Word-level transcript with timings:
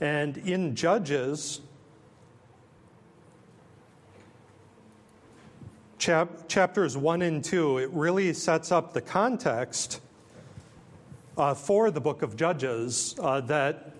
And 0.00 0.36
in 0.38 0.76
Judges, 0.76 1.60
chap- 5.98 6.48
chapters 6.48 6.96
1 6.96 7.22
and 7.22 7.42
2, 7.44 7.78
it 7.78 7.90
really 7.90 8.32
sets 8.32 8.70
up 8.70 8.92
the 8.92 9.00
context 9.00 10.00
uh, 11.36 11.54
for 11.54 11.90
the 11.90 12.00
book 12.00 12.22
of 12.22 12.36
Judges 12.36 13.16
uh, 13.20 13.40
that, 13.42 13.94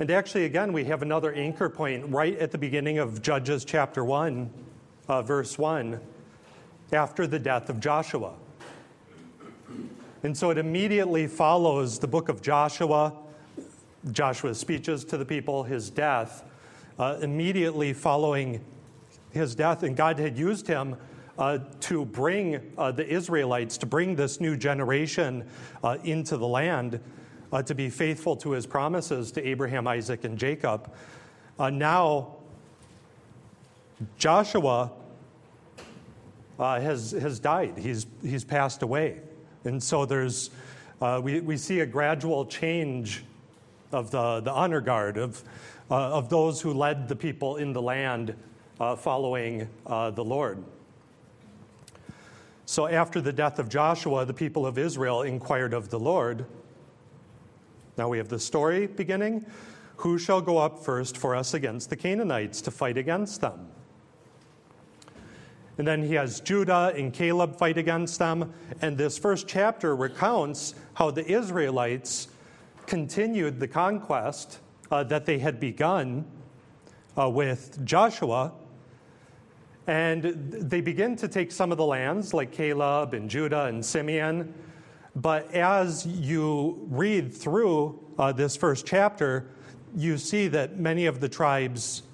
and 0.00 0.10
actually, 0.10 0.46
again, 0.46 0.72
we 0.72 0.84
have 0.84 1.02
another 1.02 1.32
anchor 1.32 1.68
point 1.68 2.04
right 2.08 2.36
at 2.38 2.50
the 2.50 2.58
beginning 2.58 2.98
of 2.98 3.20
Judges 3.22 3.64
chapter 3.64 4.04
1, 4.04 4.50
uh, 5.08 5.22
verse 5.22 5.58
1, 5.58 6.00
after 6.92 7.26
the 7.26 7.38
death 7.38 7.68
of 7.68 7.80
Joshua. 7.80 8.32
And 10.22 10.36
so 10.36 10.50
it 10.50 10.58
immediately 10.58 11.26
follows 11.26 11.98
the 11.98 12.06
book 12.06 12.28
of 12.28 12.42
Joshua, 12.42 13.12
Joshua's 14.10 14.58
speeches 14.58 15.04
to 15.06 15.16
the 15.16 15.24
people, 15.24 15.62
his 15.62 15.90
death, 15.90 16.44
uh, 16.98 17.18
immediately 17.22 17.92
following 17.92 18.64
his 19.30 19.54
death. 19.54 19.82
And 19.82 19.96
God 19.96 20.18
had 20.18 20.36
used 20.36 20.66
him 20.66 20.96
uh, 21.38 21.58
to 21.80 22.04
bring 22.04 22.74
uh, 22.76 22.92
the 22.92 23.06
Israelites, 23.08 23.78
to 23.78 23.86
bring 23.86 24.16
this 24.16 24.40
new 24.40 24.56
generation 24.56 25.48
uh, 25.82 25.98
into 26.04 26.36
the 26.36 26.46
land, 26.46 27.00
uh, 27.52 27.62
to 27.62 27.74
be 27.74 27.88
faithful 27.88 28.36
to 28.36 28.50
his 28.50 28.66
promises 28.66 29.30
to 29.32 29.46
Abraham, 29.46 29.86
Isaac, 29.86 30.24
and 30.24 30.38
Jacob. 30.38 30.92
Uh, 31.58 31.70
now, 31.70 32.36
Joshua 34.18 34.90
has, 36.58 37.12
has 37.12 37.40
died, 37.40 37.76
he's, 37.76 38.06
he's 38.22 38.44
passed 38.44 38.82
away. 38.82 39.20
And 39.64 39.82
so 39.82 40.06
there's, 40.06 40.50
we, 41.22 41.40
we 41.40 41.56
see 41.56 41.80
a 41.80 41.86
gradual 41.86 42.46
change 42.46 43.24
of 43.92 44.10
the, 44.10 44.40
the 44.40 44.50
honor 44.50 44.80
guard, 44.80 45.16
of, 45.16 45.42
uh, 45.90 45.94
of 45.94 46.28
those 46.28 46.60
who 46.60 46.72
led 46.72 47.08
the 47.08 47.16
people 47.16 47.56
in 47.56 47.72
the 47.72 47.82
land 47.82 48.34
uh, 48.80 48.96
following 48.96 49.68
uh, 49.86 50.10
the 50.10 50.24
Lord. 50.24 50.62
So 52.66 52.86
after 52.86 53.20
the 53.20 53.32
death 53.32 53.58
of 53.58 53.68
Joshua, 53.68 54.24
the 54.24 54.34
people 54.34 54.66
of 54.66 54.78
Israel 54.78 55.22
inquired 55.22 55.74
of 55.74 55.90
the 55.90 55.98
Lord. 55.98 56.46
Now 57.98 58.08
we 58.08 58.18
have 58.18 58.28
the 58.28 58.38
story 58.38 58.86
beginning. 58.86 59.44
Who 59.96 60.18
shall 60.18 60.40
go 60.40 60.58
up 60.58 60.82
first 60.82 61.16
for 61.16 61.36
us 61.36 61.54
against 61.54 61.90
the 61.90 61.96
Canaanites 61.96 62.62
to 62.62 62.70
fight 62.70 62.96
against 62.96 63.40
them? 63.40 63.68
And 65.78 65.86
then 65.86 66.02
he 66.02 66.14
has 66.14 66.40
Judah 66.40 66.92
and 66.96 67.12
Caleb 67.12 67.56
fight 67.56 67.78
against 67.78 68.18
them. 68.18 68.52
And 68.80 68.96
this 68.96 69.18
first 69.18 69.48
chapter 69.48 69.94
recounts 69.96 70.74
how 70.94 71.10
the 71.10 71.26
Israelites 71.30 72.28
continued 72.86 73.60
the 73.60 73.68
conquest 73.68 74.60
uh, 74.90 75.04
that 75.04 75.26
they 75.26 75.38
had 75.38 75.58
begun 75.58 76.24
uh, 77.18 77.28
with 77.28 77.84
Joshua 77.84 78.52
and 79.86 80.22
they 80.22 80.80
begin 80.80 81.16
to 81.16 81.28
take 81.28 81.50
some 81.50 81.72
of 81.72 81.78
the 81.78 81.84
lands, 81.84 82.32
like 82.32 82.52
Caleb 82.52 83.14
and 83.14 83.28
Judah 83.28 83.64
and 83.64 83.84
Simeon. 83.84 84.54
But 85.16 85.52
as 85.52 86.06
you 86.06 86.86
read 86.88 87.34
through 87.34 87.98
uh, 88.18 88.32
this 88.32 88.56
first 88.56 88.86
chapter, 88.86 89.48
you 89.96 90.16
see 90.18 90.48
that 90.48 90.78
many 90.78 91.06
of 91.06 91.20
the 91.20 91.28
tribes 91.28 92.04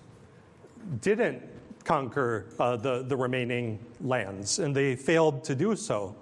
didn't 1.00 1.42
conquer 1.84 2.46
uh, 2.58 2.76
the, 2.76 3.02
the 3.02 3.16
remaining 3.16 3.78
lands, 4.00 4.58
and 4.58 4.74
they 4.74 4.96
failed 4.96 5.44
to 5.44 5.54
do 5.54 5.76
so. 5.76 6.16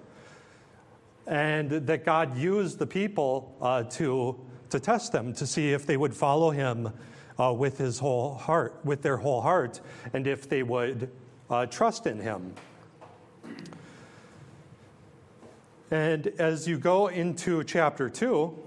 And 1.27 1.69
that 1.69 2.05
God 2.05 2.37
used 2.37 2.79
the 2.79 2.87
people 2.87 3.55
uh, 3.61 3.83
to, 3.83 4.39
to 4.69 4.79
test 4.79 5.11
them, 5.11 5.33
to 5.33 5.45
see 5.45 5.73
if 5.73 5.85
they 5.85 5.97
would 5.97 6.15
follow 6.15 6.51
him 6.51 6.93
uh, 7.37 7.53
with 7.53 7.77
his 7.77 7.99
whole 7.99 8.35
heart, 8.35 8.79
with 8.83 9.01
their 9.01 9.17
whole 9.17 9.41
heart, 9.41 9.81
and 10.13 10.25
if 10.25 10.49
they 10.49 10.63
would 10.63 11.11
uh, 11.49 11.65
trust 11.65 12.07
in 12.07 12.19
Him. 12.19 12.53
And 15.89 16.27
as 16.37 16.67
you 16.67 16.77
go 16.77 17.07
into 17.07 17.63
chapter 17.63 18.09
2, 18.09 18.57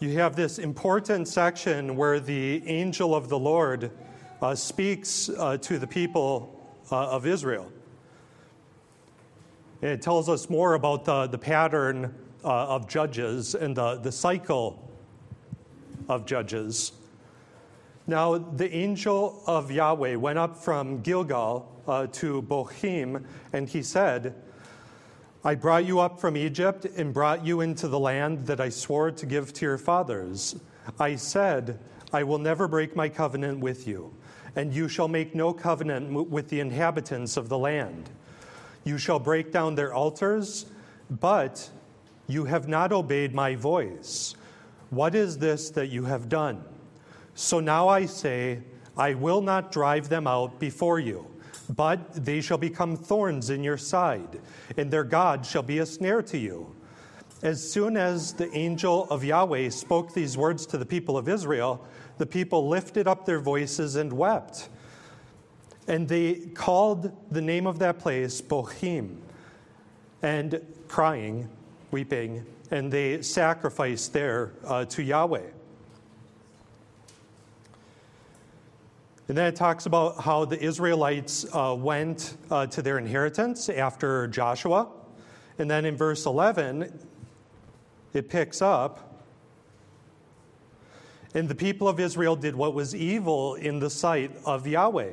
you 0.00 0.12
have 0.12 0.36
this 0.36 0.60
important 0.60 1.26
section 1.26 1.96
where 1.96 2.20
the 2.20 2.64
angel 2.68 3.16
of 3.16 3.28
the 3.28 3.38
Lord 3.38 3.90
uh, 4.40 4.54
speaks 4.54 5.28
uh, 5.28 5.56
to 5.58 5.78
the 5.78 5.88
people 5.88 6.56
uh, 6.92 7.08
of 7.08 7.26
Israel. 7.26 7.72
It 9.82 10.00
tells 10.00 10.28
us 10.28 10.48
more 10.48 10.74
about 10.74 11.04
the, 11.04 11.26
the 11.26 11.38
pattern 11.38 12.14
uh, 12.44 12.48
of 12.48 12.88
judges 12.88 13.56
and 13.56 13.74
the, 13.74 13.96
the 13.96 14.12
cycle 14.12 14.88
of 16.08 16.26
judges. 16.26 16.92
Now, 18.06 18.38
the 18.38 18.72
angel 18.72 19.42
of 19.48 19.72
Yahweh 19.72 20.14
went 20.14 20.38
up 20.38 20.56
from 20.56 21.02
Gilgal 21.02 21.82
uh, 21.88 22.06
to 22.12 22.42
Bochim, 22.42 23.24
and 23.52 23.68
he 23.68 23.82
said, 23.82 24.34
I 25.44 25.54
brought 25.54 25.84
you 25.84 26.00
up 26.00 26.20
from 26.20 26.36
Egypt 26.36 26.84
and 26.96 27.14
brought 27.14 27.46
you 27.46 27.60
into 27.60 27.86
the 27.86 27.98
land 27.98 28.46
that 28.46 28.60
I 28.60 28.70
swore 28.70 29.12
to 29.12 29.26
give 29.26 29.52
to 29.54 29.64
your 29.64 29.78
fathers. 29.78 30.56
I 30.98 31.14
said, 31.14 31.78
I 32.12 32.24
will 32.24 32.38
never 32.38 32.66
break 32.66 32.96
my 32.96 33.08
covenant 33.08 33.60
with 33.60 33.86
you, 33.86 34.12
and 34.56 34.74
you 34.74 34.88
shall 34.88 35.06
make 35.06 35.36
no 35.36 35.52
covenant 35.52 36.28
with 36.28 36.48
the 36.48 36.58
inhabitants 36.58 37.36
of 37.36 37.48
the 37.48 37.58
land. 37.58 38.10
You 38.82 38.98
shall 38.98 39.20
break 39.20 39.52
down 39.52 39.76
their 39.76 39.94
altars, 39.94 40.66
but 41.08 41.70
you 42.26 42.44
have 42.46 42.66
not 42.66 42.90
obeyed 42.90 43.32
my 43.32 43.54
voice. 43.54 44.34
What 44.90 45.14
is 45.14 45.38
this 45.38 45.70
that 45.70 45.88
you 45.88 46.04
have 46.04 46.28
done? 46.28 46.64
So 47.34 47.60
now 47.60 47.86
I 47.86 48.06
say, 48.06 48.62
I 48.96 49.14
will 49.14 49.40
not 49.40 49.70
drive 49.70 50.08
them 50.08 50.26
out 50.26 50.58
before 50.58 50.98
you, 50.98 51.26
but 51.68 52.24
they 52.24 52.40
shall 52.40 52.58
become 52.58 52.96
thorns 52.96 53.50
in 53.50 53.62
your 53.62 53.76
side, 53.76 54.40
and 54.76 54.90
their 54.90 55.04
God 55.04 55.44
shall 55.44 55.62
be 55.62 55.78
a 55.78 55.86
snare 55.86 56.22
to 56.22 56.38
you. 56.38 56.74
As 57.42 57.70
soon 57.70 57.96
as 57.96 58.32
the 58.32 58.50
angel 58.56 59.06
of 59.10 59.22
Yahweh 59.22 59.70
spoke 59.70 60.12
these 60.12 60.36
words 60.36 60.66
to 60.66 60.78
the 60.78 60.86
people 60.86 61.16
of 61.16 61.28
Israel, 61.28 61.86
the 62.16 62.26
people 62.26 62.68
lifted 62.68 63.06
up 63.06 63.24
their 63.24 63.38
voices 63.38 63.96
and 63.96 64.12
wept. 64.12 64.68
And 65.86 66.08
they 66.08 66.34
called 66.34 67.12
the 67.30 67.40
name 67.40 67.66
of 67.66 67.78
that 67.78 67.98
place 67.98 68.42
Bochim, 68.42 69.18
and 70.22 70.60
crying, 70.88 71.48
weeping, 71.90 72.44
and 72.70 72.92
they 72.92 73.22
sacrificed 73.22 74.12
there 74.12 74.52
uh, 74.66 74.84
to 74.86 75.02
Yahweh. 75.02 75.50
And 79.28 79.36
then 79.36 79.46
it 79.46 79.56
talks 79.56 79.86
about 79.86 80.20
how 80.20 80.44
the 80.44 80.58
Israelites 80.58 81.46
uh, 81.52 81.76
went 81.78 82.36
uh, 82.50 82.66
to 82.66 82.82
their 82.82 82.98
inheritance 82.98 83.68
after 83.68 84.26
Joshua. 84.26 84.88
And 85.58 85.70
then 85.70 85.84
in 85.84 85.96
verse 85.96 86.24
11, 86.24 86.98
it 88.14 88.28
picks 88.28 88.62
up 88.62 89.08
and 91.34 91.48
the 91.48 91.54
people 91.54 91.88
of 91.88 92.00
Israel 92.00 92.36
did 92.36 92.54
what 92.54 92.74
was 92.74 92.94
evil 92.94 93.54
in 93.54 93.78
the 93.78 93.90
sight 93.90 94.30
of 94.44 94.66
Yahweh 94.66 95.12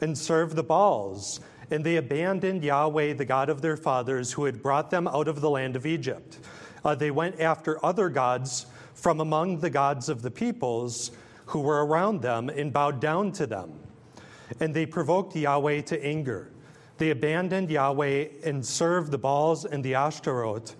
and 0.00 0.16
served 0.16 0.54
the 0.54 0.62
Baals. 0.62 1.40
And 1.70 1.84
they 1.84 1.96
abandoned 1.96 2.62
Yahweh, 2.62 3.14
the 3.14 3.24
God 3.24 3.48
of 3.48 3.60
their 3.60 3.76
fathers, 3.76 4.32
who 4.32 4.44
had 4.44 4.62
brought 4.62 4.90
them 4.90 5.08
out 5.08 5.26
of 5.26 5.40
the 5.40 5.50
land 5.50 5.74
of 5.74 5.84
Egypt. 5.84 6.38
Uh, 6.84 6.94
they 6.94 7.10
went 7.10 7.40
after 7.40 7.84
other 7.84 8.08
gods 8.08 8.66
from 8.94 9.20
among 9.20 9.58
the 9.58 9.70
gods 9.70 10.08
of 10.08 10.22
the 10.22 10.30
peoples 10.30 11.10
who 11.46 11.60
were 11.60 11.84
around 11.84 12.22
them 12.22 12.48
and 12.48 12.72
bowed 12.72 13.00
down 13.00 13.32
to 13.32 13.46
them. 13.46 13.72
And 14.60 14.74
they 14.74 14.86
provoked 14.86 15.34
Yahweh 15.34 15.82
to 15.82 16.04
anger. 16.04 16.50
They 16.98 17.10
abandoned 17.10 17.70
Yahweh 17.70 18.28
and 18.44 18.64
served 18.64 19.10
the 19.10 19.18
Baals 19.18 19.64
and 19.64 19.82
the 19.84 19.94
Ashtaroth. 19.94 20.76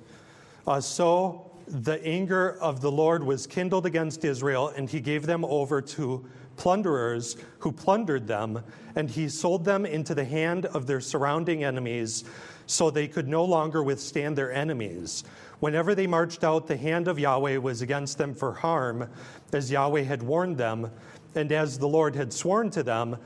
Uh, 0.67 0.81
so 0.81 1.50
the 1.67 2.05
anger 2.06 2.58
of 2.61 2.81
the 2.81 2.90
Lord 2.90 3.23
was 3.23 3.46
kindled 3.46 3.87
against 3.87 4.25
Israel, 4.25 4.69
and 4.69 4.88
he 4.88 5.00
gave 5.00 5.26
them 5.26 5.44
over 5.44 5.81
to 5.82 6.25
plunderers 6.56 7.37
who 7.58 7.70
plundered 7.70 8.26
them, 8.26 8.62
and 8.94 9.11
he 9.11 9.29
sold 9.29 9.64
them 9.64 9.85
into 9.85 10.14
the 10.14 10.25
hand 10.25 10.67
of 10.67 10.87
their 10.87 11.00
surrounding 11.00 11.64
enemies, 11.64 12.25
so 12.66 12.90
they 12.90 13.08
could 13.08 13.28
no 13.28 13.44
longer 13.44 13.82
withstand 13.82 14.36
their 14.36 14.52
enemies. 14.52 15.24
Whenever 15.60 15.94
they 15.94 16.06
marched 16.06 16.44
out, 16.44 16.66
the 16.66 16.76
hand 16.76 17.08
of 17.08 17.18
Yahweh 17.18 17.56
was 17.56 17.80
against 17.80 18.18
them 18.18 18.34
for 18.34 18.52
harm, 18.52 19.08
as 19.52 19.70
Yahweh 19.70 20.02
had 20.02 20.22
warned 20.22 20.58
them, 20.58 20.90
and 21.34 21.50
as 21.52 21.78
the 21.78 21.88
Lord 21.88 22.14
had 22.14 22.32
sworn 22.32 22.70
to 22.70 22.82
them, 22.82 23.16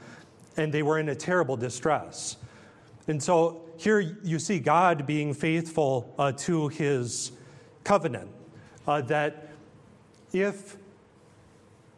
and 0.57 0.73
they 0.73 0.83
were 0.83 0.99
in 0.99 1.09
a 1.09 1.15
terrible 1.15 1.57
distress. 1.57 2.37
And 3.09 3.21
so 3.23 3.63
here 3.77 4.01
you 4.01 4.39
see 4.39 4.59
God 4.59 5.07
being 5.07 5.35
faithful 5.35 6.15
uh, 6.19 6.33
to 6.33 6.69
his 6.69 7.33
covenant 7.83 8.31
uh, 8.87 9.01
that 9.03 9.49
if 10.33 10.77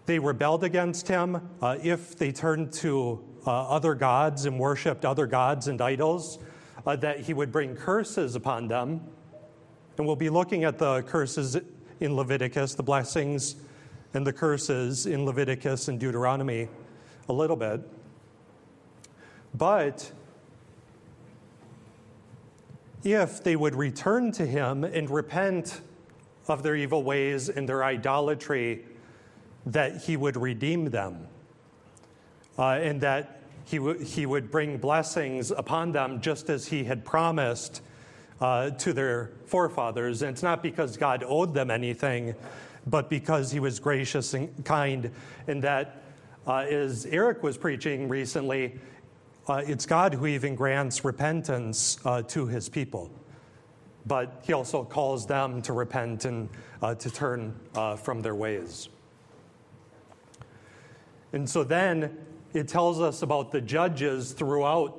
they 0.06 0.18
rebelled 0.18 0.64
against 0.64 1.08
him, 1.08 1.50
uh, 1.60 1.76
if 1.82 2.16
they 2.16 2.32
turned 2.32 2.72
to 2.72 3.22
uh, 3.46 3.68
other 3.68 3.94
gods 3.94 4.46
and 4.46 4.58
worshiped 4.58 5.04
other 5.04 5.26
gods 5.26 5.68
and 5.68 5.80
idols, 5.80 6.38
uh, 6.86 6.96
that 6.96 7.20
he 7.20 7.34
would 7.34 7.52
bring 7.52 7.76
curses 7.76 8.34
upon 8.34 8.68
them. 8.68 9.00
And 9.98 10.06
we'll 10.06 10.16
be 10.16 10.30
looking 10.30 10.64
at 10.64 10.78
the 10.78 11.02
curses 11.02 11.58
in 12.00 12.16
Leviticus, 12.16 12.74
the 12.74 12.82
blessings 12.82 13.56
and 14.14 14.26
the 14.26 14.32
curses 14.32 15.06
in 15.06 15.24
Leviticus 15.24 15.88
and 15.88 15.98
Deuteronomy 15.98 16.68
a 17.28 17.32
little 17.32 17.56
bit. 17.56 17.80
But 19.54 20.10
if 23.04 23.42
they 23.42 23.56
would 23.56 23.74
return 23.74 24.32
to 24.32 24.46
him 24.46 24.84
and 24.84 25.10
repent 25.10 25.80
of 26.48 26.62
their 26.62 26.76
evil 26.76 27.02
ways 27.02 27.48
and 27.48 27.68
their 27.68 27.84
idolatry, 27.84 28.84
that 29.66 30.02
he 30.02 30.16
would 30.16 30.36
redeem 30.36 30.86
them, 30.86 31.26
uh, 32.58 32.72
and 32.82 33.00
that 33.00 33.41
he, 33.64 33.78
w- 33.78 33.98
he 33.98 34.26
would 34.26 34.50
bring 34.50 34.78
blessings 34.78 35.50
upon 35.50 35.92
them 35.92 36.20
just 36.20 36.50
as 36.50 36.66
he 36.66 36.84
had 36.84 37.04
promised 37.04 37.82
uh, 38.40 38.70
to 38.70 38.92
their 38.92 39.30
forefathers. 39.46 40.22
And 40.22 40.32
it's 40.32 40.42
not 40.42 40.62
because 40.62 40.96
God 40.96 41.24
owed 41.26 41.54
them 41.54 41.70
anything, 41.70 42.34
but 42.86 43.08
because 43.08 43.52
he 43.52 43.60
was 43.60 43.78
gracious 43.78 44.34
and 44.34 44.64
kind, 44.64 45.10
and 45.46 45.62
that, 45.62 46.02
uh, 46.46 46.56
as 46.68 47.06
Eric 47.06 47.42
was 47.42 47.56
preaching 47.56 48.08
recently, 48.08 48.80
uh, 49.48 49.62
it's 49.64 49.86
God 49.86 50.14
who 50.14 50.26
even 50.26 50.54
grants 50.54 51.04
repentance 51.04 51.98
uh, 52.04 52.22
to 52.22 52.46
his 52.46 52.68
people. 52.68 53.10
But 54.06 54.42
he 54.44 54.52
also 54.52 54.82
calls 54.82 55.26
them 55.26 55.62
to 55.62 55.72
repent 55.72 56.24
and 56.24 56.48
uh, 56.80 56.96
to 56.96 57.10
turn 57.10 57.54
uh, 57.74 57.94
from 57.94 58.20
their 58.20 58.34
ways. 58.34 58.88
And 61.32 61.48
so 61.48 61.64
then 61.64 62.18
it 62.54 62.68
tells 62.68 63.00
us 63.00 63.22
about 63.22 63.50
the 63.50 63.60
judges 63.60 64.32
throughout 64.32 64.98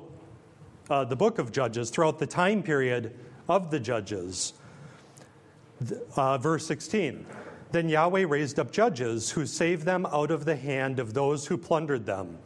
uh, 0.90 1.04
the 1.04 1.16
book 1.16 1.38
of 1.38 1.52
Judges, 1.52 1.90
throughout 1.90 2.18
the 2.18 2.26
time 2.26 2.62
period 2.62 3.14
of 3.48 3.70
the 3.70 3.80
judges. 3.80 4.54
Uh, 6.16 6.38
verse 6.38 6.66
16 6.66 7.26
Then 7.72 7.88
Yahweh 7.88 8.26
raised 8.26 8.58
up 8.58 8.70
judges 8.70 9.30
who 9.30 9.46
saved 9.46 9.84
them 9.84 10.06
out 10.06 10.30
of 10.30 10.44
the 10.44 10.56
hand 10.56 10.98
of 10.98 11.14
those 11.14 11.46
who 11.46 11.56
plundered 11.56 12.06
them. 12.06 12.38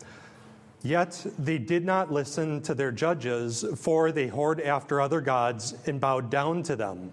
Yet 0.82 1.26
they 1.38 1.58
did 1.58 1.84
not 1.84 2.12
listen 2.12 2.62
to 2.62 2.74
their 2.74 2.92
judges, 2.92 3.64
for 3.76 4.12
they 4.12 4.28
whored 4.28 4.64
after 4.64 5.00
other 5.00 5.20
gods 5.20 5.74
and 5.86 6.00
bowed 6.00 6.30
down 6.30 6.62
to 6.64 6.76
them. 6.76 7.12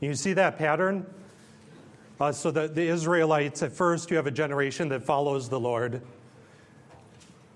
You 0.00 0.14
see 0.14 0.32
that 0.32 0.58
pattern? 0.58 1.06
Uh, 2.20 2.32
so 2.32 2.50
the, 2.50 2.66
the 2.66 2.82
Israelites, 2.82 3.62
at 3.62 3.72
first, 3.72 4.10
you 4.10 4.16
have 4.16 4.26
a 4.26 4.32
generation 4.32 4.88
that 4.88 5.04
follows 5.04 5.48
the 5.48 5.60
Lord. 5.60 6.02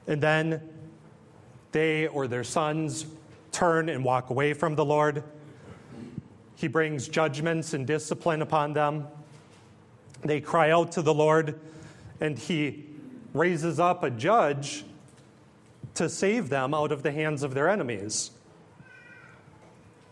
And 0.06 0.22
then 0.22 0.60
they 1.72 2.06
or 2.06 2.26
their 2.26 2.44
sons 2.44 3.06
turn 3.52 3.88
and 3.88 4.04
walk 4.04 4.30
away 4.30 4.52
from 4.52 4.74
the 4.74 4.84
Lord. 4.84 5.24
He 6.56 6.68
brings 6.68 7.08
judgments 7.08 7.74
and 7.74 7.86
discipline 7.86 8.42
upon 8.42 8.72
them. 8.72 9.06
They 10.22 10.40
cry 10.40 10.70
out 10.70 10.92
to 10.92 11.02
the 11.02 11.14
Lord, 11.14 11.58
and 12.20 12.38
He 12.38 12.86
raises 13.34 13.78
up 13.78 14.02
a 14.02 14.10
judge 14.10 14.84
to 15.94 16.08
save 16.08 16.48
them 16.48 16.74
out 16.74 16.92
of 16.92 17.02
the 17.02 17.12
hands 17.12 17.42
of 17.42 17.54
their 17.54 17.68
enemies. 17.68 18.30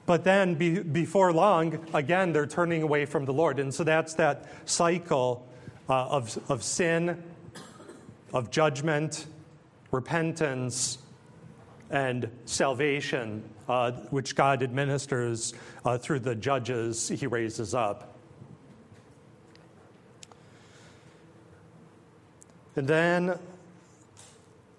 But 0.07 0.25
then, 0.25 0.55
be, 0.55 0.81
before 0.81 1.33
long, 1.33 1.87
again, 1.95 2.33
they're 2.33 2.47
turning 2.47 2.83
away 2.83 3.07
from 3.07 3.25
the 3.25 3.33
Lord. 3.33 3.59
And 3.59 3.73
so 3.73 3.85
that's 3.85 4.15
that 4.15 4.47
cycle 4.69 5.47
uh, 5.89 6.07
of, 6.07 6.39
of 6.51 6.63
sin, 6.63 7.23
of 8.33 8.51
judgment, 8.51 9.27
repentance, 9.95 10.99
and 11.91 12.29
salvation, 12.45 13.49
uh, 13.69 13.93
which 14.11 14.35
God 14.35 14.63
administers 14.63 15.55
uh, 15.85 15.97
through 15.97 16.19
the 16.19 16.35
judges 16.35 17.09
he 17.09 17.27
raises 17.27 17.75
up. 17.75 18.17
And 22.77 22.89
then 22.89 23.39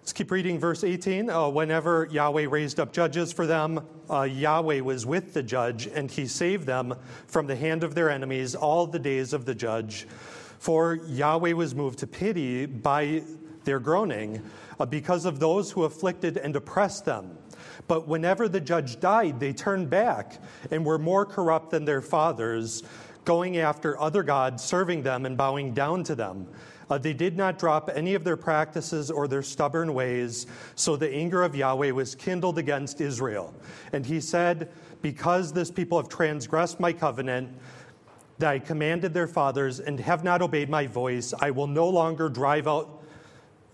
Let's 0.02 0.14
keep 0.14 0.30
reading 0.30 0.60
verse 0.60 0.84
18. 0.84 1.32
Uh, 1.32 1.50
whenever 1.50 2.08
Yahweh 2.12 2.46
raised 2.48 2.80
up 2.80 2.94
judges 2.94 3.32
for 3.34 3.48
them, 3.48 3.84
uh, 4.08 4.22
Yahweh 4.22 4.82
was 4.82 5.04
with 5.04 5.34
the 5.34 5.42
judge, 5.42 5.88
and 5.88 6.12
he 6.12 6.28
saved 6.28 6.68
them 6.68 6.94
from 7.26 7.48
the 7.48 7.56
hand 7.56 7.84
of 7.84 7.96
their 7.96 8.12
enemies 8.12 8.54
all 8.54 8.86
the 8.86 9.00
days 9.00 9.34
of 9.34 9.46
the 9.46 9.56
judge. 9.56 10.06
For 10.60 11.00
Yahweh 11.08 11.54
was 11.54 11.74
moved 11.74 11.98
to 12.00 12.08
pity 12.08 12.68
by 12.68 13.24
their 13.64 13.80
groaning 13.80 14.44
because 14.90 15.26
of 15.26 15.40
those 15.40 15.72
who 15.72 15.84
afflicted 15.84 16.38
and 16.38 16.56
oppressed 16.56 17.06
them. 17.06 17.38
But 17.88 18.08
whenever 18.08 18.50
the 18.50 18.60
judge 18.60 19.00
died, 19.00 19.40
they 19.40 19.54
turned 19.54 19.90
back 19.90 20.42
and 20.72 20.86
were 20.86 20.98
more 20.98 21.26
corrupt 21.26 21.72
than 21.72 21.86
their 21.86 22.02
fathers, 22.02 22.84
going 23.24 23.58
after 23.58 24.00
other 24.00 24.24
gods, 24.24 24.64
serving 24.64 25.04
them, 25.04 25.26
and 25.26 25.38
bowing 25.38 25.74
down 25.74 26.04
to 26.06 26.16
them. 26.16 26.48
Uh, 26.90 26.98
they 26.98 27.14
did 27.14 27.36
not 27.36 27.58
drop 27.58 27.90
any 27.94 28.14
of 28.14 28.24
their 28.24 28.38
practices 28.38 29.10
or 29.10 29.28
their 29.28 29.42
stubborn 29.42 29.94
ways, 29.94 30.46
so 30.76 30.96
the 30.96 31.12
anger 31.12 31.42
of 31.42 31.56
Yahweh 31.56 31.92
was 31.92 32.14
kindled 32.14 32.60
against 32.60 33.02
Israel. 33.02 33.54
And 33.92 34.06
he 34.06 34.22
said, 34.22 34.72
Because 35.02 35.52
this 35.52 35.72
people 35.72 35.98
have 35.98 36.10
transgressed 36.10 36.80
my 36.80 36.94
covenant, 36.94 37.50
that 38.38 38.50
I 38.50 38.60
commanded 38.60 39.14
their 39.14 39.28
fathers, 39.28 39.80
and 39.80 40.00
have 40.00 40.24
not 40.24 40.42
obeyed 40.42 40.70
my 40.70 40.86
voice, 40.86 41.34
I 41.40 41.52
will 41.52 41.68
no 41.68 41.90
longer 41.90 42.30
drive 42.30 42.68
out 42.68 42.95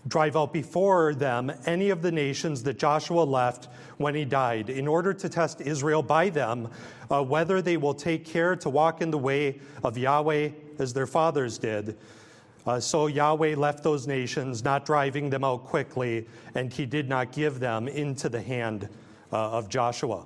drive 0.07 0.35
out 0.35 0.51
before 0.51 1.13
them 1.13 1.51
any 1.65 1.89
of 1.89 2.01
the 2.01 2.11
nations 2.11 2.63
that 2.63 2.79
Joshua 2.79 3.23
left 3.23 3.67
when 3.97 4.15
he 4.15 4.25
died, 4.25 4.69
in 4.69 4.87
order 4.87 5.13
to 5.13 5.29
test 5.29 5.61
Israel 5.61 6.01
by 6.01 6.29
them, 6.29 6.67
uh, 7.11 7.23
whether 7.23 7.61
they 7.61 7.77
will 7.77 7.93
take 7.93 8.25
care 8.25 8.55
to 8.55 8.69
walk 8.69 9.01
in 9.01 9.11
the 9.11 9.17
way 9.17 9.59
of 9.83 9.97
Yahweh 9.97 10.49
as 10.79 10.93
their 10.93 11.05
fathers 11.05 11.57
did. 11.59 11.97
Uh, 12.65 12.79
so 12.79 13.07
Yahweh 13.07 13.55
left 13.55 13.83
those 13.83 14.07
nations, 14.07 14.63
not 14.63 14.85
driving 14.85 15.29
them 15.29 15.43
out 15.43 15.65
quickly, 15.65 16.27
and 16.55 16.71
he 16.71 16.85
did 16.85 17.09
not 17.09 17.31
give 17.31 17.59
them 17.59 17.87
into 17.87 18.29
the 18.29 18.41
hand 18.41 18.87
uh, 19.31 19.51
of 19.51 19.69
Joshua. 19.69 20.25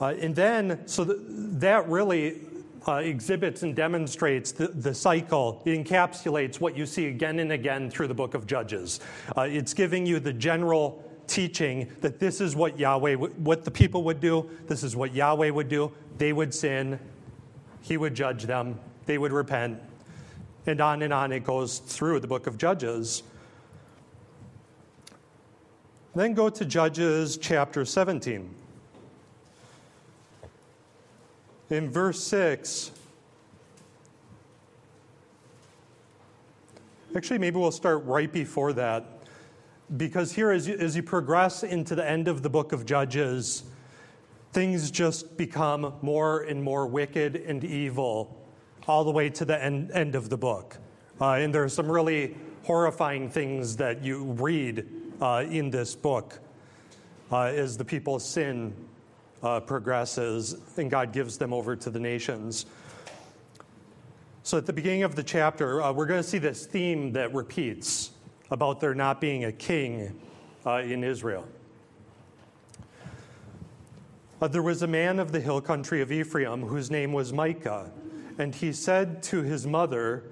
Uh, 0.00 0.06
and 0.20 0.34
then, 0.34 0.86
so 0.86 1.04
th- 1.04 1.18
that 1.20 1.88
really 1.88 2.40
uh, 2.86 2.94
exhibits 2.96 3.62
and 3.62 3.74
demonstrates 3.74 4.52
the, 4.52 4.68
the, 4.68 4.94
cycle. 4.94 5.62
It 5.64 5.84
encapsulates 5.84 6.60
what 6.60 6.76
you 6.76 6.86
see 6.86 7.06
again 7.06 7.38
and 7.38 7.52
again 7.52 7.90
through 7.90 8.08
the 8.08 8.14
book 8.14 8.34
of 8.34 8.46
Judges. 8.46 9.00
Uh, 9.36 9.42
it's 9.42 9.74
giving 9.74 10.04
you 10.06 10.20
the 10.20 10.32
general 10.32 11.02
teaching 11.26 11.90
that 12.00 12.18
this 12.18 12.40
is 12.40 12.54
what 12.54 12.78
Yahweh, 12.78 13.14
what 13.14 13.64
the 13.64 13.70
people 13.70 14.02
would 14.04 14.20
do, 14.20 14.48
this 14.66 14.82
is 14.82 14.94
what 14.94 15.14
Yahweh 15.14 15.50
would 15.50 15.68
do. 15.68 15.92
They 16.18 16.32
would 16.32 16.52
sin, 16.54 16.98
he 17.80 17.96
would 17.96 18.14
judge 18.14 18.44
them, 18.44 18.78
they 19.06 19.18
would 19.18 19.32
repent, 19.32 19.80
and 20.66 20.80
on 20.80 21.02
and 21.02 21.12
on 21.12 21.32
it 21.32 21.44
goes 21.44 21.78
through 21.78 22.20
the 22.20 22.26
book 22.26 22.46
of 22.46 22.58
Judges. 22.58 23.22
Then 26.14 26.34
go 26.34 26.48
to 26.48 26.64
Judges 26.64 27.36
chapter 27.36 27.84
17. 27.84 28.63
In 31.70 31.90
verse 31.90 32.22
6, 32.24 32.90
actually, 37.16 37.38
maybe 37.38 37.56
we'll 37.56 37.72
start 37.72 38.04
right 38.04 38.30
before 38.30 38.74
that. 38.74 39.06
Because 39.96 40.32
here, 40.32 40.50
as 40.50 40.68
you, 40.68 40.76
as 40.76 40.94
you 40.94 41.02
progress 41.02 41.62
into 41.62 41.94
the 41.94 42.06
end 42.06 42.28
of 42.28 42.42
the 42.42 42.50
book 42.50 42.72
of 42.72 42.84
Judges, 42.84 43.64
things 44.52 44.90
just 44.90 45.36
become 45.38 45.94
more 46.02 46.42
and 46.42 46.62
more 46.62 46.86
wicked 46.86 47.36
and 47.36 47.64
evil 47.64 48.40
all 48.86 49.04
the 49.04 49.10
way 49.10 49.30
to 49.30 49.44
the 49.44 49.62
end, 49.62 49.90
end 49.92 50.14
of 50.14 50.28
the 50.28 50.36
book. 50.36 50.76
Uh, 51.20 51.32
and 51.32 51.54
there 51.54 51.64
are 51.64 51.68
some 51.68 51.90
really 51.90 52.36
horrifying 52.64 53.30
things 53.30 53.76
that 53.76 54.02
you 54.02 54.24
read 54.24 54.86
uh, 55.20 55.44
in 55.48 55.70
this 55.70 55.94
book 55.94 56.38
uh, 57.32 57.44
as 57.44 57.76
the 57.78 57.84
people 57.84 58.18
sin 58.18 58.74
uh, 59.44 59.60
progresses 59.60 60.56
and 60.76 60.90
God 60.90 61.12
gives 61.12 61.38
them 61.38 61.52
over 61.52 61.76
to 61.76 61.90
the 61.90 62.00
nations. 62.00 62.66
So, 64.42 64.58
at 64.58 64.66
the 64.66 64.72
beginning 64.72 65.04
of 65.04 65.14
the 65.14 65.22
chapter, 65.22 65.80
uh, 65.82 65.92
we're 65.92 66.06
going 66.06 66.22
to 66.22 66.28
see 66.28 66.38
this 66.38 66.66
theme 66.66 67.12
that 67.12 67.32
repeats 67.32 68.10
about 68.50 68.80
there 68.80 68.94
not 68.94 69.20
being 69.20 69.44
a 69.44 69.52
king 69.52 70.20
uh, 70.66 70.76
in 70.78 71.04
Israel. 71.04 71.46
Uh, 74.40 74.48
there 74.48 74.62
was 74.62 74.82
a 74.82 74.86
man 74.86 75.18
of 75.18 75.32
the 75.32 75.40
hill 75.40 75.60
country 75.60 76.02
of 76.02 76.12
Ephraim 76.12 76.62
whose 76.62 76.90
name 76.90 77.12
was 77.12 77.32
Micah, 77.32 77.90
and 78.38 78.54
he 78.54 78.72
said 78.72 79.22
to 79.24 79.42
his 79.42 79.66
mother, 79.66 80.24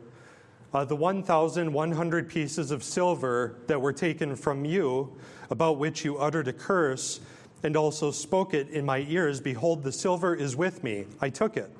uh, 0.74 0.84
The 0.84 0.96
1,100 0.96 2.28
pieces 2.28 2.70
of 2.70 2.82
silver 2.82 3.56
that 3.66 3.80
were 3.80 3.92
taken 3.92 4.36
from 4.36 4.64
you, 4.64 5.16
about 5.50 5.78
which 5.78 6.04
you 6.04 6.18
uttered 6.18 6.48
a 6.48 6.52
curse, 6.52 7.20
and 7.62 7.76
also 7.76 8.10
spoke 8.10 8.54
it 8.54 8.68
in 8.70 8.84
my 8.84 9.06
ears, 9.08 9.40
behold, 9.40 9.82
the 9.82 9.92
silver 9.92 10.34
is 10.34 10.56
with 10.56 10.82
me. 10.82 11.06
I 11.20 11.30
took 11.30 11.56
it. 11.56 11.70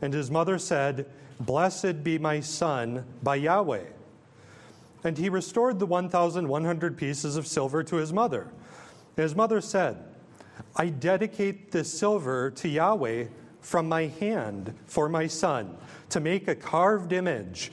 And 0.00 0.12
his 0.12 0.30
mother 0.30 0.58
said, 0.58 1.06
Blessed 1.38 2.04
be 2.04 2.18
my 2.18 2.40
son 2.40 3.04
by 3.22 3.36
Yahweh. 3.36 3.84
And 5.04 5.18
he 5.18 5.28
restored 5.28 5.78
the 5.78 5.86
1,100 5.86 6.96
pieces 6.96 7.36
of 7.36 7.46
silver 7.46 7.82
to 7.84 7.96
his 7.96 8.12
mother. 8.12 8.48
And 9.16 9.22
his 9.22 9.34
mother 9.34 9.60
said, 9.60 10.04
I 10.76 10.88
dedicate 10.88 11.72
this 11.72 11.92
silver 11.92 12.50
to 12.52 12.68
Yahweh 12.68 13.26
from 13.60 13.88
my 13.88 14.06
hand 14.06 14.74
for 14.86 15.08
my 15.08 15.26
son, 15.26 15.76
to 16.10 16.20
make 16.20 16.48
a 16.48 16.54
carved 16.54 17.12
image 17.12 17.72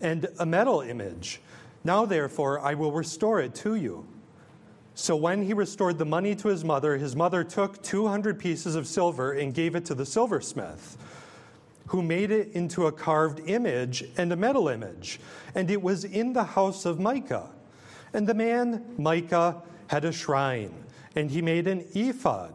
and 0.00 0.28
a 0.38 0.46
metal 0.46 0.80
image. 0.82 1.40
Now, 1.82 2.04
therefore, 2.04 2.60
I 2.60 2.74
will 2.74 2.92
restore 2.92 3.40
it 3.40 3.54
to 3.56 3.74
you. 3.74 4.06
So 5.00 5.16
when 5.16 5.42
he 5.42 5.54
restored 5.54 5.96
the 5.96 6.04
money 6.04 6.34
to 6.36 6.48
his 6.48 6.62
mother, 6.62 6.98
his 6.98 7.16
mother 7.16 7.42
took 7.42 7.82
200 7.82 8.38
pieces 8.38 8.74
of 8.74 8.86
silver 8.86 9.32
and 9.32 9.54
gave 9.54 9.74
it 9.74 9.86
to 9.86 9.94
the 9.94 10.04
silversmith, 10.04 10.98
who 11.86 12.02
made 12.02 12.30
it 12.30 12.52
into 12.52 12.86
a 12.86 12.92
carved 12.92 13.40
image 13.48 14.04
and 14.18 14.30
a 14.30 14.36
metal 14.36 14.68
image. 14.68 15.18
And 15.54 15.70
it 15.70 15.80
was 15.80 16.04
in 16.04 16.34
the 16.34 16.44
house 16.44 16.84
of 16.84 17.00
Micah. 17.00 17.48
And 18.12 18.26
the 18.26 18.34
man, 18.34 18.84
Micah, 18.98 19.62
had 19.86 20.04
a 20.04 20.12
shrine, 20.12 20.84
and 21.16 21.30
he 21.30 21.40
made 21.40 21.66
an 21.66 21.82
ephod 21.94 22.52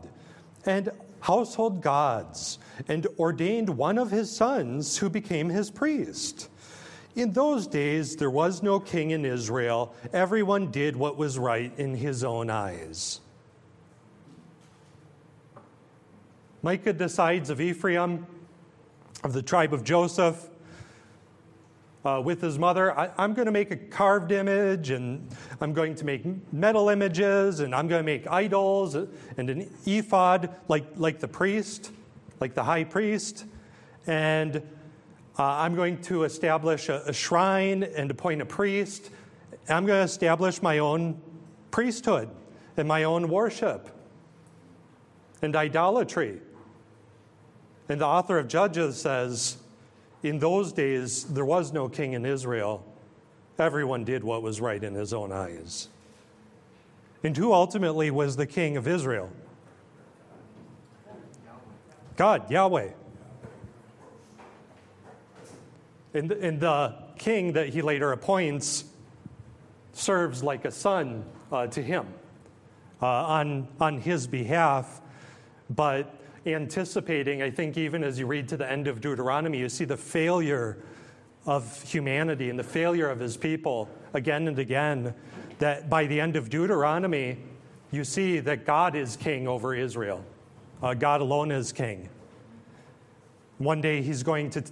and 0.68 0.92
household 1.22 1.82
gods, 1.82 2.60
and 2.88 3.08
ordained 3.18 3.70
one 3.70 3.98
of 3.98 4.12
his 4.12 4.32
sons 4.32 5.00
who 5.00 5.10
became 5.10 5.50
his 5.50 5.72
priest. 5.72 6.50
In 7.16 7.32
those 7.32 7.66
days, 7.66 8.18
there 8.18 8.30
was 8.30 8.62
no 8.62 8.80
king 8.80 9.12
in 9.12 9.24
Israel. 9.24 9.96
Everyone 10.12 10.70
did 10.70 10.98
what 10.98 11.16
was 11.16 11.40
right 11.40 11.72
in 11.78 11.96
his 11.96 12.26
own 12.26 12.50
eyes. 12.50 13.22
Micah 16.62 16.94
decides 16.94 17.50
of 17.50 17.62
Ephraim, 17.62 18.26
of 19.24 19.32
the 19.32 19.42
tribe 19.42 19.74
of 19.74 19.84
Joseph, 19.84 20.50
uh, 22.04 22.22
with 22.24 22.42
his 22.42 22.60
mother, 22.60 22.98
I, 22.98 23.10
am 23.18 23.34
going 23.34 23.48
to 23.48 23.52
make 23.52 23.72
a 23.72 23.76
carved 23.76 24.32
image, 24.32 24.92
and 24.92 25.28
I'm 25.60 25.74
going 25.74 25.96
to 25.96 26.06
make 26.06 26.24
metal 26.54 26.90
images, 26.90 27.62
and 27.62 27.74
I'm 27.74 27.88
going 27.88 28.00
to 28.00 28.06
make 28.06 28.28
idols 28.30 28.94
and 28.94 29.50
an 29.50 29.72
ephod 29.86 30.54
like, 30.68 30.86
like 30.98 31.20
the 31.20 31.28
priest, 31.28 31.92
like 32.40 32.54
the 32.54 32.64
high 32.64 32.84
priest. 32.84 33.46
And 34.06 34.62
uh, 35.38 35.44
I'm 35.44 35.76
going 35.76 36.02
to 36.04 36.24
establish 36.24 36.90
a, 36.90 37.04
a 37.06 37.14
shrine 37.14 37.84
and 37.84 38.10
appoint 38.10 38.42
a 38.42 38.46
priest. 38.46 39.10
I'm 39.68 39.86
going 39.86 40.00
to 40.00 40.06
establish 40.06 40.62
my 40.62 40.80
own 40.80 41.22
priesthood 41.72 42.30
and 42.78 42.88
my 42.88 43.04
own 43.04 43.28
worship 43.28 43.90
and 45.42 45.56
idolatry. 45.56 46.40
And 47.90 48.00
the 48.02 48.06
author 48.06 48.40
of 48.40 48.48
Judges 48.48 49.00
says, 49.00 49.58
in 50.24 50.40
those 50.40 50.74
days, 50.74 51.26
there 51.26 51.46
was 51.46 51.72
no 51.72 51.88
king 51.88 52.14
in 52.14 52.26
Israel. 52.26 52.86
Everyone 53.60 54.04
did 54.04 54.24
what 54.24 54.42
was 54.42 54.60
right 54.60 54.84
in 54.84 54.96
his 54.96 55.14
own 55.14 55.32
eyes. 55.32 55.90
And 57.24 57.36
who 57.36 57.54
ultimately 57.54 58.10
was 58.10 58.36
the 58.36 58.48
king 58.48 58.78
of 58.78 58.88
Israel? 58.88 59.32
God, 62.16 62.50
Yahweh. 62.50 62.90
And, 66.16 66.32
and 66.32 66.62
the 66.62 66.96
king 67.18 67.54
that 67.54 67.70
he 67.70 67.82
later 67.82 68.14
appoints 68.14 68.86
serves 69.92 70.42
like 70.42 70.64
a 70.64 70.72
son 70.72 71.26
uh, 71.52 71.68
to 71.68 71.84
him 71.84 72.08
uh, 73.02 73.06
on, 73.06 73.68
on 73.82 74.00
his 74.00 74.26
behalf. 74.26 75.02
But 75.70 76.18
anticipating, 76.46 77.42
I 77.42 77.52
think, 77.52 77.78
even 77.78 78.02
as 78.02 78.18
you 78.18 78.28
read 78.28 78.48
to 78.48 78.58
the 78.58 78.70
end 78.70 78.88
of 78.88 79.02
Deuteronomy, 79.02 79.60
you 79.60 79.68
see 79.68 79.84
the 79.84 79.98
failure 79.98 80.78
of 81.46 81.84
humanity 81.84 82.50
and 82.50 82.58
the 82.58 82.64
failure 82.64 83.10
of 83.10 83.20
his 83.20 83.36
people 83.36 83.90
again 84.14 84.48
and 84.48 84.58
again. 84.58 85.14
That 85.60 85.90
by 85.90 86.06
the 86.06 86.22
end 86.22 86.38
of 86.38 86.50
Deuteronomy, 86.50 87.40
you 87.92 88.06
see 88.06 88.40
that 88.40 88.66
God 88.66 88.96
is 88.96 89.18
king 89.18 89.50
over 89.50 89.76
Israel. 89.76 90.24
Uh, 90.82 90.94
God 90.94 91.20
alone 91.20 91.52
is 91.52 91.74
king. 91.74 92.08
One 93.58 93.82
day 93.82 94.02
he's 94.02 94.24
going 94.24 94.50
to 94.52 94.64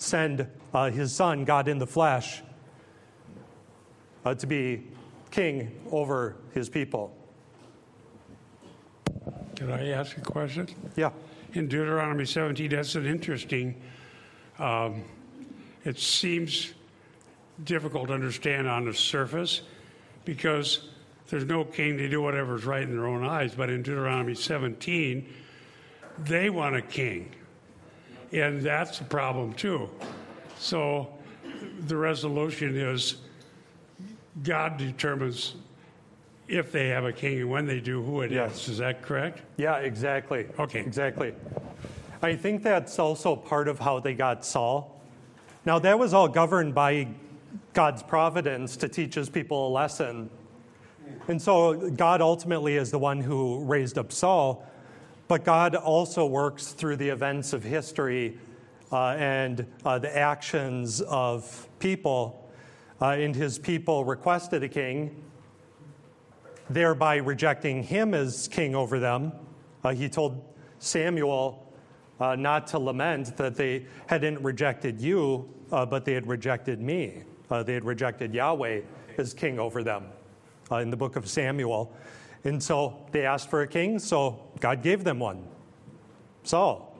send 0.00 0.46
uh, 0.72 0.90
his 0.90 1.14
son, 1.14 1.44
God 1.44 1.68
in 1.68 1.78
the 1.78 1.86
flesh, 1.86 2.42
uh, 4.24 4.34
to 4.34 4.46
be 4.46 4.82
king 5.30 5.70
over 5.90 6.36
his 6.52 6.68
people. 6.68 7.14
Can 9.56 9.70
I 9.70 9.90
ask 9.90 10.16
a 10.16 10.22
question? 10.22 10.68
Yeah. 10.96 11.10
In 11.52 11.68
Deuteronomy 11.68 12.24
17, 12.24 12.70
that's 12.70 12.94
an 12.94 13.06
interesting, 13.06 13.80
um, 14.58 15.04
it 15.84 15.98
seems 15.98 16.72
difficult 17.64 18.08
to 18.08 18.14
understand 18.14 18.68
on 18.68 18.86
the 18.86 18.94
surface 18.94 19.62
because 20.24 20.88
there's 21.28 21.44
no 21.44 21.64
king 21.64 21.98
to 21.98 22.08
do 22.08 22.22
whatever's 22.22 22.64
right 22.64 22.82
in 22.82 22.90
their 22.96 23.06
own 23.06 23.24
eyes. 23.24 23.54
But 23.54 23.68
in 23.68 23.82
Deuteronomy 23.82 24.34
17, 24.34 25.28
they 26.20 26.48
want 26.48 26.76
a 26.76 26.82
king. 26.82 27.34
And 28.32 28.62
that's 28.62 29.00
a 29.00 29.04
problem 29.04 29.52
too. 29.54 29.90
So 30.58 31.08
the 31.86 31.96
resolution 31.96 32.76
is 32.76 33.16
God 34.42 34.76
determines 34.76 35.54
if 36.48 36.72
they 36.72 36.88
have 36.88 37.04
a 37.04 37.12
king 37.12 37.40
and 37.40 37.50
when 37.50 37.66
they 37.66 37.80
do, 37.80 38.02
who 38.02 38.22
it 38.22 38.32
Yes. 38.32 38.62
is. 38.62 38.68
Is 38.70 38.78
that 38.78 39.02
correct? 39.02 39.40
Yeah, 39.56 39.76
exactly. 39.76 40.46
Okay. 40.58 40.80
Exactly. 40.80 41.34
I 42.22 42.34
think 42.36 42.62
that's 42.62 42.98
also 42.98 43.34
part 43.36 43.68
of 43.68 43.78
how 43.78 44.00
they 44.00 44.14
got 44.14 44.44
Saul. 44.44 45.00
Now, 45.64 45.78
that 45.78 45.98
was 45.98 46.12
all 46.12 46.28
governed 46.28 46.74
by 46.74 47.08
God's 47.72 48.02
providence 48.02 48.76
to 48.78 48.88
teach 48.88 49.14
his 49.14 49.28
people 49.28 49.68
a 49.68 49.70
lesson. 49.70 50.28
And 51.28 51.40
so, 51.40 51.90
God 51.90 52.20
ultimately 52.20 52.76
is 52.76 52.90
the 52.90 52.98
one 52.98 53.20
who 53.20 53.60
raised 53.64 53.96
up 53.98 54.12
Saul, 54.12 54.64
but 55.30 55.44
God 55.44 55.76
also 55.76 56.26
works 56.26 56.72
through 56.72 56.96
the 56.96 57.08
events 57.08 57.52
of 57.52 57.62
history 57.62 58.36
uh, 58.90 59.10
and 59.10 59.64
uh, 59.84 59.96
the 59.96 60.18
actions 60.18 61.00
of 61.02 61.68
people. 61.78 62.50
Uh, 63.00 63.10
and 63.10 63.36
his 63.36 63.56
people 63.56 64.04
requested 64.04 64.64
a 64.64 64.68
king, 64.68 65.22
thereby 66.68 67.14
rejecting 67.14 67.80
him 67.80 68.12
as 68.12 68.48
king 68.48 68.74
over 68.74 68.98
them. 68.98 69.30
Uh, 69.84 69.90
he 69.90 70.08
told 70.08 70.42
Samuel 70.80 71.72
uh, 72.18 72.34
not 72.34 72.66
to 72.66 72.80
lament 72.80 73.36
that 73.36 73.54
they 73.54 73.86
hadn't 74.08 74.42
rejected 74.42 75.00
you, 75.00 75.48
uh, 75.70 75.86
but 75.86 76.04
they 76.04 76.14
had 76.14 76.26
rejected 76.26 76.80
me. 76.80 77.22
They 77.48 77.74
had 77.74 77.84
rejected 77.84 78.34
Yahweh 78.34 78.80
as 79.16 79.32
king 79.32 79.60
over 79.60 79.84
them 79.84 80.06
in 80.72 80.90
the 80.90 80.96
book 80.96 81.14
of 81.14 81.28
Samuel. 81.28 81.94
And 82.44 82.62
so 82.62 83.06
they 83.12 83.26
asked 83.26 83.50
for 83.50 83.62
a 83.62 83.68
king, 83.68 83.98
so 83.98 84.40
God 84.60 84.82
gave 84.82 85.04
them 85.04 85.18
one 85.18 85.46
Saul. 86.42 86.96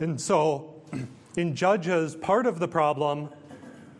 And 0.00 0.20
so 0.20 0.74
in 1.36 1.54
Judges, 1.54 2.16
part 2.16 2.46
of 2.46 2.58
the 2.58 2.68
problem, 2.68 3.28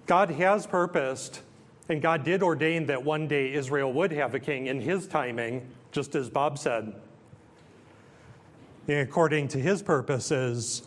God 0.06 0.30
has 0.30 0.66
purposed, 0.66 1.42
and 1.88 2.00
God 2.00 2.24
did 2.24 2.42
ordain 2.42 2.86
that 2.86 3.04
one 3.04 3.28
day 3.28 3.52
Israel 3.52 3.92
would 3.92 4.12
have 4.12 4.34
a 4.34 4.40
king 4.40 4.66
in 4.66 4.80
his 4.80 5.06
timing, 5.06 5.68
just 5.92 6.14
as 6.14 6.30
Bob 6.30 6.58
said, 6.58 6.94
according 8.88 9.48
to 9.48 9.58
his 9.58 9.82
purposes. 9.82 10.82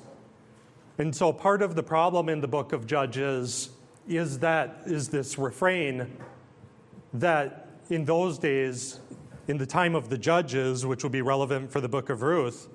And 0.97 1.15
so 1.15 1.31
part 1.31 1.61
of 1.61 1.75
the 1.75 1.83
problem 1.83 2.29
in 2.29 2.41
the 2.41 2.47
book 2.47 2.73
of 2.73 2.85
Judges 2.85 3.69
is 4.17 4.39
that 4.39 4.81
is 4.85 5.09
this 5.09 5.37
refrain 5.37 6.17
that 7.13 7.67
in 7.89 8.05
those 8.05 8.37
days, 8.37 8.99
in 9.47 9.57
the 9.57 9.65
time 9.65 9.95
of 9.95 10.09
the 10.09 10.17
judges, 10.17 10.85
which 10.85 11.03
will 11.03 11.09
be 11.09 11.21
relevant 11.21 11.71
for 11.71 11.81
the 11.81 11.89
book 11.89 12.09
of 12.09 12.21
Ruth, 12.21 12.69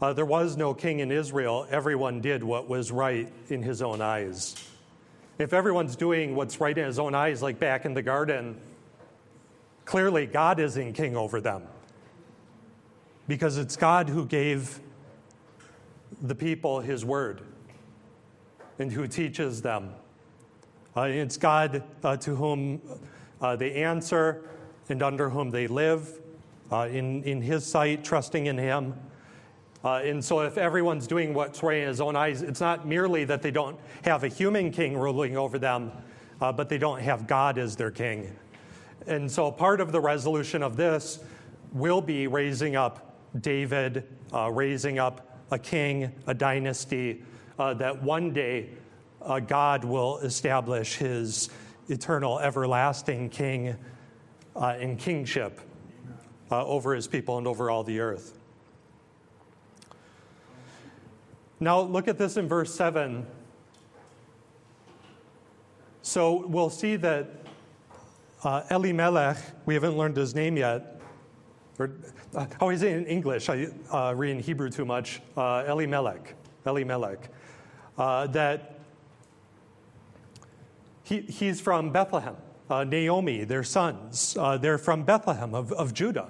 uh, 0.00 0.12
there 0.12 0.26
was 0.26 0.56
no 0.56 0.74
king 0.74 1.00
in 1.00 1.10
Israel. 1.10 1.66
Everyone 1.70 2.20
did 2.20 2.42
what 2.44 2.68
was 2.68 2.92
right 2.92 3.32
in 3.48 3.62
his 3.62 3.80
own 3.82 4.00
eyes. 4.00 4.54
If 5.38 5.52
everyone's 5.52 5.96
doing 5.96 6.34
what's 6.34 6.60
right 6.60 6.76
in 6.76 6.84
his 6.84 6.98
own 6.98 7.14
eyes, 7.14 7.42
like 7.42 7.58
back 7.58 7.84
in 7.84 7.94
the 7.94 8.02
garden, 8.02 8.60
clearly 9.84 10.26
God 10.26 10.60
isn't 10.60 10.92
king 10.92 11.16
over 11.16 11.40
them. 11.40 11.62
Because 13.26 13.56
it's 13.56 13.76
God 13.76 14.08
who 14.08 14.26
gave 14.26 14.80
the 16.22 16.34
people 16.34 16.80
his 16.80 17.04
word 17.04 17.40
and 18.78 18.92
who 18.92 19.08
teaches 19.08 19.62
them. 19.62 19.94
Uh, 20.96 21.02
it's 21.02 21.36
God 21.36 21.82
uh, 22.02 22.16
to 22.16 22.34
whom 22.34 22.80
uh, 23.42 23.54
they 23.54 23.74
answer 23.74 24.48
and 24.88 25.02
under 25.02 25.28
whom 25.28 25.50
they 25.50 25.66
live, 25.66 26.20
in, 26.72 27.22
in 27.24 27.42
his 27.42 27.66
sight, 27.66 28.02
trusting 28.02 28.46
in 28.46 28.56
him. 28.56 28.94
Uh, 29.84 29.96
and 29.96 30.24
so, 30.24 30.40
if 30.40 30.56
everyone's 30.56 31.06
doing 31.06 31.34
what's 31.34 31.62
right 31.62 31.82
in 31.82 31.88
his 31.88 32.00
own 32.00 32.16
eyes, 32.16 32.40
it's 32.40 32.60
not 32.60 32.86
merely 32.86 33.24
that 33.24 33.42
they 33.42 33.50
don't 33.50 33.78
have 34.04 34.24
a 34.24 34.28
human 34.28 34.70
king 34.70 34.96
ruling 34.96 35.36
over 35.36 35.58
them, 35.58 35.92
uh, 36.40 36.50
but 36.50 36.68
they 36.68 36.78
don't 36.78 37.00
have 37.00 37.26
God 37.26 37.58
as 37.58 37.76
their 37.76 37.90
king. 37.90 38.34
And 39.06 39.30
so, 39.30 39.50
part 39.52 39.82
of 39.82 39.92
the 39.92 40.00
resolution 40.00 40.62
of 40.62 40.76
this 40.76 41.18
will 41.72 42.00
be 42.00 42.26
raising 42.26 42.74
up 42.74 43.20
David, 43.42 44.04
uh, 44.32 44.50
raising 44.50 44.98
up 44.98 45.38
a 45.50 45.58
king, 45.58 46.10
a 46.26 46.32
dynasty, 46.32 47.22
that 47.58 48.02
one 48.02 48.32
day 48.32 48.70
uh, 49.26 49.40
God 49.40 49.84
will 49.84 50.18
establish 50.18 50.94
his 50.94 51.50
eternal, 51.88 52.38
everlasting 52.38 53.28
king 53.28 53.76
uh, 54.54 54.76
and 54.80 54.98
kingship 54.98 55.60
uh, 56.50 56.64
over 56.64 56.94
his 56.94 57.06
people 57.06 57.38
and 57.38 57.46
over 57.46 57.70
all 57.70 57.82
the 57.82 58.00
earth. 58.00 58.38
Now, 61.58 61.80
look 61.80 62.06
at 62.06 62.18
this 62.18 62.36
in 62.36 62.48
verse 62.48 62.74
7. 62.74 63.26
So 66.02 66.46
we'll 66.46 66.70
see 66.70 66.96
that 66.96 67.28
uh, 68.44 68.62
Elimelech, 68.70 69.38
we 69.64 69.74
haven't 69.74 69.96
learned 69.96 70.16
his 70.16 70.34
name 70.34 70.56
yet. 70.56 71.00
Or, 71.78 71.90
uh, 72.34 72.46
how 72.60 72.68
is 72.68 72.82
it 72.82 72.92
in 72.92 73.06
English? 73.06 73.48
I 73.48 73.68
uh, 73.90 74.14
read 74.14 74.30
in 74.32 74.40
Hebrew 74.40 74.70
too 74.70 74.84
much. 74.84 75.20
Uh, 75.36 75.64
Elimelech. 75.66 76.34
Elimelech. 76.64 77.28
Uh, 77.98 78.26
that 78.28 78.75
he, 81.06 81.20
he's 81.20 81.60
from 81.60 81.92
Bethlehem. 81.92 82.36
Uh, 82.68 82.82
Naomi, 82.82 83.44
their 83.44 83.62
sons, 83.62 84.36
uh, 84.40 84.58
they're 84.58 84.76
from 84.76 85.04
Bethlehem 85.04 85.54
of, 85.54 85.72
of 85.72 85.94
Judah. 85.94 86.28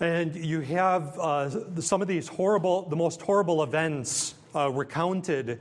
And 0.00 0.34
you 0.34 0.60
have 0.60 1.16
uh, 1.20 1.80
some 1.80 2.02
of 2.02 2.08
these 2.08 2.26
horrible, 2.26 2.88
the 2.88 2.96
most 2.96 3.22
horrible 3.22 3.62
events 3.62 4.34
uh, 4.56 4.72
recounted 4.72 5.60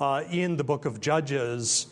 uh, 0.00 0.24
in 0.30 0.56
the 0.56 0.64
book 0.64 0.86
of 0.86 1.02
Judges, 1.02 1.88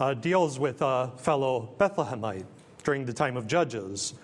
uh, 0.00 0.14
deals 0.14 0.58
with 0.58 0.82
a 0.82 1.12
fellow 1.18 1.72
Bethlehemite 1.78 2.46
during 2.82 3.04
the 3.04 3.12
time 3.12 3.36
of 3.36 3.46
Judges. 3.46 4.14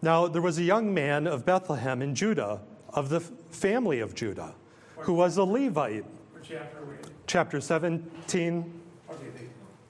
Now, 0.00 0.28
there 0.28 0.40
was 0.40 0.56
a 0.56 0.62
young 0.62 0.94
man 0.94 1.26
of 1.26 1.44
Bethlehem 1.44 2.00
in 2.00 2.14
Judah, 2.14 2.62
of 2.88 3.10
the 3.10 3.20
family 3.20 4.00
of 4.00 4.14
Judah, 4.14 4.54
who 4.96 5.12
was 5.12 5.36
a 5.36 5.44
Levite. 5.44 6.06
Chapter 6.48 6.78
Chapter 7.26 7.60
17. 7.60 8.80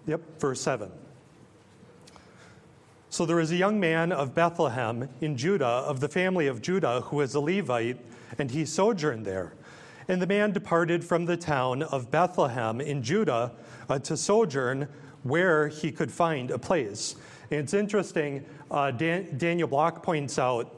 Yep, 0.07 0.41
verse 0.41 0.61
7. 0.61 0.91
So 3.11 3.27
there 3.27 3.41
is 3.41 3.51
a 3.51 3.57
young 3.57 3.79
man 3.79 4.11
of 4.11 4.35
Bethlehem 4.35 5.09
in 5.21 5.37
Judah, 5.37 5.67
of 5.67 6.01
the 6.01 6.09
family 6.09 6.47
of 6.47 6.63
Judah, 6.63 7.03
who 7.03 7.21
is 7.21 7.35
a 7.35 7.41
Levite, 7.41 7.99
and 8.39 8.51
he 8.51 8.65
sojourned 8.65 9.27
there. 9.27 9.53
And 10.09 10.23
the 10.23 10.27
man 10.27 10.53
departed 10.53 11.05
from 11.05 11.27
the 11.27 11.37
town 11.37 11.83
of 11.83 12.11
Bethlehem 12.11 12.81
in 12.81 13.03
Judah 13.03 13.53
uh, 13.89 13.99
to 14.01 14.17
sojourn 14.17 14.89
where 15.25 15.69
he 15.69 15.93
could 15.93 16.11
find 16.11 16.51
a 16.51 16.59
place. 16.59 17.17
And 17.51 17.61
it's 17.61 17.75
interesting, 17.75 18.45
uh, 18.71 18.93
Dan- 18.93 19.37
Daniel 19.37 19.69
Block 19.69 20.03
points 20.03 20.39
out 20.39 20.75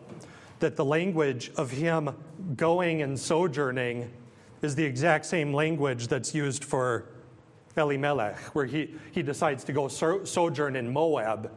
that 0.58 0.76
the 0.76 0.84
language 0.84 1.52
of 1.56 1.70
him 1.70 2.10
going 2.56 3.02
and 3.02 3.18
sojourning 3.18 4.10
is 4.62 4.74
the 4.74 4.84
exact 4.84 5.26
same 5.26 5.52
language 5.52 6.08
that's 6.08 6.34
used 6.34 6.64
for 6.64 7.06
Elimelech, 7.76 8.38
where 8.54 8.66
he, 8.66 8.94
he 9.12 9.22
decides 9.22 9.64
to 9.64 9.72
go 9.72 9.88
so- 9.88 10.24
sojourn 10.24 10.76
in 10.76 10.92
Moab 10.92 11.50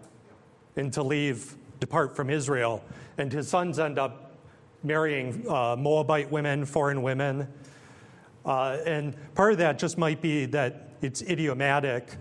and 0.75 0.93
to 0.93 1.03
leave, 1.03 1.55
depart 1.79 2.15
from 2.15 2.29
Israel. 2.29 2.83
And 3.17 3.31
his 3.31 3.47
sons 3.47 3.79
end 3.79 3.97
up 3.97 4.35
marrying 4.83 5.45
uh, 5.49 5.75
Moabite 5.75 6.31
women, 6.31 6.65
foreign 6.65 7.01
women. 7.01 7.47
Uh, 8.45 8.77
and 8.85 9.15
part 9.35 9.51
of 9.51 9.57
that 9.59 9.77
just 9.77 9.97
might 9.97 10.21
be 10.21 10.45
that 10.47 10.89
it's 11.01 11.21
idiomatic, 11.23 12.15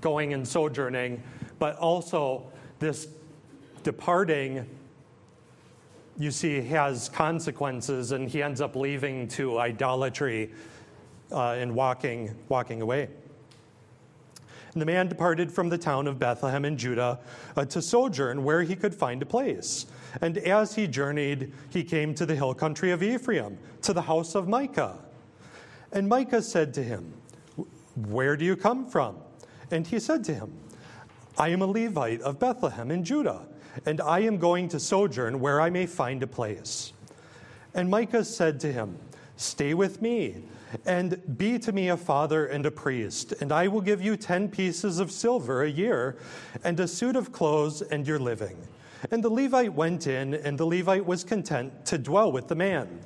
going 0.00 0.32
and 0.32 0.46
sojourning, 0.46 1.22
but 1.58 1.76
also 1.76 2.50
this 2.78 3.08
departing, 3.82 4.66
you 6.22 6.30
see, 6.30 6.60
has 6.60 7.08
consequences, 7.08 8.12
and 8.12 8.28
he 8.28 8.42
ends 8.42 8.60
up 8.60 8.76
leaving 8.76 9.26
to 9.28 9.58
idolatry 9.58 10.50
uh, 11.32 11.56
and 11.58 11.74
walking, 11.74 12.32
walking 12.48 12.80
away. 12.80 13.08
And 14.72 14.80
the 14.80 14.86
man 14.86 15.08
departed 15.08 15.50
from 15.50 15.68
the 15.68 15.76
town 15.76 16.06
of 16.06 16.18
Bethlehem 16.18 16.64
in 16.64 16.78
Judah 16.78 17.18
uh, 17.56 17.64
to 17.66 17.82
sojourn 17.82 18.44
where 18.44 18.62
he 18.62 18.76
could 18.76 18.94
find 18.94 19.20
a 19.20 19.26
place. 19.26 19.86
And 20.20 20.38
as 20.38 20.74
he 20.74 20.86
journeyed, 20.86 21.52
he 21.70 21.82
came 21.82 22.14
to 22.14 22.24
the 22.24 22.34
hill 22.34 22.54
country 22.54 22.90
of 22.92 23.02
Ephraim, 23.02 23.58
to 23.82 23.92
the 23.92 24.02
house 24.02 24.34
of 24.34 24.48
Micah. 24.48 24.98
And 25.92 26.08
Micah 26.08 26.40
said 26.40 26.72
to 26.74 26.82
him, 26.82 27.12
Where 27.96 28.36
do 28.36 28.44
you 28.44 28.56
come 28.56 28.86
from? 28.86 29.16
And 29.70 29.86
he 29.86 29.98
said 29.98 30.24
to 30.24 30.34
him, 30.34 30.52
I 31.36 31.48
am 31.48 31.62
a 31.62 31.66
Levite 31.66 32.20
of 32.22 32.38
Bethlehem 32.38 32.90
in 32.90 33.04
Judah, 33.04 33.46
and 33.86 34.00
I 34.00 34.20
am 34.20 34.38
going 34.38 34.68
to 34.68 34.80
sojourn 34.80 35.40
where 35.40 35.60
I 35.60 35.70
may 35.70 35.86
find 35.86 36.22
a 36.22 36.26
place. 36.26 36.92
And 37.74 37.90
Micah 37.90 38.24
said 38.24 38.60
to 38.60 38.72
him, 38.72 38.98
Stay 39.36 39.74
with 39.74 40.02
me 40.02 40.42
and 40.86 41.20
be 41.36 41.58
to 41.58 41.72
me 41.72 41.88
a 41.88 41.96
father 41.96 42.46
and 42.46 42.64
a 42.64 42.70
priest, 42.70 43.32
and 43.40 43.52
I 43.52 43.68
will 43.68 43.80
give 43.80 44.00
you 44.00 44.16
ten 44.16 44.48
pieces 44.48 44.98
of 44.98 45.10
silver 45.10 45.62
a 45.62 45.70
year, 45.70 46.16
and 46.64 46.78
a 46.80 46.88
suit 46.88 47.16
of 47.16 47.32
clothes 47.32 47.82
and 47.82 48.06
your 48.06 48.18
living. 48.18 48.56
And 49.10 49.22
the 49.22 49.28
Levite 49.28 49.74
went 49.74 50.06
in, 50.06 50.34
and 50.34 50.56
the 50.56 50.66
Levite 50.66 51.04
was 51.04 51.24
content 51.24 51.84
to 51.86 51.98
dwell 51.98 52.30
with 52.30 52.48
the 52.48 52.54
man. 52.54 53.00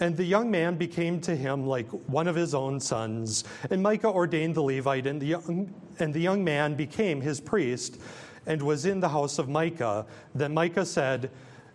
And 0.00 0.16
the 0.16 0.24
young 0.24 0.50
man 0.50 0.76
became 0.76 1.20
to 1.20 1.36
him 1.36 1.64
like 1.64 1.88
one 2.08 2.26
of 2.26 2.34
his 2.34 2.54
own 2.54 2.80
sons. 2.80 3.44
And 3.70 3.82
Micah 3.82 4.08
ordained 4.08 4.56
the 4.56 4.62
Levite, 4.62 5.06
and 5.06 5.20
the 5.20 5.26
young, 5.26 5.72
and 6.00 6.12
the 6.12 6.20
young 6.20 6.42
man 6.42 6.74
became 6.74 7.20
his 7.20 7.40
priest 7.40 8.00
and 8.46 8.62
was 8.62 8.86
in 8.86 9.00
the 9.00 9.08
house 9.08 9.38
of 9.38 9.48
Micah. 9.48 10.06
Then 10.34 10.54
Micah 10.54 10.86
said, 10.86 11.30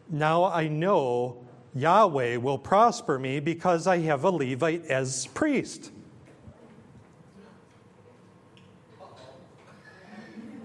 Now 0.10 0.46
I 0.46 0.68
know 0.68 1.46
Yahweh 1.76 2.38
will 2.38 2.58
prosper 2.58 3.20
me 3.20 3.40
because 3.40 3.88
I 3.88 4.00
have 4.00 4.24
a 4.24 4.30
Levite 4.30 4.86
as 4.86 5.28
priest. 5.28 5.92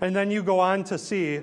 And 0.00 0.16
then 0.16 0.32
you 0.32 0.42
go 0.42 0.58
on 0.58 0.82
to 0.84 0.98
see, 0.98 1.42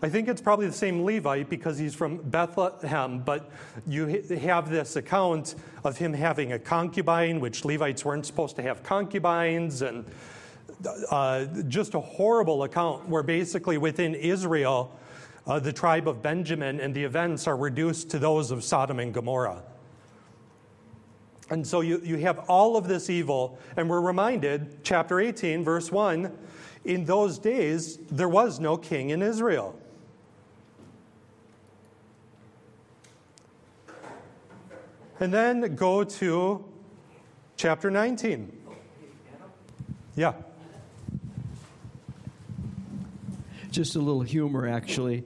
I 0.00 0.08
think 0.08 0.28
it's 0.28 0.40
probably 0.40 0.66
the 0.66 0.72
same 0.72 1.04
Levite 1.04 1.50
because 1.50 1.76
he's 1.76 1.94
from 1.94 2.16
Bethlehem, 2.18 3.18
but 3.18 3.50
you 3.86 4.06
have 4.06 4.70
this 4.70 4.96
account 4.96 5.56
of 5.84 5.98
him 5.98 6.14
having 6.14 6.52
a 6.52 6.58
concubine, 6.58 7.40
which 7.40 7.66
Levites 7.66 8.04
weren't 8.04 8.24
supposed 8.24 8.56
to 8.56 8.62
have 8.62 8.82
concubines, 8.82 9.82
and 9.82 10.06
uh, 11.10 11.46
just 11.66 11.94
a 11.94 12.00
horrible 12.00 12.62
account 12.62 13.08
where 13.08 13.22
basically 13.22 13.78
within 13.78 14.14
Israel, 14.14 14.96
uh, 15.46 15.58
the 15.58 15.72
tribe 15.72 16.06
of 16.06 16.22
Benjamin, 16.22 16.78
and 16.80 16.94
the 16.94 17.02
events 17.02 17.46
are 17.46 17.56
reduced 17.56 18.10
to 18.10 18.18
those 18.18 18.50
of 18.50 18.62
Sodom 18.62 18.98
and 19.00 19.14
Gomorrah. 19.14 19.62
And 21.50 21.66
so 21.66 21.80
you, 21.80 22.00
you 22.04 22.18
have 22.18 22.40
all 22.50 22.76
of 22.76 22.86
this 22.86 23.08
evil, 23.08 23.58
and 23.76 23.88
we're 23.88 24.02
reminded, 24.02 24.84
chapter 24.84 25.18
18, 25.20 25.64
verse 25.64 25.90
1, 25.90 26.30
in 26.84 27.04
those 27.06 27.38
days 27.38 27.98
there 28.10 28.28
was 28.28 28.60
no 28.60 28.76
king 28.76 29.10
in 29.10 29.22
Israel. 29.22 29.78
And 35.20 35.32
then 35.32 35.74
go 35.74 36.04
to 36.04 36.64
chapter 37.56 37.90
19. 37.90 38.52
Yeah. 40.14 40.34
Just 43.78 43.94
a 43.94 44.00
little 44.00 44.22
humor, 44.22 44.66
actually, 44.66 45.22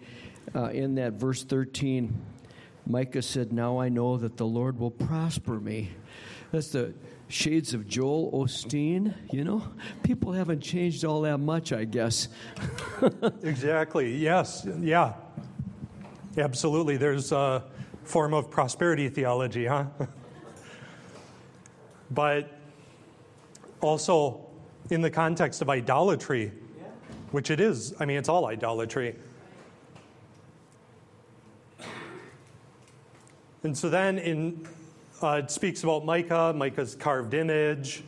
uh, 0.54 0.64
in 0.64 0.96
that 0.96 1.14
verse 1.14 1.42
13. 1.42 2.14
Micah 2.86 3.22
said, 3.22 3.50
Now 3.50 3.78
I 3.80 3.88
know 3.88 4.18
that 4.18 4.36
the 4.36 4.44
Lord 4.44 4.78
will 4.78 4.90
prosper 4.90 5.58
me. 5.58 5.92
That's 6.50 6.68
the 6.68 6.92
shades 7.28 7.72
of 7.72 7.88
Joel 7.88 8.30
Osteen, 8.30 9.14
you 9.32 9.42
know? 9.42 9.66
People 10.02 10.32
haven't 10.32 10.60
changed 10.60 11.02
all 11.06 11.22
that 11.22 11.38
much, 11.38 11.72
I 11.72 11.84
guess. 11.84 12.28
exactly, 13.42 14.14
yes, 14.18 14.68
yeah. 14.80 15.14
Absolutely. 16.36 16.98
There's 16.98 17.32
a 17.32 17.64
form 18.04 18.34
of 18.34 18.50
prosperity 18.50 19.08
theology, 19.08 19.64
huh? 19.64 19.86
but 22.10 22.52
also 23.80 24.46
in 24.90 25.00
the 25.00 25.10
context 25.10 25.62
of 25.62 25.70
idolatry, 25.70 26.52
which 27.32 27.50
it 27.50 27.60
is. 27.60 27.94
I 27.98 28.04
mean, 28.04 28.16
it's 28.16 28.28
all 28.28 28.46
idolatry. 28.46 29.16
And 33.64 33.76
so 33.76 33.88
then 33.88 34.18
in, 34.18 34.68
uh, 35.22 35.42
it 35.44 35.50
speaks 35.50 35.82
about 35.82 36.04
Micah, 36.04 36.52
Micah's 36.54 36.94
carved 36.94 37.34
image. 37.34 38.02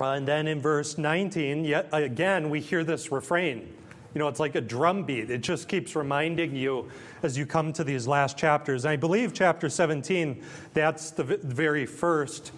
Uh, 0.00 0.12
and 0.12 0.26
then 0.26 0.46
in 0.46 0.60
verse 0.60 0.98
19, 0.98 1.64
yet 1.64 1.88
again, 1.92 2.50
we 2.50 2.60
hear 2.60 2.84
this 2.84 3.12
refrain. 3.12 3.72
You 4.14 4.18
know, 4.18 4.26
it's 4.26 4.40
like 4.40 4.56
a 4.56 4.60
drum 4.60 5.04
beat. 5.04 5.30
It 5.30 5.42
just 5.42 5.68
keeps 5.68 5.94
reminding 5.94 6.56
you 6.56 6.90
as 7.22 7.38
you 7.38 7.46
come 7.46 7.72
to 7.74 7.84
these 7.84 8.08
last 8.08 8.36
chapters. 8.36 8.84
And 8.84 8.92
I 8.92 8.96
believe 8.96 9.32
chapter 9.32 9.68
17, 9.68 10.42
that's 10.74 11.12
the 11.12 11.22
very 11.22 11.86
first 11.86 12.50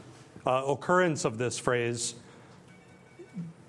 uh, 0.46 0.62
occurrence 0.66 1.26
of 1.26 1.36
this 1.36 1.58
phrase. 1.58 2.14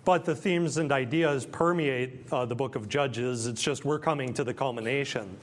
But 0.06 0.26
the 0.26 0.36
themes 0.36 0.78
and 0.78 0.92
ideas 0.92 1.46
permeate 1.46 2.28
uh, 2.32 2.46
the 2.46 2.56
book 2.56 2.76
of 2.76 2.90
Judges. 2.90 3.48
It's 3.48 3.62
just 3.62 3.86
we're 3.86 4.00
coming 4.00 4.34
to 4.34 4.44
the 4.44 4.54
culmination. 4.54 5.38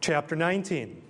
Chapter 0.00 0.36
19 0.36 1.02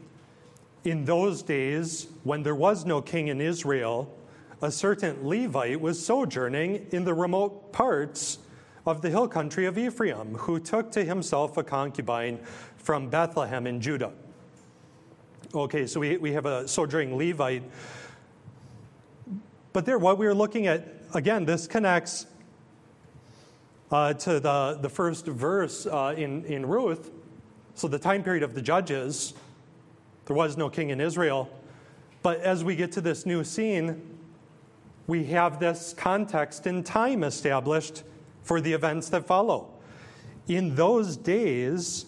in 0.85 1.05
those 1.05 1.43
days, 1.43 2.09
when 2.25 2.43
there 2.43 2.55
was 2.55 2.85
no 2.87 3.03
king 3.03 3.29
in 3.29 3.41
Israel, 3.41 4.17
a 4.63 4.71
certain 4.71 5.27
Levite 5.27 5.81
was 5.81 6.05
sojourning 6.05 6.87
in 6.93 7.05
the 7.05 7.15
remote 7.15 7.73
parts 7.73 8.39
of 8.87 9.03
the 9.03 9.11
hill 9.11 9.29
country 9.29 9.67
of 9.67 9.77
Ephraim, 9.77 10.35
who 10.35 10.59
took 10.59 10.91
to 10.93 11.05
himself 11.05 11.57
a 11.57 11.63
concubine 11.63 12.39
from 12.77 13.09
Bethlehem 13.11 13.67
in 13.67 13.81
Judah. 13.81 14.13
Okay, 15.55 15.87
so 15.87 16.01
we, 16.01 16.17
we 16.17 16.33
have 16.33 16.47
a 16.47 16.67
sojourning 16.67 17.17
Levite. 17.17 17.63
But 19.73 19.85
there, 19.85 19.99
what 19.99 20.17
we 20.17 20.27
are 20.27 20.35
looking 20.35 20.67
at, 20.67 21.00
again, 21.15 21.45
this 21.45 21.67
connects 21.67 22.27
uh, 23.91 24.15
to 24.15 24.41
the, 24.41 24.79
the 24.81 24.89
first 24.89 25.27
verse 25.27 25.87
uh, 25.87 26.15
in, 26.17 26.45
in 26.45 26.67
Ruth. 26.67 27.11
So 27.75 27.89
the 27.89 27.99
time 27.99 28.23
period 28.23 28.43
of 28.43 28.55
the 28.55 28.63
judges, 28.63 29.35
there 30.27 30.37
was 30.37 30.57
no 30.57 30.69
king 30.69 30.91
in 30.91 31.01
Israel. 31.01 31.51
But 32.23 32.41
as 32.41 32.63
we 32.63 32.77
get 32.77 32.93
to 32.93 33.01
this 33.01 33.25
new 33.27 33.45
scene, 33.45 34.19
we 35.07 35.25
have 35.25 35.59
this 35.59 35.95
context 35.97 36.67
in 36.67 36.85
time 36.85 37.25
established 37.25 38.03
for 38.43 38.61
the 38.61 38.73
events 38.73 39.09
that 39.09 39.27
follow. 39.27 39.73
In 40.47 40.75
those 40.75 41.17
days, 41.17 42.07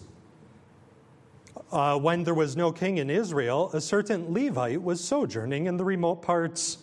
uh, 1.71 1.97
when 1.97 2.23
there 2.23 2.33
was 2.33 2.55
no 2.55 2.71
king 2.71 2.97
in 2.97 3.09
Israel, 3.09 3.71
a 3.73 3.81
certain 3.81 4.33
Levite 4.33 4.81
was 4.81 5.03
sojourning 5.03 5.65
in 5.65 5.77
the 5.77 5.83
remote 5.83 6.21
parts. 6.21 6.77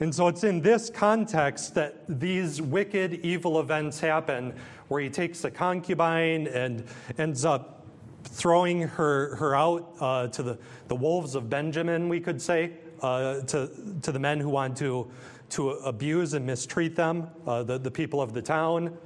And 0.00 0.14
so 0.14 0.28
it's 0.28 0.44
in 0.44 0.60
this 0.60 0.90
context 0.90 1.74
that 1.74 2.04
these 2.08 2.62
wicked, 2.62 3.14
evil 3.14 3.60
events 3.60 3.98
happen, 3.98 4.54
where 4.88 5.00
he 5.00 5.10
takes 5.10 5.44
a 5.44 5.50
concubine 5.50 6.46
and 6.46 6.84
ends 7.18 7.44
up 7.44 7.86
throwing 8.24 8.82
her, 8.82 9.34
her 9.36 9.56
out 9.56 9.92
uh, 10.00 10.28
to 10.28 10.42
the, 10.42 10.58
the 10.86 10.94
wolves 10.94 11.34
of 11.34 11.50
Benjamin, 11.50 12.08
we 12.08 12.20
could 12.20 12.40
say, 12.40 12.72
uh, 13.02 13.40
to, 13.42 13.70
to 14.02 14.12
the 14.12 14.18
men 14.18 14.38
who 14.38 14.48
want 14.48 14.76
to 14.76 15.10
to 15.50 15.70
abuse 15.70 16.34
and 16.34 16.44
mistreat 16.46 16.94
them, 16.94 17.28
uh, 17.46 17.62
the, 17.62 17.78
the 17.78 17.90
people 17.90 18.20
of 18.20 18.32
the 18.32 18.42
town, 18.42 18.96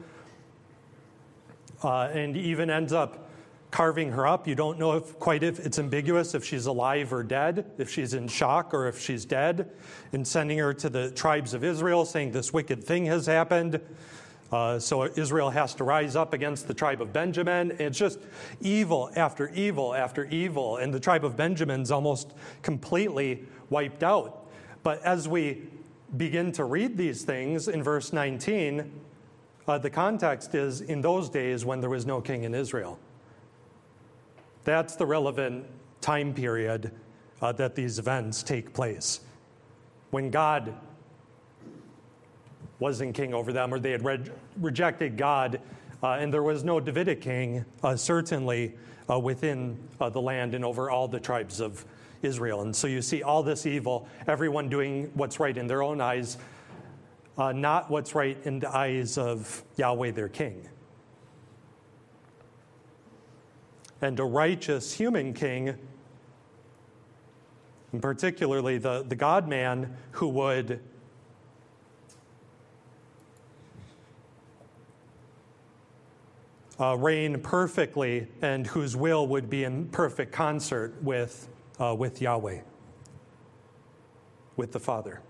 uh, 1.82 2.08
and 2.12 2.36
even 2.36 2.70
ends 2.70 2.92
up 2.92 3.28
carving 3.72 4.12
her 4.12 4.26
up. 4.26 4.46
You 4.46 4.54
don't 4.54 4.78
know 4.78 4.92
if 4.92 5.18
quite 5.18 5.42
if 5.42 5.58
it's 5.58 5.78
ambiguous 5.78 6.34
if 6.34 6.44
she's 6.44 6.66
alive 6.66 7.12
or 7.12 7.24
dead, 7.24 7.72
if 7.78 7.90
she's 7.90 8.14
in 8.14 8.28
shock 8.28 8.72
or 8.72 8.86
if 8.86 9.00
she's 9.00 9.24
dead, 9.24 9.72
and 10.12 10.28
sending 10.28 10.58
her 10.58 10.72
to 10.74 10.88
the 10.88 11.10
tribes 11.10 11.54
of 11.54 11.64
Israel, 11.64 12.04
saying 12.04 12.30
this 12.30 12.52
wicked 12.52 12.84
thing 12.84 13.06
has 13.06 13.26
happened. 13.26 13.80
Uh, 14.52 14.78
so 14.78 15.04
Israel 15.04 15.48
has 15.48 15.74
to 15.74 15.84
rise 15.84 16.14
up 16.14 16.34
against 16.34 16.68
the 16.68 16.74
tribe 16.74 17.00
of 17.00 17.14
Benjamin. 17.14 17.74
It's 17.78 17.98
just 17.98 18.18
evil 18.60 19.10
after 19.16 19.48
evil 19.54 19.94
after 19.94 20.26
evil, 20.26 20.76
and 20.76 20.92
the 20.92 21.00
tribe 21.00 21.24
of 21.24 21.34
Benjamin's 21.34 21.90
almost 21.90 22.34
completely 22.60 23.46
wiped 23.70 24.02
out. 24.02 24.46
But 24.82 25.02
as 25.02 25.26
we 25.26 25.62
begin 26.18 26.52
to 26.52 26.64
read 26.64 26.98
these 26.98 27.22
things 27.22 27.68
in 27.68 27.82
verse 27.82 28.12
19, 28.12 28.92
uh, 29.66 29.78
the 29.78 29.88
context 29.88 30.54
is 30.54 30.82
in 30.82 31.00
those 31.00 31.30
days 31.30 31.64
when 31.64 31.80
there 31.80 31.88
was 31.88 32.04
no 32.04 32.20
king 32.20 32.44
in 32.44 32.54
Israel. 32.54 32.98
That's 34.64 34.96
the 34.96 35.06
relevant 35.06 35.66
time 36.00 36.34
period 36.34 36.92
uh, 37.40 37.52
that 37.52 37.74
these 37.74 37.98
events 37.98 38.42
take 38.42 38.72
place. 38.72 39.20
When 40.10 40.30
God 40.30 40.74
wasn't 42.78 43.14
king 43.14 43.32
over 43.34 43.52
them, 43.52 43.72
or 43.72 43.78
they 43.78 43.92
had 43.92 44.04
re- 44.04 44.20
rejected 44.60 45.16
God, 45.16 45.60
uh, 46.02 46.12
and 46.12 46.32
there 46.32 46.42
was 46.42 46.64
no 46.64 46.80
Davidic 46.80 47.20
king, 47.20 47.64
uh, 47.82 47.96
certainly 47.96 48.74
uh, 49.08 49.18
within 49.18 49.78
uh, 50.00 50.10
the 50.10 50.20
land 50.20 50.54
and 50.54 50.64
over 50.64 50.90
all 50.90 51.08
the 51.08 51.20
tribes 51.20 51.60
of 51.60 51.84
Israel. 52.22 52.62
And 52.62 52.74
so 52.74 52.86
you 52.86 53.02
see 53.02 53.22
all 53.22 53.42
this 53.42 53.66
evil, 53.66 54.08
everyone 54.26 54.68
doing 54.68 55.10
what's 55.14 55.40
right 55.40 55.56
in 55.56 55.66
their 55.66 55.82
own 55.82 56.00
eyes, 56.00 56.38
uh, 57.38 57.52
not 57.52 57.90
what's 57.90 58.14
right 58.14 58.36
in 58.44 58.58
the 58.58 58.74
eyes 58.74 59.18
of 59.18 59.62
Yahweh 59.76 60.12
their 60.12 60.28
king. 60.28 60.68
And 64.02 64.18
a 64.20 64.24
righteous 64.24 64.92
human 64.92 65.32
king, 65.32 65.74
and 67.92 68.02
particularly 68.02 68.78
the, 68.78 69.04
the 69.08 69.14
God 69.14 69.48
man 69.48 69.96
who 70.10 70.28
would 70.28 70.80
uh, 76.80 76.96
reign 76.96 77.40
perfectly 77.40 78.26
and 78.42 78.66
whose 78.66 78.96
will 78.96 79.26
would 79.28 79.48
be 79.48 79.62
in 79.62 79.86
perfect 79.88 80.32
concert 80.32 81.00
with 81.02 81.48
uh, 81.78 81.94
with 81.94 82.20
Yahweh, 82.20 82.60
with 84.56 84.72
the 84.72 84.80
Father. 84.80 85.20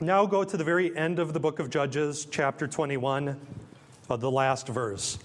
Now 0.00 0.26
go 0.26 0.44
to 0.44 0.56
the 0.56 0.64
very 0.64 0.96
end 0.96 1.18
of 1.18 1.32
the 1.32 1.40
book 1.40 1.58
of 1.60 1.70
Judges, 1.70 2.26
chapter 2.30 2.66
21, 2.66 3.40
uh, 4.10 4.16
the 4.16 4.30
last 4.30 4.66
verse. 4.68 5.18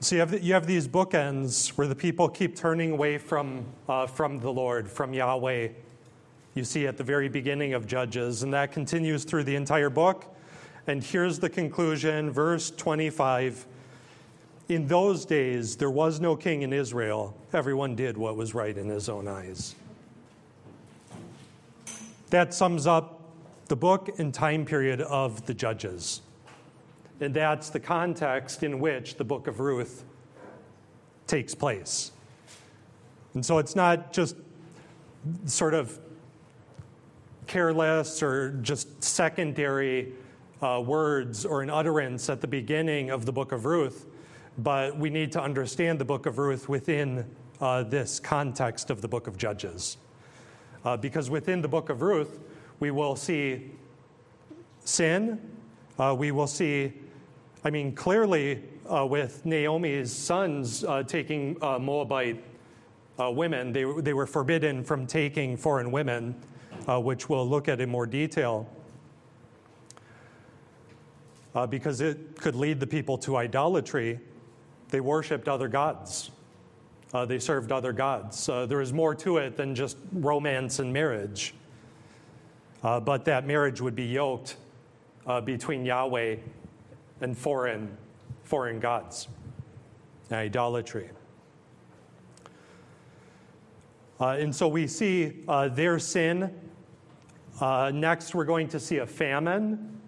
So 0.00 0.14
you 0.14 0.20
have, 0.20 0.42
you 0.42 0.52
have 0.52 0.66
these 0.66 0.86
bookends 0.86 1.70
where 1.70 1.86
the 1.86 1.94
people 1.94 2.28
keep 2.28 2.54
turning 2.54 2.92
away 2.92 3.16
from, 3.16 3.64
uh, 3.88 4.06
from 4.06 4.38
the 4.40 4.52
Lord, 4.52 4.90
from 4.90 5.14
Yahweh. 5.14 5.68
You 6.54 6.64
see 6.64 6.86
at 6.86 6.98
the 6.98 7.04
very 7.04 7.30
beginning 7.30 7.72
of 7.72 7.86
Judges, 7.86 8.42
and 8.42 8.52
that 8.52 8.72
continues 8.72 9.24
through 9.24 9.44
the 9.44 9.56
entire 9.56 9.88
book. 9.88 10.26
And 10.86 11.02
here's 11.02 11.38
the 11.38 11.48
conclusion, 11.48 12.30
verse 12.30 12.70
25. 12.70 13.66
In 14.68 14.86
those 14.86 15.24
days, 15.24 15.76
there 15.76 15.90
was 15.90 16.20
no 16.20 16.36
king 16.36 16.60
in 16.60 16.74
Israel. 16.74 17.34
Everyone 17.54 17.96
did 17.96 18.18
what 18.18 18.36
was 18.36 18.54
right 18.54 18.76
in 18.76 18.88
his 18.88 19.08
own 19.08 19.26
eyes. 19.26 19.74
That 22.28 22.52
sums 22.52 22.86
up 22.86 23.22
the 23.68 23.76
book 23.76 24.18
and 24.18 24.34
time 24.34 24.66
period 24.66 25.00
of 25.00 25.46
the 25.46 25.54
Judges. 25.54 26.20
And 27.20 27.32
that's 27.32 27.70
the 27.70 27.80
context 27.80 28.62
in 28.62 28.78
which 28.78 29.16
the 29.16 29.24
book 29.24 29.46
of 29.46 29.60
Ruth 29.60 30.04
takes 31.26 31.54
place. 31.54 32.12
And 33.34 33.44
so 33.44 33.58
it's 33.58 33.76
not 33.76 34.12
just 34.12 34.36
sort 35.46 35.74
of 35.74 35.98
careless 37.46 38.22
or 38.22 38.52
just 38.62 39.02
secondary 39.02 40.12
uh, 40.62 40.82
words 40.84 41.44
or 41.44 41.62
an 41.62 41.70
utterance 41.70 42.28
at 42.28 42.40
the 42.40 42.46
beginning 42.46 43.10
of 43.10 43.26
the 43.26 43.32
book 43.32 43.52
of 43.52 43.64
Ruth 43.64 44.06
but 44.58 44.96
we 44.96 45.10
need 45.10 45.32
to 45.32 45.42
understand 45.42 45.98
the 45.98 46.04
book 46.04 46.26
of 46.26 46.38
Ruth 46.38 46.68
within 46.68 47.26
uh, 47.60 47.82
this 47.82 48.18
context 48.18 48.90
of 48.90 49.02
the 49.02 49.08
book 49.08 49.26
of 49.26 49.36
Judges. 49.36 49.98
Uh, 50.84 50.96
because 50.96 51.28
within 51.28 51.60
the 51.60 51.68
book 51.68 51.90
of 51.90 52.02
Ruth, 52.02 52.40
we 52.80 52.90
will 52.90 53.16
see 53.16 53.72
sin, 54.84 55.40
uh, 55.98 56.14
we 56.16 56.30
will 56.30 56.46
see, 56.46 56.92
I 57.64 57.70
mean, 57.70 57.94
clearly 57.94 58.62
uh, 58.88 59.06
with 59.06 59.44
Naomi's 59.44 60.12
sons 60.12 60.84
uh, 60.84 61.02
taking 61.02 61.56
uh, 61.62 61.78
Moabite 61.78 62.42
women, 63.18 63.72
they, 63.72 63.84
they 64.00 64.12
were 64.12 64.26
forbidden 64.26 64.84
from 64.84 65.06
taking 65.06 65.56
foreign 65.56 65.90
women, 65.90 66.34
which 66.86 67.28
we'll 67.28 67.48
look 67.48 67.68
at 67.68 67.80
in 67.80 67.88
more 67.88 68.06
detail. 68.06 68.68
because 71.70 72.02
it 72.02 72.38
could 72.38 72.54
lead 72.54 72.78
the 72.78 72.86
people 72.86 73.16
to 73.16 73.36
idolatry, 73.36 74.20
they 74.90 75.00
worshiped 75.00 75.48
other 75.48 75.68
gods. 75.68 76.30
Uh, 77.12 77.24
they 77.24 77.38
served 77.38 77.72
other 77.72 77.92
gods. 77.92 78.48
Uh, 78.48 78.66
there 78.66 78.80
is 78.80 78.92
more 78.92 79.14
to 79.14 79.38
it 79.38 79.56
than 79.56 79.74
just 79.74 79.96
romance 80.12 80.80
and 80.80 80.92
marriage. 80.92 81.54
Uh, 82.82 83.00
but 83.00 83.24
that 83.24 83.46
marriage 83.46 83.80
would 83.80 83.94
be 83.94 84.04
yoked 84.04 84.56
uh, 85.26 85.40
between 85.40 85.84
Yahweh 85.84 86.36
and 87.20 87.36
foreign, 87.36 87.96
foreign 88.44 88.80
gods, 88.80 89.28
idolatry. 90.30 91.10
Uh, 94.18 94.28
and 94.38 94.54
so 94.54 94.66
we 94.66 94.86
see 94.86 95.44
uh, 95.46 95.68
their 95.68 95.98
sin. 95.98 96.50
next, 97.60 98.34
we're 98.34 98.44
going 98.44 98.68
to 98.68 98.80
see 98.80 98.98
a 98.98 99.06
famine 99.06 100.00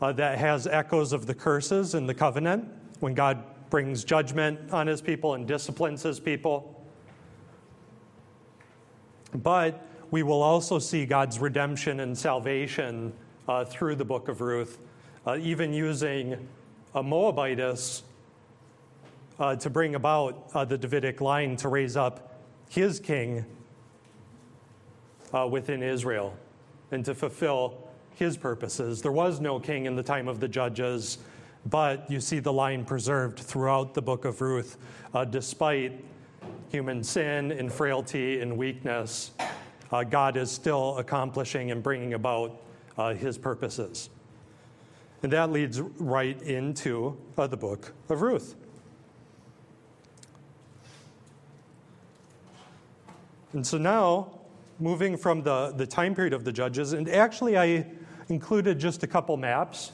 that 0.00 0.38
has 0.38 0.66
echoes 0.66 1.12
of 1.12 1.26
the 1.26 1.34
curses 1.34 1.94
in 1.94 2.06
the 2.06 2.14
covenant 2.14 2.68
when 3.00 3.14
God 3.14 3.44
brings 3.70 4.04
judgment 4.04 4.70
on 4.70 4.86
his 4.86 5.00
people 5.00 5.34
and 5.34 5.46
disciplines 5.46 6.02
his 6.02 6.20
people. 6.20 6.84
But 9.34 9.86
we 10.10 10.22
will 10.22 10.42
also 10.42 10.78
see 10.78 11.06
God's 11.06 11.38
redemption 11.38 12.00
and 12.00 12.16
salvation 12.16 13.14
uh, 13.48 13.64
through 13.64 13.96
the 13.96 14.04
book 14.04 14.28
of 14.28 14.42
Ruth, 14.42 14.78
uh, 15.26 15.36
even 15.40 15.72
using 15.72 16.48
a 16.94 17.02
Moabitess 17.02 18.02
uh, 19.38 19.56
to 19.56 19.70
bring 19.70 19.94
about 19.94 20.50
uh, 20.54 20.64
the 20.64 20.76
Davidic 20.76 21.20
line 21.20 21.56
to 21.56 21.68
raise 21.68 21.96
up 21.96 22.40
his 22.68 23.00
king 23.00 23.44
uh, 25.32 25.46
within 25.46 25.82
Israel 25.82 26.36
and 26.90 27.04
to 27.04 27.14
fulfill 27.14 27.88
his 28.14 28.36
purposes. 28.36 29.00
There 29.00 29.12
was 29.12 29.40
no 29.40 29.58
king 29.58 29.86
in 29.86 29.96
the 29.96 30.02
time 30.02 30.28
of 30.28 30.40
the 30.40 30.48
judges 30.48 31.18
but 31.66 32.10
you 32.10 32.20
see 32.20 32.40
the 32.40 32.52
line 32.52 32.84
preserved 32.84 33.38
throughout 33.38 33.94
the 33.94 34.02
book 34.02 34.24
of 34.24 34.40
Ruth, 34.40 34.76
uh, 35.14 35.24
despite 35.24 36.04
human 36.70 37.04
sin 37.04 37.52
and 37.52 37.72
frailty 37.72 38.40
and 38.40 38.56
weakness. 38.56 39.30
Uh, 39.92 40.02
God 40.02 40.36
is 40.36 40.50
still 40.50 40.98
accomplishing 40.98 41.70
and 41.70 41.80
bringing 41.80 42.14
about 42.14 42.60
his 43.16 43.38
purposes. 43.38 44.10
And 45.22 45.32
that 45.32 45.52
leads 45.52 45.80
right 45.80 46.40
into 46.42 47.16
uh, 47.38 47.46
the 47.46 47.56
book 47.56 47.92
of 48.08 48.22
Ruth. 48.22 48.56
And 53.52 53.66
so 53.66 53.78
now, 53.78 54.40
moving 54.80 55.16
from 55.16 55.42
the, 55.42 55.72
the 55.76 55.86
time 55.86 56.14
period 56.14 56.32
of 56.32 56.44
the 56.44 56.52
judges, 56.52 56.92
and 56.92 57.08
actually 57.08 57.56
I 57.56 57.86
included 58.28 58.78
just 58.78 59.02
a 59.02 59.06
couple 59.06 59.36
maps. 59.36 59.92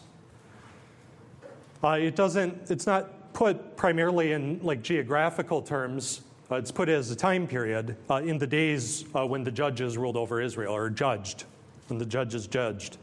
Uh, 1.82 1.98
it 2.00 2.16
doesn't, 2.16 2.70
it's 2.70 2.86
not 2.86 3.32
put 3.34 3.76
primarily 3.76 4.32
in 4.32 4.60
like 4.62 4.82
geographical 4.82 5.60
terms. 5.60 6.22
Uh, 6.50 6.56
it's 6.56 6.70
put 6.70 6.88
as 6.88 7.10
a 7.10 7.16
time 7.16 7.46
period 7.46 7.96
uh, 8.08 8.16
in 8.16 8.38
the 8.38 8.46
days 8.46 9.04
uh, 9.14 9.26
when 9.26 9.44
the 9.44 9.50
judges 9.50 9.98
ruled 9.98 10.16
over 10.16 10.40
Israel 10.40 10.74
or 10.74 10.88
judged, 10.88 11.44
when 11.88 11.98
the 11.98 12.06
judges 12.06 12.46
judged. 12.46 12.96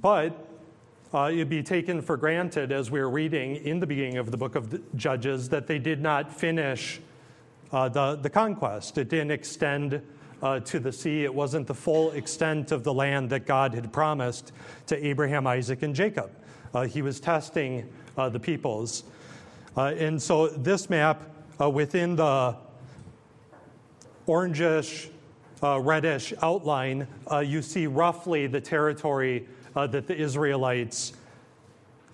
But 0.00 0.46
uh, 1.12 1.30
it'd 1.32 1.48
be 1.48 1.62
taken 1.62 2.02
for 2.02 2.16
granted 2.16 2.70
as 2.70 2.88
we 2.88 3.00
are 3.00 3.10
reading 3.10 3.56
in 3.56 3.80
the 3.80 3.86
beginning 3.86 4.18
of 4.18 4.30
the 4.30 4.36
book 4.36 4.54
of 4.54 4.70
the 4.70 4.80
Judges 4.94 5.48
that 5.48 5.66
they 5.66 5.80
did 5.80 6.00
not 6.00 6.32
finish 6.32 7.00
uh, 7.72 7.88
the, 7.88 8.14
the 8.14 8.30
conquest. 8.30 8.96
It 8.96 9.08
didn't 9.08 9.32
extend 9.32 10.00
uh, 10.40 10.60
to 10.60 10.78
the 10.78 10.92
sea. 10.92 11.24
It 11.24 11.34
wasn't 11.34 11.66
the 11.66 11.74
full 11.74 12.12
extent 12.12 12.70
of 12.70 12.84
the 12.84 12.94
land 12.94 13.30
that 13.30 13.44
God 13.44 13.74
had 13.74 13.92
promised 13.92 14.52
to 14.86 15.04
Abraham, 15.04 15.48
Isaac, 15.48 15.82
and 15.82 15.96
Jacob. 15.96 16.30
Uh, 16.72 16.82
he 16.82 17.02
was 17.02 17.18
testing 17.18 17.88
uh, 18.16 18.28
the 18.28 18.38
peoples. 18.38 19.02
Uh, 19.76 19.94
and 19.98 20.22
so 20.22 20.46
this 20.46 20.88
map 20.88 21.22
within 21.72 22.14
the 22.14 22.54
orangish, 24.28 25.08
reddish 25.60 26.32
outline, 26.40 27.08
you 27.42 27.62
see 27.62 27.88
roughly 27.88 28.46
the 28.46 28.60
territory 28.60 29.48
that 29.86 30.06
the 30.06 30.16
Israelites 30.16 31.12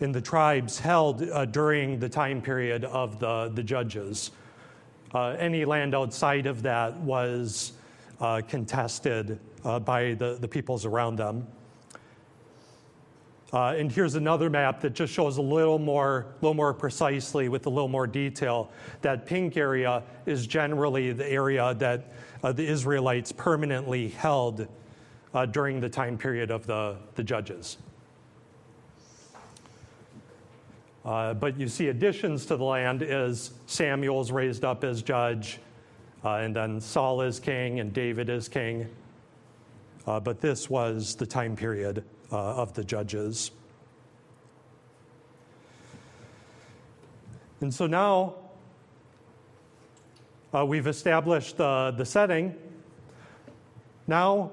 in 0.00 0.12
the 0.12 0.20
tribes 0.20 0.79
held 0.79 1.18
during 1.53 1.98
the 1.98 2.09
time 2.09 2.42
period 2.42 2.85
of 2.85 3.18
the, 3.20 3.50
the 3.55 3.62
judges. 3.62 4.33
Uh, 5.14 5.37
any 5.38 5.64
land 5.64 5.94
outside 5.94 6.46
of 6.46 6.62
that 6.62 6.96
was 6.96 7.72
uh, 8.20 8.42
contested 8.48 9.38
uh, 9.64 9.79
by 9.79 10.14
the, 10.14 10.37
the 10.40 10.48
peoples 10.48 10.85
around 10.85 11.16
them. 11.16 11.46
Uh, 13.53 13.77
and 13.79 13.92
here's 13.92 14.16
another 14.16 14.50
map 14.50 14.81
that 14.81 14.94
just 14.94 15.12
shows 15.12 15.37
a 15.37 15.42
little 15.42 15.79
more, 15.79 16.27
little 16.40 16.55
more 16.55 16.74
precisely 16.74 17.48
with 17.48 17.66
a 17.66 17.70
little 17.70 17.88
more 17.88 18.09
detail. 18.09 18.72
That 19.03 19.27
pink 19.27 19.57
area 19.57 20.03
is 20.27 20.48
generally 20.48 21.12
the 21.12 21.31
area 21.31 21.72
that 21.74 22.12
uh, 22.42 22.50
the 22.50 22.66
Israelites 22.66 23.31
permanently 23.31 24.09
held 24.09 24.66
uh, 25.35 25.44
during 25.44 25.81
the 25.81 25.88
time 25.88 26.16
period 26.16 26.51
of 26.51 26.66
the, 26.66 26.97
the 27.16 27.23
judges. 27.25 27.77
Uh, 31.05 31.35
but 31.35 31.61
you 31.61 31.68
see 31.68 31.88
additions 31.88 32.47
to 32.47 32.57
the 32.57 32.64
land 32.64 33.03
as 33.03 33.53
Samuel's 33.66 34.33
raised 34.33 34.64
up 34.64 34.85
as 34.85 35.03
judge, 35.03 35.59
uh, 36.25 36.37
and 36.37 36.57
then 36.57 36.81
Saul 36.81 37.20
is 37.20 37.38
king 37.38 37.81
and 37.81 37.92
David 37.92 38.31
is 38.31 38.49
king. 38.49 38.88
Uh, 40.07 40.20
but 40.20 40.40
this 40.40 40.70
was 40.70 41.14
the 41.16 41.27
time 41.27 41.57
period 41.57 42.05
uh, 42.33 42.37
of 42.37 42.73
the 42.73 42.85
judges. 42.85 43.51
And 47.61 47.73
so 47.73 47.87
now 47.87 48.37
uh, 50.55 50.64
we've 50.64 50.87
established 50.87 51.57
the 51.59 52.05
setting. 52.05 52.55
Now 54.07 54.53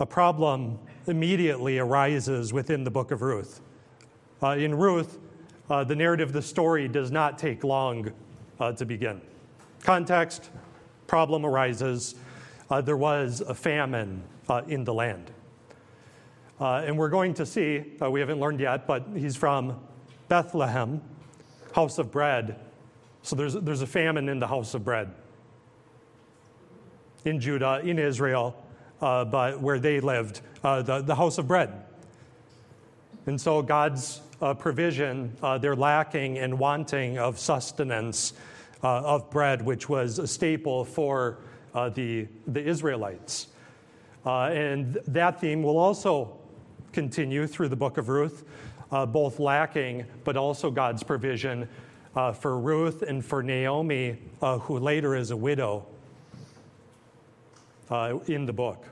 a 0.00 0.06
problem 0.06 0.78
immediately 1.06 1.78
arises 1.78 2.52
within 2.52 2.84
the 2.84 2.90
book 2.90 3.10
of 3.10 3.22
Ruth. 3.22 3.60
Uh, 4.42 4.50
in 4.50 4.74
Ruth, 4.74 5.18
uh, 5.68 5.84
the 5.84 5.96
narrative 5.96 6.28
of 6.28 6.32
the 6.32 6.42
story 6.42 6.88
does 6.88 7.10
not 7.10 7.38
take 7.38 7.64
long 7.64 8.12
uh, 8.60 8.72
to 8.72 8.84
begin. 8.84 9.20
Context 9.82 10.50
problem 11.06 11.44
arises. 11.44 12.14
Uh, 12.70 12.80
there 12.80 12.96
was 12.96 13.40
a 13.40 13.54
famine 13.54 14.22
uh, 14.48 14.62
in 14.68 14.84
the 14.84 14.94
land. 14.94 15.30
Uh, 16.60 16.82
and 16.84 16.96
we're 16.96 17.08
going 17.08 17.34
to 17.34 17.46
see, 17.46 17.84
we 18.10 18.20
haven't 18.20 18.40
learned 18.40 18.60
yet, 18.60 18.86
but 18.86 19.06
he's 19.14 19.36
from 19.36 19.80
Bethlehem, 20.28 21.00
house 21.72 21.98
of 21.98 22.10
bread. 22.10 22.58
So 23.22 23.36
there's, 23.36 23.54
there's 23.54 23.82
a 23.82 23.86
famine 23.86 24.28
in 24.28 24.38
the 24.38 24.46
house 24.46 24.74
of 24.74 24.84
bread 24.84 25.12
in 27.24 27.40
Judah, 27.40 27.80
in 27.84 27.98
Israel, 27.98 28.56
but 29.00 29.60
where 29.60 29.78
they 29.78 30.00
lived, 30.00 30.40
the, 30.62 31.02
the 31.04 31.14
house 31.14 31.38
of 31.38 31.48
bread. 31.48 31.72
And 33.28 33.38
so 33.38 33.60
God's 33.60 34.22
uh, 34.40 34.54
provision, 34.54 35.36
uh, 35.42 35.58
they're 35.58 35.76
lacking 35.76 36.38
and 36.38 36.58
wanting 36.58 37.18
of 37.18 37.38
sustenance 37.38 38.32
uh, 38.82 39.00
of 39.00 39.30
bread, 39.30 39.60
which 39.60 39.88
was 39.88 40.18
a 40.18 40.26
staple 40.26 40.84
for 40.84 41.38
uh, 41.74 41.90
the, 41.90 42.26
the 42.46 42.64
Israelites. 42.64 43.48
Uh, 44.24 44.44
and 44.44 44.98
that 45.06 45.40
theme 45.40 45.62
will 45.62 45.76
also 45.76 46.38
continue 46.92 47.46
through 47.46 47.68
the 47.68 47.76
book 47.76 47.98
of 47.98 48.08
Ruth, 48.08 48.44
uh, 48.90 49.04
both 49.04 49.38
lacking 49.38 50.06
but 50.24 50.36
also 50.36 50.70
God's 50.70 51.02
provision 51.02 51.68
for 52.40 52.58
Ruth 52.58 53.02
and 53.02 53.24
for 53.24 53.44
Naomi, 53.44 54.16
who 54.40 54.78
later 54.78 55.14
is 55.14 55.30
a 55.30 55.36
widow 55.36 55.86
in 58.26 58.46
the 58.46 58.52
book. 58.52 58.84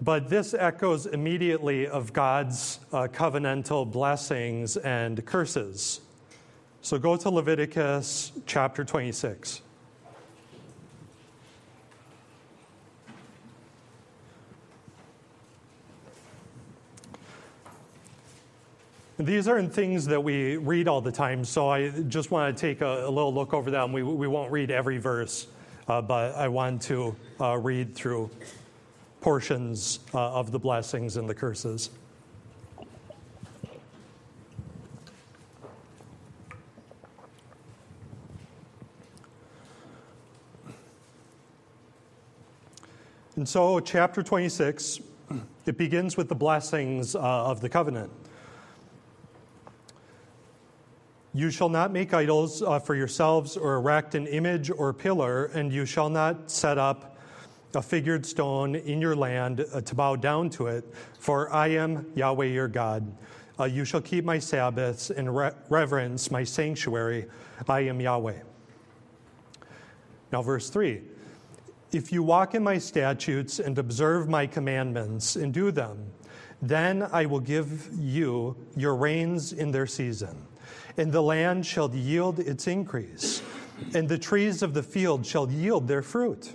But 0.00 0.28
this 0.28 0.54
echoes 0.54 1.06
immediately 1.06 1.88
of 1.88 2.12
God's 2.12 2.78
uh, 2.92 3.08
covenantal 3.08 3.90
blessings 3.90 4.76
and 4.76 5.24
curses. 5.26 6.00
So 6.82 6.98
go 6.98 7.16
to 7.16 7.30
Leviticus 7.30 8.32
chapter 8.46 8.84
26. 8.84 9.62
These 19.18 19.48
aren't 19.48 19.74
things 19.74 20.06
that 20.06 20.22
we 20.22 20.58
read 20.58 20.86
all 20.86 21.00
the 21.00 21.10
time, 21.10 21.44
so 21.44 21.68
I 21.68 21.90
just 21.90 22.30
want 22.30 22.56
to 22.56 22.60
take 22.60 22.82
a, 22.82 23.04
a 23.04 23.10
little 23.10 23.34
look 23.34 23.52
over 23.52 23.68
them. 23.68 23.92
We, 23.92 24.04
we 24.04 24.28
won't 24.28 24.52
read 24.52 24.70
every 24.70 24.98
verse, 24.98 25.48
uh, 25.88 26.00
but 26.00 26.36
I 26.36 26.46
want 26.46 26.82
to 26.82 27.16
uh, 27.40 27.58
read 27.58 27.96
through 27.96 28.30
portions 29.20 29.98
uh, 30.14 30.34
of 30.34 30.52
the 30.52 30.58
blessings 30.60 31.16
and 31.16 31.28
the 31.28 31.34
curses. 31.34 31.90
And 43.34 43.48
so, 43.48 43.80
chapter 43.80 44.22
26, 44.22 45.00
it 45.66 45.76
begins 45.76 46.16
with 46.16 46.28
the 46.28 46.36
blessings 46.36 47.16
uh, 47.16 47.18
of 47.18 47.60
the 47.60 47.68
covenant. 47.68 48.12
You 51.38 51.52
shall 51.52 51.68
not 51.68 51.92
make 51.92 52.14
idols 52.14 52.62
uh, 52.62 52.80
for 52.80 52.96
yourselves 52.96 53.56
or 53.56 53.74
erect 53.74 54.16
an 54.16 54.26
image 54.26 54.72
or 54.72 54.92
pillar, 54.92 55.44
and 55.54 55.72
you 55.72 55.86
shall 55.86 56.10
not 56.10 56.50
set 56.50 56.78
up 56.78 57.16
a 57.76 57.80
figured 57.80 58.26
stone 58.26 58.74
in 58.74 59.00
your 59.00 59.14
land 59.14 59.64
uh, 59.72 59.80
to 59.82 59.94
bow 59.94 60.16
down 60.16 60.50
to 60.50 60.66
it, 60.66 60.92
for 61.20 61.48
I 61.52 61.68
am 61.68 62.10
Yahweh 62.16 62.46
your 62.46 62.66
God. 62.66 63.16
Uh, 63.56 63.66
you 63.66 63.84
shall 63.84 64.00
keep 64.00 64.24
my 64.24 64.40
Sabbaths 64.40 65.10
and 65.10 65.36
re- 65.36 65.52
reverence 65.68 66.32
my 66.32 66.42
sanctuary. 66.42 67.26
I 67.68 67.82
am 67.82 68.00
Yahweh. 68.00 68.40
Now, 70.32 70.42
verse 70.42 70.70
3 70.70 71.02
If 71.92 72.10
you 72.10 72.24
walk 72.24 72.56
in 72.56 72.64
my 72.64 72.78
statutes 72.78 73.60
and 73.60 73.78
observe 73.78 74.28
my 74.28 74.48
commandments 74.48 75.36
and 75.36 75.54
do 75.54 75.70
them, 75.70 76.10
then 76.60 77.08
I 77.12 77.26
will 77.26 77.38
give 77.38 77.90
you 77.96 78.56
your 78.76 78.96
rains 78.96 79.52
in 79.52 79.70
their 79.70 79.86
season, 79.86 80.47
and 80.98 81.12
the 81.12 81.22
land 81.22 81.64
shall 81.64 81.94
yield 81.94 82.40
its 82.40 82.66
increase, 82.66 83.40
and 83.94 84.08
the 84.08 84.18
trees 84.18 84.62
of 84.62 84.74
the 84.74 84.82
field 84.82 85.24
shall 85.24 85.50
yield 85.50 85.86
their 85.86 86.02
fruit. 86.02 86.54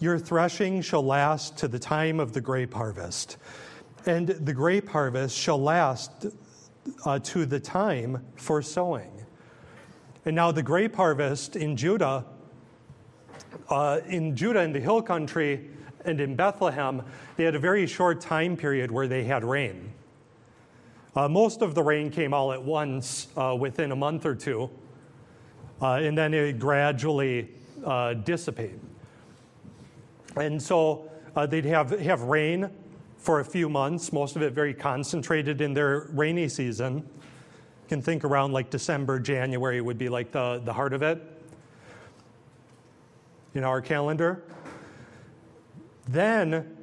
Your 0.00 0.18
threshing 0.18 0.82
shall 0.82 1.04
last 1.04 1.56
to 1.58 1.68
the 1.68 1.78
time 1.78 2.20
of 2.20 2.32
the 2.32 2.40
grape 2.40 2.74
harvest, 2.74 3.36
and 4.04 4.28
the 4.28 4.52
grape 4.52 4.88
harvest 4.88 5.36
shall 5.36 5.60
last 5.60 6.26
uh, 7.04 7.18
to 7.20 7.46
the 7.46 7.60
time 7.60 8.24
for 8.36 8.62
sowing. 8.62 9.12
And 10.24 10.34
now, 10.34 10.52
the 10.52 10.62
grape 10.62 10.96
harvest 10.96 11.56
in 11.56 11.76
Judah, 11.76 12.24
uh, 13.70 14.00
in 14.06 14.36
Judah, 14.36 14.60
in 14.60 14.72
the 14.72 14.80
hill 14.80 15.00
country, 15.00 15.70
and 16.04 16.20
in 16.20 16.34
Bethlehem, 16.34 17.02
they 17.36 17.44
had 17.44 17.54
a 17.54 17.60
very 17.60 17.86
short 17.86 18.20
time 18.20 18.56
period 18.56 18.90
where 18.90 19.06
they 19.06 19.24
had 19.24 19.44
rain. 19.44 19.92
Uh, 21.16 21.28
most 21.28 21.62
of 21.62 21.74
the 21.74 21.82
rain 21.82 22.10
came 22.10 22.34
all 22.34 22.52
at 22.52 22.62
once 22.62 23.28
uh, 23.36 23.56
within 23.58 23.92
a 23.92 23.96
month 23.96 24.26
or 24.26 24.34
two, 24.34 24.70
uh, 25.80 25.94
and 25.94 26.16
then 26.16 26.34
it 26.34 26.58
gradually 26.58 27.48
uh, 27.84 28.14
dissipate. 28.14 28.78
And 30.36 30.62
so 30.62 31.10
uh, 31.34 31.46
they'd 31.46 31.64
have, 31.64 31.90
have 32.00 32.22
rain 32.22 32.70
for 33.16 33.40
a 33.40 33.44
few 33.44 33.68
months, 33.68 34.12
most 34.12 34.36
of 34.36 34.42
it 34.42 34.52
very 34.52 34.72
concentrated 34.72 35.60
in 35.60 35.74
their 35.74 36.08
rainy 36.12 36.48
season. 36.48 36.96
You 36.96 37.88
can 37.88 38.02
think 38.02 38.24
around 38.24 38.52
like 38.52 38.70
December, 38.70 39.18
January 39.18 39.80
would 39.80 39.98
be 39.98 40.08
like 40.08 40.30
the, 40.30 40.60
the 40.64 40.72
heart 40.72 40.92
of 40.92 41.02
it 41.02 41.20
in 43.54 43.64
our 43.64 43.80
calendar. 43.80 44.44
Then 46.06 46.76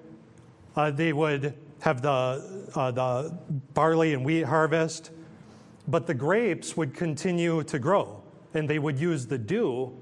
uh, 0.75 0.91
they 0.91 1.13
would 1.13 1.53
have 1.85 2.01
the, 2.01 2.67
uh, 2.73 2.89
the 2.89 3.37
barley 3.75 4.15
and 4.15 4.25
wheat 4.25 4.43
harvest, 4.43 5.11
but 5.87 6.07
the 6.07 6.13
grapes 6.15 6.75
would 6.75 6.95
continue 6.95 7.61
to 7.61 7.77
grow, 7.77 8.23
and 8.55 8.67
they 8.67 8.79
would 8.79 8.99
use 8.99 9.27
the 9.27 9.37
dew, 9.37 9.95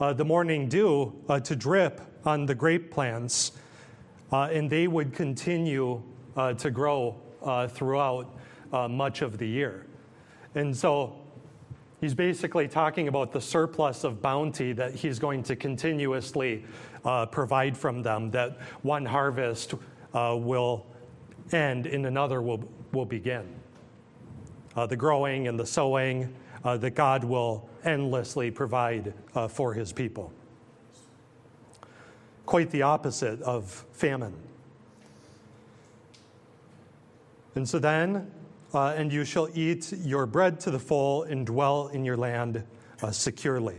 uh, 0.00 0.12
the 0.12 0.24
morning 0.24 0.68
dew, 0.68 1.14
uh, 1.30 1.40
to 1.40 1.56
drip 1.56 2.02
on 2.26 2.44
the 2.44 2.54
grape 2.54 2.90
plants, 2.90 3.52
uh, 4.30 4.50
and 4.52 4.68
they 4.68 4.86
would 4.86 5.14
continue 5.14 6.02
uh, 6.36 6.52
to 6.52 6.70
grow 6.70 7.16
throughout 7.70 8.28
much 8.90 9.22
of 9.22 9.38
the 9.38 9.48
year. 9.48 9.86
And 10.54 10.76
so 10.76 11.16
He's 11.98 12.14
basically 12.14 12.68
talking 12.68 13.08
about 13.08 13.32
the 13.32 13.40
surplus 13.40 14.04
of 14.04 14.20
bounty 14.20 14.74
that 14.74 14.94
he's 14.94 15.18
going 15.18 15.42
to 15.44 15.56
continuously 15.56 16.62
uh, 17.06 17.24
provide 17.24 17.76
from 17.76 18.02
them, 18.02 18.30
that 18.32 18.58
one 18.82 19.06
harvest 19.06 19.74
uh, 20.16 20.34
will 20.34 20.86
end 21.52 21.86
and 21.86 22.06
another 22.06 22.40
will, 22.40 22.64
will 22.92 23.04
begin. 23.04 23.46
Uh, 24.74 24.86
the 24.86 24.96
growing 24.96 25.46
and 25.46 25.60
the 25.60 25.66
sowing 25.66 26.34
uh, 26.64 26.76
that 26.78 26.92
God 26.92 27.22
will 27.22 27.68
endlessly 27.84 28.50
provide 28.50 29.14
uh, 29.34 29.46
for 29.46 29.74
his 29.74 29.92
people. 29.92 30.32
Quite 32.46 32.70
the 32.70 32.82
opposite 32.82 33.40
of 33.42 33.84
famine. 33.92 34.34
And 37.54 37.68
so 37.68 37.78
then 37.78 38.30
uh, 38.74 38.94
and 38.96 39.12
you 39.12 39.24
shall 39.24 39.48
eat 39.54 39.92
your 39.92 40.26
bread 40.26 40.60
to 40.60 40.70
the 40.70 40.78
full 40.78 41.22
and 41.24 41.46
dwell 41.46 41.88
in 41.88 42.04
your 42.04 42.16
land 42.16 42.64
uh, 43.02 43.10
securely. 43.10 43.76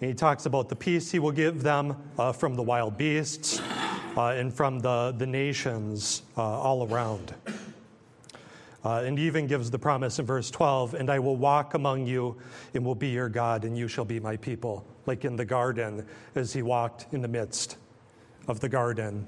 And 0.00 0.08
he 0.08 0.14
talks 0.14 0.46
about 0.46 0.68
the 0.68 0.76
peace 0.76 1.10
he 1.10 1.18
will 1.18 1.32
give 1.32 1.62
them 1.62 1.96
uh, 2.18 2.32
from 2.32 2.54
the 2.54 2.62
wild 2.62 2.96
beasts 2.96 3.60
and 4.26 4.52
from 4.52 4.80
the, 4.80 5.14
the 5.16 5.26
nations 5.26 6.22
uh, 6.36 6.42
all 6.42 6.86
around. 6.86 7.34
Uh, 8.84 9.02
and 9.04 9.18
even 9.18 9.46
gives 9.46 9.70
the 9.70 9.78
promise 9.78 10.18
in 10.18 10.26
verse 10.26 10.50
12 10.50 10.94
and 10.94 11.10
I 11.10 11.18
will 11.18 11.36
walk 11.36 11.74
among 11.74 12.06
you 12.06 12.36
and 12.74 12.84
will 12.84 12.94
be 12.94 13.08
your 13.08 13.28
God, 13.28 13.64
and 13.64 13.76
you 13.76 13.88
shall 13.88 14.04
be 14.04 14.20
my 14.20 14.36
people, 14.36 14.86
like 15.06 15.24
in 15.24 15.36
the 15.36 15.44
garden 15.44 16.06
as 16.34 16.52
he 16.52 16.62
walked 16.62 17.06
in 17.12 17.20
the 17.20 17.28
midst 17.28 17.76
of 18.46 18.60
the 18.60 18.68
garden 18.68 19.26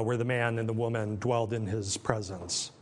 where 0.00 0.16
the 0.16 0.24
man 0.24 0.58
and 0.58 0.66
the 0.66 0.72
woman 0.72 1.16
dwelled 1.16 1.52
in 1.52 1.66
his 1.66 1.96
presence. 1.98 2.72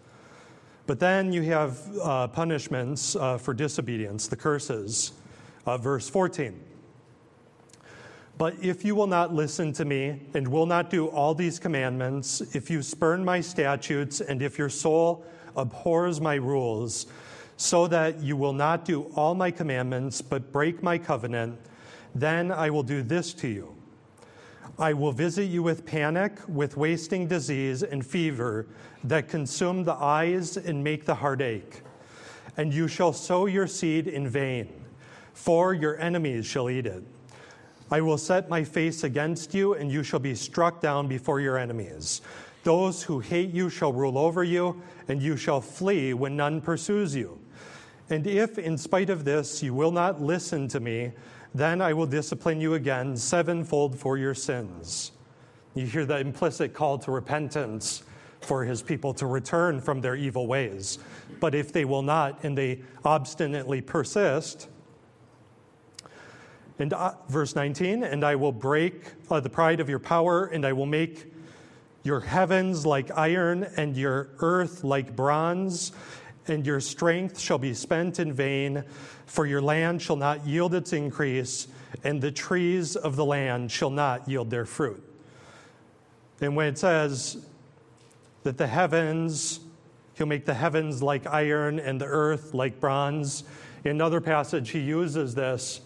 But 0.87 0.99
then 0.99 1.33
you 1.33 1.42
have 1.42 1.79
uh, 2.03 2.29
punishments 2.29 3.14
uh, 3.14 3.38
for 3.38 3.55
disobedience, 3.55 4.27
the 4.27 4.37
curses. 4.37 5.12
Uh, 5.66 5.79
verse 5.79 6.09
14. 6.09 6.61
But 8.40 8.55
if 8.62 8.87
you 8.87 8.94
will 8.94 9.07
not 9.07 9.35
listen 9.35 9.70
to 9.74 9.85
me 9.85 10.18
and 10.33 10.48
will 10.48 10.64
not 10.64 10.88
do 10.88 11.09
all 11.09 11.35
these 11.35 11.59
commandments, 11.59 12.40
if 12.55 12.70
you 12.70 12.81
spurn 12.81 13.22
my 13.22 13.42
statutes, 13.42 14.22
and 14.22 14.40
if 14.40 14.57
your 14.57 14.70
soul 14.70 15.26
abhors 15.59 16.22
my 16.22 16.37
rules, 16.37 17.07
so 17.59 17.87
that 17.88 18.22
you 18.22 18.38
will 18.38 18.55
not 18.55 18.87
do 18.87 19.03
all 19.14 19.35
my 19.35 19.50
commandments 19.50 20.22
but 20.22 20.53
break 20.53 20.83
my 20.83 20.96
covenant, 20.96 21.59
then 22.14 22.50
I 22.50 22.70
will 22.70 22.83
do 22.83 23.03
this 23.03 23.35
to 23.35 23.46
you. 23.46 23.76
I 24.79 24.94
will 24.94 25.12
visit 25.12 25.44
you 25.44 25.62
with 25.62 25.85
panic, 25.85 26.38
with 26.48 26.79
wasting 26.79 27.26
disease 27.26 27.83
and 27.83 28.07
fever 28.07 28.68
that 29.05 29.29
consume 29.29 29.85
the 29.85 29.92
eyes 29.92 30.57
and 30.57 30.83
make 30.83 31.05
the 31.05 31.16
heart 31.16 31.42
ache. 31.42 31.83
And 32.57 32.72
you 32.72 32.88
shall 32.88 33.12
sow 33.12 33.44
your 33.44 33.66
seed 33.66 34.07
in 34.07 34.26
vain, 34.26 34.83
for 35.35 35.74
your 35.74 35.98
enemies 35.98 36.46
shall 36.46 36.70
eat 36.70 36.87
it. 36.87 37.05
I 37.90 38.00
will 38.00 38.18
set 38.18 38.48
my 38.48 38.62
face 38.62 39.03
against 39.03 39.53
you, 39.53 39.74
and 39.74 39.90
you 39.90 40.03
shall 40.03 40.20
be 40.20 40.35
struck 40.35 40.81
down 40.81 41.09
before 41.09 41.40
your 41.40 41.59
enemies. 41.59 42.22
Those 42.62 43.03
who 43.03 43.18
hate 43.20 43.50
you 43.50 43.68
shall 43.68 43.92
rule 43.92 44.18
over 44.18 44.44
you, 44.44 44.81
and 45.09 45.20
you 45.20 45.37
shall 45.37 45.61
flee 45.61 46.14
when 46.14 46.37
none 46.37 46.61
pursues 46.61 47.16
you. 47.16 47.38
And 48.09 48.26
if, 48.26 48.59
in 48.59 48.76
spite 48.76 49.11
of 49.11 49.24
this, 49.24 49.62
you 49.62 49.74
will 49.74 49.92
not 49.92 50.20
listen 50.20 50.68
to 50.68 50.81
me, 50.81 51.12
then 51.55 51.81
I 51.81 51.92
will 51.92 52.07
discipline 52.07 52.61
you 52.61 52.74
again 52.74 53.16
sevenfold 53.16 53.98
for 53.98 54.16
your 54.16 54.35
sins. 54.35 55.12
You 55.74 55.87
hear 55.87 56.05
the 56.05 56.18
implicit 56.18 56.74
call 56.74 56.98
to 56.98 57.11
repentance 57.11 58.03
for 58.40 58.64
his 58.64 58.83
people 58.83 59.14
to 59.14 59.26
return 59.26 59.81
from 59.81 60.00
their 60.00 60.16
evil 60.16 60.46
ways. 60.46 60.98
But 61.40 61.55
if 61.55 61.72
they 61.72 61.85
will 61.85 62.03
not 62.03 62.44
and 62.44 62.57
they 62.57 62.83
obstinately 63.05 63.81
persist, 63.81 64.68
and 66.80 66.92
uh, 66.92 67.12
verse 67.28 67.54
19, 67.54 68.04
and 68.04 68.24
I 68.24 68.34
will 68.34 68.52
break 68.52 69.04
uh, 69.30 69.40
the 69.40 69.50
pride 69.50 69.80
of 69.80 69.88
your 69.88 69.98
power, 69.98 70.46
and 70.46 70.64
I 70.64 70.72
will 70.72 70.86
make 70.86 71.32
your 72.02 72.20
heavens 72.20 72.86
like 72.86 73.10
iron, 73.16 73.64
and 73.76 73.96
your 73.96 74.30
earth 74.38 74.82
like 74.82 75.14
bronze, 75.14 75.92
and 76.48 76.66
your 76.66 76.80
strength 76.80 77.38
shall 77.38 77.58
be 77.58 77.74
spent 77.74 78.18
in 78.18 78.32
vain, 78.32 78.84
for 79.26 79.46
your 79.46 79.60
land 79.60 80.00
shall 80.00 80.16
not 80.16 80.46
yield 80.46 80.74
its 80.74 80.92
increase, 80.92 81.68
and 82.02 82.20
the 82.20 82.32
trees 82.32 82.96
of 82.96 83.16
the 83.16 83.24
land 83.24 83.70
shall 83.70 83.90
not 83.90 84.28
yield 84.28 84.50
their 84.50 84.66
fruit. 84.66 85.02
And 86.40 86.56
when 86.56 86.68
it 86.68 86.78
says, 86.78 87.44
that 88.42 88.56
the 88.56 88.66
heavens, 88.66 89.60
he'll 90.14 90.26
make 90.26 90.46
the 90.46 90.54
heavens 90.54 91.02
like 91.02 91.26
iron 91.26 91.78
and 91.78 92.00
the 92.00 92.06
earth 92.06 92.54
like 92.54 92.80
bronze. 92.80 93.44
In 93.84 93.92
another 93.92 94.20
passage, 94.20 94.70
he 94.70 94.80
uses 94.80 95.34
this 95.34 95.80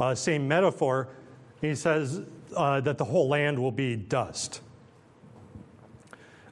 uh, 0.00 0.14
same 0.14 0.46
metaphor. 0.46 1.08
He 1.60 1.74
says 1.74 2.22
uh, 2.56 2.80
that 2.80 2.98
the 2.98 3.04
whole 3.04 3.28
land 3.28 3.58
will 3.58 3.72
be 3.72 3.96
dust. 3.96 4.60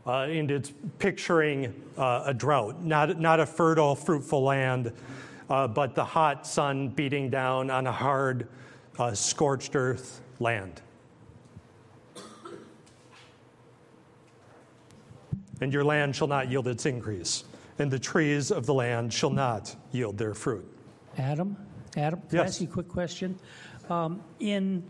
Uh, 0.07 0.23
and 0.23 0.51
it's 0.51 0.73
picturing 0.99 1.75
uh, 1.97 2.25
a 2.27 2.35
drought, 2.35 2.83
not, 2.83 3.19
not 3.19 3.41
a 3.41 3.47
fertile, 3.47 3.95
fruitful 3.95 4.43
land, 4.43 4.93
uh, 5.49 5.67
but 5.67 5.95
the 5.95 6.05
hot 6.05 6.47
sun 6.47 6.89
beating 6.89 7.31
down 7.31 7.71
on 7.71 7.87
a 7.87 7.93
hard, 7.93 8.47
uh, 8.99 9.15
scorched 9.15 9.75
earth 9.75 10.21
land. 10.41 10.83
and 15.61 15.73
your 15.73 15.85
land 15.85 16.15
shall 16.15 16.29
not 16.29 16.51
yield 16.51 16.69
its 16.69 16.87
increase, 16.87 17.45
and 17.79 17.91
the 17.91 17.99
trees 17.99 18.51
of 18.51 18.67
the 18.67 18.75
land 18.75 19.13
shall 19.13 19.31
not 19.31 19.75
yield 19.93 20.19
their 20.19 20.35
fruit. 20.35 20.67
Adam, 21.17 21.57
Adam, 21.97 22.21
can 22.29 22.39
yes. 22.39 22.43
I 22.43 22.47
ask 22.47 22.61
you 22.61 22.69
a 22.69 22.71
quick 22.71 22.89
question? 22.89 23.39
Um, 23.89 24.23
in 24.41 24.83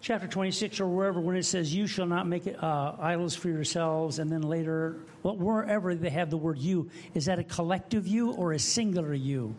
chapter 0.00 0.28
26 0.28 0.80
or 0.80 0.86
wherever, 0.86 1.20
when 1.20 1.36
it 1.36 1.44
says, 1.44 1.74
You 1.74 1.86
shall 1.86 2.06
not 2.06 2.26
make 2.26 2.46
uh, 2.46 2.92
idols 2.98 3.34
for 3.34 3.48
yourselves, 3.48 4.18
and 4.18 4.30
then 4.30 4.42
later, 4.42 4.96
well, 5.22 5.36
wherever 5.36 5.94
they 5.94 6.10
have 6.10 6.30
the 6.30 6.36
word 6.36 6.58
you, 6.58 6.90
is 7.14 7.26
that 7.26 7.38
a 7.38 7.44
collective 7.44 8.06
you 8.06 8.32
or 8.32 8.52
a 8.52 8.58
singular 8.58 9.14
you? 9.14 9.54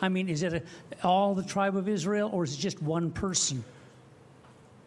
I 0.00 0.08
mean, 0.08 0.28
is 0.28 0.42
it 0.42 0.52
a, 0.54 0.62
all 1.06 1.34
the 1.34 1.42
tribe 1.42 1.76
of 1.76 1.88
Israel, 1.88 2.30
or 2.32 2.44
is 2.44 2.54
it 2.54 2.58
just 2.58 2.80
one 2.82 3.10
person? 3.10 3.64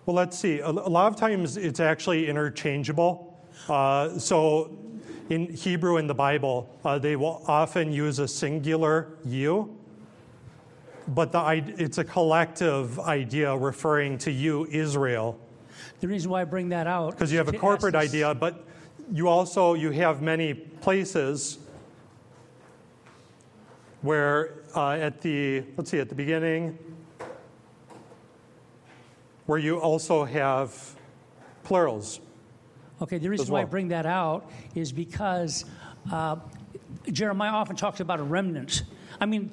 Well, 0.05 0.15
let's 0.15 0.37
see. 0.37 0.59
A, 0.59 0.69
a 0.69 0.69
lot 0.69 1.11
of 1.11 1.15
times 1.17 1.57
it's 1.57 1.79
actually 1.79 2.27
interchangeable. 2.27 3.39
Uh, 3.67 4.17
so 4.17 4.77
in 5.29 5.53
Hebrew 5.53 5.97
in 5.97 6.07
the 6.07 6.15
Bible, 6.15 6.69
uh, 6.83 6.97
they 6.97 7.15
will 7.15 7.43
often 7.47 7.91
use 7.91 8.19
a 8.19 8.27
singular 8.27 9.17
you, 9.23 9.77
but 11.11 11.31
the, 11.31 11.73
it's 11.77 11.97
a 11.97 12.03
collective 12.03 12.99
idea 12.99 13.55
referring 13.55 14.17
to 14.19 14.31
you, 14.31 14.65
Israel. 14.67 15.39
The 15.99 16.07
reason 16.07 16.31
why 16.31 16.41
I 16.41 16.45
bring 16.45 16.69
that 16.69 16.87
out 16.87 17.11
because 17.11 17.31
you 17.31 17.37
have 17.37 17.47
a 17.47 17.57
corporate 17.57 17.95
idea, 17.95 18.33
but 18.33 18.65
you 19.11 19.27
also 19.27 19.73
you 19.73 19.91
have 19.91 20.21
many 20.21 20.53
places 20.53 21.59
where 24.01 24.63
uh, 24.75 24.93
at 24.93 25.21
the 25.21 25.63
let's 25.77 25.91
see 25.91 25.99
at 25.99 26.09
the 26.09 26.15
beginning 26.15 26.77
where 29.45 29.59
you 29.59 29.79
also 29.79 30.23
have 30.23 30.95
plurals 31.63 32.21
Okay, 33.01 33.17
the 33.17 33.29
reason 33.29 33.47
well. 33.47 33.53
why 33.53 33.61
I 33.61 33.65
bring 33.65 33.87
that 33.87 34.05
out 34.05 34.49
is 34.75 34.91
because 34.91 35.65
uh, 36.11 36.35
Jeremiah 37.11 37.51
often 37.51 37.75
talks 37.75 37.99
about 37.99 38.19
a 38.19 38.23
remnant. 38.23 38.83
I 39.19 39.25
mean, 39.25 39.51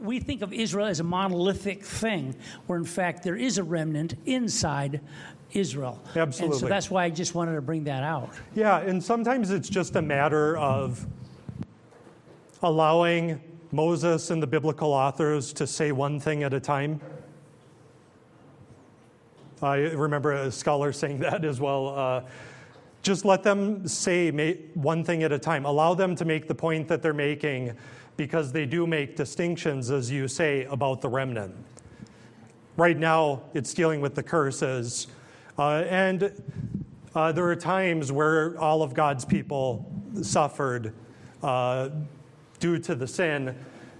we 0.00 0.18
think 0.18 0.42
of 0.42 0.52
Israel 0.52 0.86
as 0.86 1.00
a 1.00 1.04
monolithic 1.04 1.84
thing, 1.84 2.34
where 2.66 2.78
in 2.78 2.84
fact 2.84 3.22
there 3.22 3.36
is 3.36 3.58
a 3.58 3.62
remnant 3.62 4.14
inside 4.26 5.00
Israel. 5.52 6.00
And 6.14 6.34
so 6.34 6.68
that's 6.68 6.90
why 6.90 7.04
I 7.04 7.10
just 7.10 7.34
wanted 7.34 7.54
to 7.54 7.62
bring 7.62 7.84
that 7.84 8.02
out. 8.02 8.30
Yeah, 8.54 8.78
and 8.78 9.02
sometimes 9.02 9.50
it's 9.50 9.68
just 9.68 9.96
a 9.96 10.02
matter 10.02 10.56
of 10.56 11.06
allowing 12.62 13.40
Moses 13.72 14.30
and 14.30 14.42
the 14.42 14.46
biblical 14.46 14.92
authors 14.92 15.52
to 15.54 15.66
say 15.66 15.92
one 15.92 16.20
thing 16.20 16.42
at 16.42 16.52
a 16.52 16.60
time. 16.60 17.00
I 19.62 19.76
remember 19.76 20.32
a 20.32 20.50
scholar 20.50 20.92
saying 20.92 21.18
that 21.20 21.44
as 21.44 21.60
well. 21.60 21.88
Uh, 21.88 22.22
just 23.02 23.24
let 23.24 23.42
them 23.42 23.88
say 23.88 24.30
one 24.74 25.04
thing 25.04 25.22
at 25.22 25.32
a 25.32 25.38
time. 25.38 25.64
Allow 25.64 25.94
them 25.94 26.14
to 26.16 26.24
make 26.24 26.48
the 26.48 26.54
point 26.54 26.88
that 26.88 27.02
they're 27.02 27.14
making 27.14 27.76
because 28.20 28.52
they 28.52 28.66
do 28.66 28.86
make 28.86 29.16
distinctions, 29.16 29.90
as 29.90 30.10
you 30.10 30.28
say, 30.28 30.64
about 30.66 31.00
the 31.00 31.08
remnant. 31.08 31.54
Right 32.76 32.98
now, 32.98 33.40
it's 33.54 33.72
dealing 33.72 34.02
with 34.02 34.14
the 34.14 34.22
curses. 34.22 35.06
Uh, 35.58 35.84
and 35.88 36.30
uh, 37.14 37.32
there 37.32 37.46
are 37.46 37.56
times 37.56 38.12
where 38.12 38.60
all 38.60 38.82
of 38.82 38.92
God's 38.92 39.24
people 39.24 39.90
suffered 40.20 40.92
uh, 41.42 41.88
due 42.58 42.78
to 42.80 42.94
the 42.94 43.06
sin, 43.06 43.56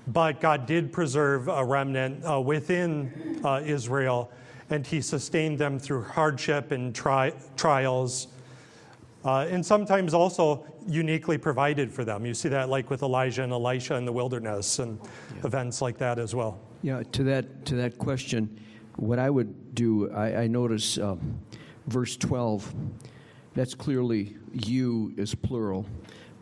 but 0.08 0.38
God 0.38 0.66
did 0.66 0.92
preserve 0.92 1.48
a 1.48 1.64
remnant 1.64 2.22
uh, 2.22 2.42
within 2.42 3.40
uh, 3.42 3.62
Israel, 3.64 4.30
and 4.68 4.86
He 4.86 5.00
sustained 5.00 5.58
them 5.58 5.78
through 5.78 6.02
hardship 6.02 6.72
and 6.72 6.94
tri- 6.94 7.32
trials. 7.56 8.26
Uh, 9.24 9.46
and 9.48 9.64
sometimes 9.64 10.12
also 10.12 10.66
uniquely 10.86 11.38
provided 11.38 11.92
for 11.92 12.04
them. 12.04 12.26
You 12.26 12.34
see 12.34 12.48
that 12.50 12.68
like 12.68 12.90
with 12.90 13.02
Elijah 13.02 13.42
and 13.42 13.52
Elisha 13.52 13.94
in 13.96 14.04
the 14.04 14.12
wilderness 14.12 14.78
and 14.78 14.98
events 15.44 15.82
like 15.82 15.98
that 15.98 16.18
as 16.18 16.34
well. 16.34 16.60
Yeah, 16.82 17.02
to 17.12 17.22
that 17.24 17.64
to 17.66 17.74
that 17.76 17.98
question, 17.98 18.58
what 18.96 19.18
I 19.18 19.30
would 19.30 19.74
do, 19.74 20.10
I, 20.12 20.42
I 20.42 20.46
notice 20.46 20.98
um, 20.98 21.38
verse 21.86 22.16
twelve. 22.16 22.74
That's 23.54 23.74
clearly 23.74 24.36
you 24.52 25.12
is 25.16 25.34
plural. 25.34 25.86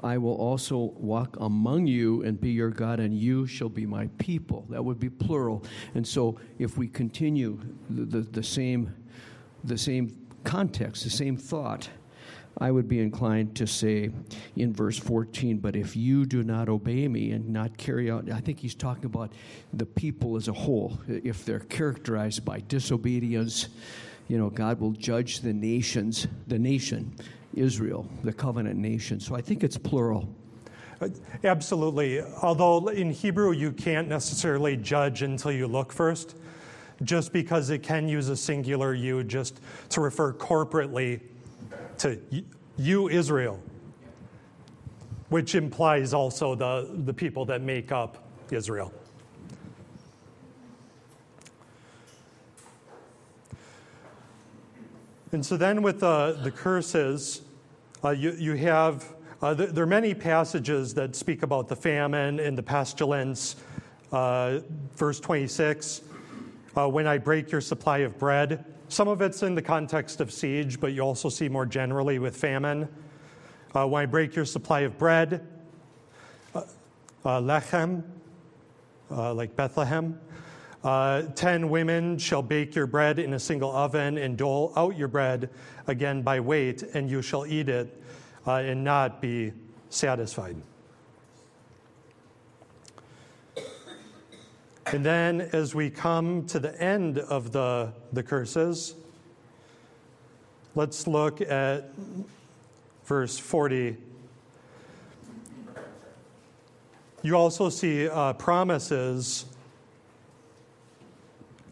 I 0.03 0.19
will 0.19 0.37
also 0.37 0.93
walk 0.97 1.37
among 1.41 1.89
you 1.89 2.23
and 2.23 2.41
be 2.41 2.51
your 2.51 2.71
God, 2.71 3.01
and 3.01 3.13
you 3.13 3.47
shall 3.47 3.69
be 3.69 3.87
my 3.87 4.09
people. 4.19 4.65
That 4.69 4.85
would 4.85 5.01
be 5.01 5.11
plural. 5.11 5.65
And 5.95 6.07
so, 6.07 6.39
if 6.59 6.79
we 6.79 6.87
continue 6.87 7.59
the, 7.91 8.05
the, 8.05 8.21
the 8.21 8.43
same 8.43 8.95
the 9.65 9.79
same 9.79 10.15
context, 10.45 11.03
the 11.03 11.11
same 11.11 11.37
thought, 11.37 11.89
I 12.61 12.73
would 12.73 12.89
be 12.89 12.99
inclined 12.99 13.55
to 13.57 13.67
say 13.67 14.11
in 14.57 14.73
verse 14.73 14.99
14, 14.99 15.59
but 15.59 15.77
if 15.77 15.97
you 15.97 16.27
do 16.27 16.43
not 16.43 16.69
obey 16.69 17.07
me 17.07 17.31
and 17.31 17.49
not 17.51 17.77
carry 17.77 18.11
out, 18.11 18.31
I 18.31 18.41
think 18.41 18.59
he's 18.59 18.75
talking 18.75 19.05
about 19.05 19.33
the 19.73 19.87
people 19.87 20.37
as 20.37 20.49
a 20.49 20.53
whole. 20.53 20.99
If 21.07 21.45
they're 21.45 21.61
characterized 21.61 22.45
by 22.45 22.61
disobedience, 22.67 23.69
you 24.27 24.39
know, 24.39 24.51
God 24.51 24.81
will 24.81 24.91
judge 24.91 25.41
the 25.41 25.53
nations, 25.53 26.27
the 26.49 26.59
nation, 26.59 27.15
Israel, 27.55 28.09
the 28.25 28.33
covenant 28.33 28.77
nation. 28.77 29.21
So 29.21 29.37
I 29.37 29.41
think 29.41 29.63
it's 29.63 29.79
plural. 29.79 30.29
Uh, 31.01 31.09
absolutely. 31.45 32.21
Although 32.43 32.89
in 32.89 33.13
Hebrew, 33.13 33.53
you 33.53 33.71
can't 33.71 34.09
necessarily 34.09 34.77
judge 34.77 35.23
until 35.23 35.53
you 35.53 35.69
look 35.69 35.93
first, 35.93 36.35
just 37.05 37.33
because 37.33 37.71
it 37.71 37.85
can 37.85 38.09
use 38.09 38.29
a 38.29 38.37
singular 38.37 38.95
you 38.95 39.23
just 39.23 39.61
to 39.91 40.01
refer 40.01 40.33
corporately 40.33 41.21
to 42.01 42.21
you, 42.77 43.09
Israel, 43.09 43.61
which 45.29 45.55
implies 45.55 46.15
also 46.15 46.55
the, 46.55 46.89
the 47.05 47.15
people 47.15 47.45
that 47.47 47.61
make 47.63 47.93
up 47.93 48.25
Israel. 48.51 48.93
And 55.33 55.45
so 55.45 55.59
then 55.59 55.83
with 55.83 56.01
the, 56.01 56.39
the 56.43 56.51
curses, 56.51 57.43
uh, 58.03 58.11
you, 58.11 58.33
you 58.33 58.55
have, 58.55 59.15
uh, 59.43 59.55
th- 59.55 59.71
there 59.71 59.85
are 59.85 59.87
many 59.87 60.15
passages 60.15 60.95
that 60.95 61.15
speak 61.15 61.43
about 61.43 61.69
the 61.69 61.77
famine 61.77 62.41
and 62.41 62.57
the 62.57 62.63
pestilence. 62.63 63.57
Uh, 64.11 64.61
verse 64.97 65.21
26, 65.21 66.01
uh, 66.77 66.89
when 66.89 67.07
I 67.07 67.19
break 67.19 67.51
your 67.51 67.61
supply 67.61 67.99
of 67.99 68.19
bread. 68.19 68.65
Some 68.89 69.09
of 69.09 69.21
it's 69.21 69.43
in 69.43 69.55
the 69.55 69.63
context 69.63 70.21
of 70.23 70.33
siege, 70.33 70.81
but 70.81 70.93
you 70.93 71.03
also 71.03 71.29
see 71.29 71.49
more 71.49 71.67
generally 71.67 72.19
with 72.19 72.35
famine. 72.35 72.89
Uh, 73.75 73.93
I 73.93 74.07
break 74.07 74.35
your 74.35 74.47
supply 74.47 74.81
of 74.81 74.97
bread, 74.97 75.47
uh, 76.55 76.63
uh, 77.25 77.41
lechem, 77.41 78.03
uh, 79.11 79.35
like 79.35 79.55
Bethlehem. 79.57 80.19
Uh, 80.83 81.23
Ten 81.35 81.69
women 81.69 82.17
shall 82.17 82.41
bake 82.41 82.75
your 82.75 82.87
bread 82.87 83.19
in 83.19 83.35
a 83.35 83.39
single 83.39 83.71
oven 83.77 84.17
and 84.17 84.39
dole 84.39 84.73
out 84.75 84.97
your 84.97 85.09
bread 85.09 85.51
again 85.87 86.23
by 86.23 86.41
weight, 86.41 86.83
and 86.95 87.11
you 87.11 87.21
shall 87.21 87.45
eat 87.47 87.69
it 87.69 88.03
uh, 88.47 88.55
and 88.55 88.83
not 88.83 89.21
be 89.21 89.53
satisfied. 89.91 90.57
And 94.87 95.05
then 95.05 95.43
as 95.53 95.75
we 95.75 95.91
come 95.91 96.47
to 96.47 96.59
the 96.59 96.81
end 96.81 97.19
of 97.19 97.53
the, 97.53 97.93
the 98.13 98.23
curses, 98.23 98.95
let's 100.75 101.07
look 101.07 101.41
at 101.41 101.91
verse 103.05 103.39
40. 103.39 103.97
You 107.23 107.35
also 107.35 107.69
see 107.69 108.09
uh, 108.09 108.33
promises 108.35 109.47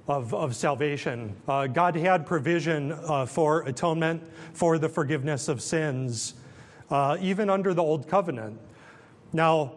of, 0.08 0.32
of 0.34 0.54
salvation. 0.54 1.34
Uh, 1.48 1.66
God 1.66 1.96
had 1.96 2.26
provision 2.26 2.92
uh, 2.92 3.26
for 3.26 3.62
atonement, 3.62 4.22
for 4.52 4.78
the 4.78 4.88
forgiveness 4.88 5.48
of 5.48 5.60
sins, 5.60 6.34
uh, 6.90 7.16
even 7.20 7.50
under 7.50 7.74
the 7.74 7.82
Old 7.82 8.08
Covenant. 8.08 8.58
Now, 9.32 9.72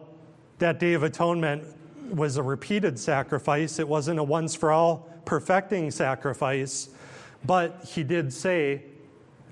that 0.58 0.78
Day 0.78 0.94
of 0.94 1.02
Atonement 1.02 1.64
was 2.14 2.36
a 2.36 2.42
repeated 2.42 2.98
sacrifice, 2.98 3.78
it 3.78 3.88
wasn't 3.88 4.18
a 4.18 4.24
once 4.24 4.54
for 4.54 4.72
all 4.72 5.08
perfecting 5.24 5.90
sacrifice, 5.90 6.90
but 7.44 7.84
He 7.84 8.02
did 8.02 8.32
say 8.32 8.82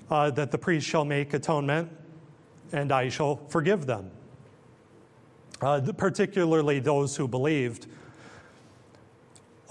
uh, 0.09 0.31
that 0.31 0.51
the 0.51 0.57
priest 0.57 0.87
shall 0.87 1.05
make 1.05 1.33
atonement 1.33 1.89
and 2.71 2.91
I 2.91 3.09
shall 3.09 3.37
forgive 3.47 3.85
them, 3.85 4.11
uh, 5.61 5.81
particularly 5.97 6.79
those 6.79 7.15
who 7.15 7.27
believed. 7.27 7.87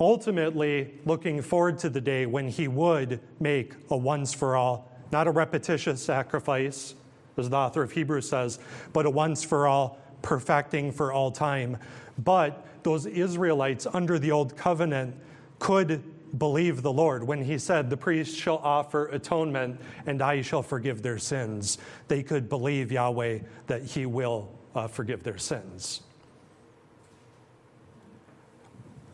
Ultimately 0.01 0.95
looking 1.05 1.43
forward 1.43 1.78
to 1.80 1.91
the 1.91 2.01
day 2.01 2.26
when 2.26 2.49
he 2.49 2.68
would 2.68 3.20
make 3.41 3.74
a 3.91 3.97
once 3.97 4.32
for 4.32 4.57
all, 4.57 4.91
not 5.11 5.26
a 5.26 5.30
repetitious 5.30 6.03
sacrifice, 6.03 6.95
as 7.36 7.51
the 7.51 7.57
author 7.57 7.82
of 7.82 7.93
Hebrews 7.93 8.28
says, 8.28 8.59
but 8.93 9.07
a 9.07 9.11
once 9.11 9.45
for 9.45 9.66
all, 9.66 9.99
perfecting 10.22 10.93
for 10.93 11.12
all 11.12 11.30
time. 11.30 11.78
But 12.18 12.64
those 12.83 13.07
Israelites 13.07 13.87
under 13.93 14.18
the 14.18 14.31
old 14.31 14.57
covenant 14.57 15.16
could 15.59 16.03
believe 16.37 16.83
the 16.83 16.93
Lord 16.93 17.24
when 17.24 17.43
he 17.43 17.59
said, 17.59 17.91
The 17.91 17.97
priest 17.97 18.37
shall 18.37 18.59
offer 18.59 19.07
atonement 19.07 19.81
and 20.07 20.20
I 20.20 20.43
shall 20.43 20.62
forgive 20.62 21.03
their 21.03 21.18
sins. 21.18 21.79
They 22.09 22.22
could 22.22 22.49
believe 22.49 22.93
Yahweh 22.93 23.41
that 23.66 23.83
he 23.83 24.07
will 24.07 24.53
uh, 24.74 24.89
forgive 24.89 25.22
their 25.22 25.39
sins. 25.39 26.03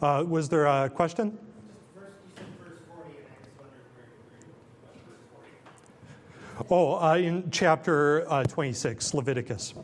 Uh, 0.02 0.24
was 0.26 0.48
there 0.48 0.66
a 0.66 0.90
question? 0.90 1.38
Oh, 6.70 6.94
uh, 7.02 7.16
in 7.16 7.50
chapter 7.50 8.30
uh, 8.30 8.44
26, 8.44 9.12
Leviticus. 9.14 9.74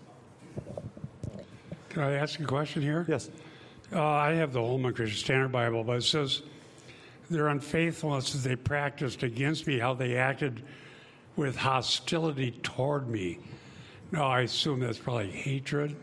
Can 1.88 2.02
I 2.02 2.12
ask 2.12 2.38
a 2.38 2.44
question 2.44 2.80
here? 2.80 3.04
Yes. 3.08 3.28
Uh, 3.92 4.04
I 4.04 4.32
have 4.34 4.52
the 4.52 4.60
Holman 4.60 4.94
Christian 4.94 5.18
Standard 5.18 5.52
Bible, 5.52 5.82
but 5.82 5.96
it 5.96 6.04
says 6.04 6.42
their 7.28 7.48
unfaithfulness 7.48 8.32
that 8.32 8.48
they 8.48 8.56
practiced 8.56 9.22
against 9.22 9.66
me, 9.66 9.78
how 9.78 9.94
they 9.94 10.16
acted 10.16 10.62
with 11.36 11.56
hostility 11.56 12.52
toward 12.62 13.08
me. 13.08 13.38
Now, 14.12 14.28
I 14.28 14.42
assume 14.42 14.80
that's 14.80 14.98
probably 14.98 15.30
hatred. 15.30 15.96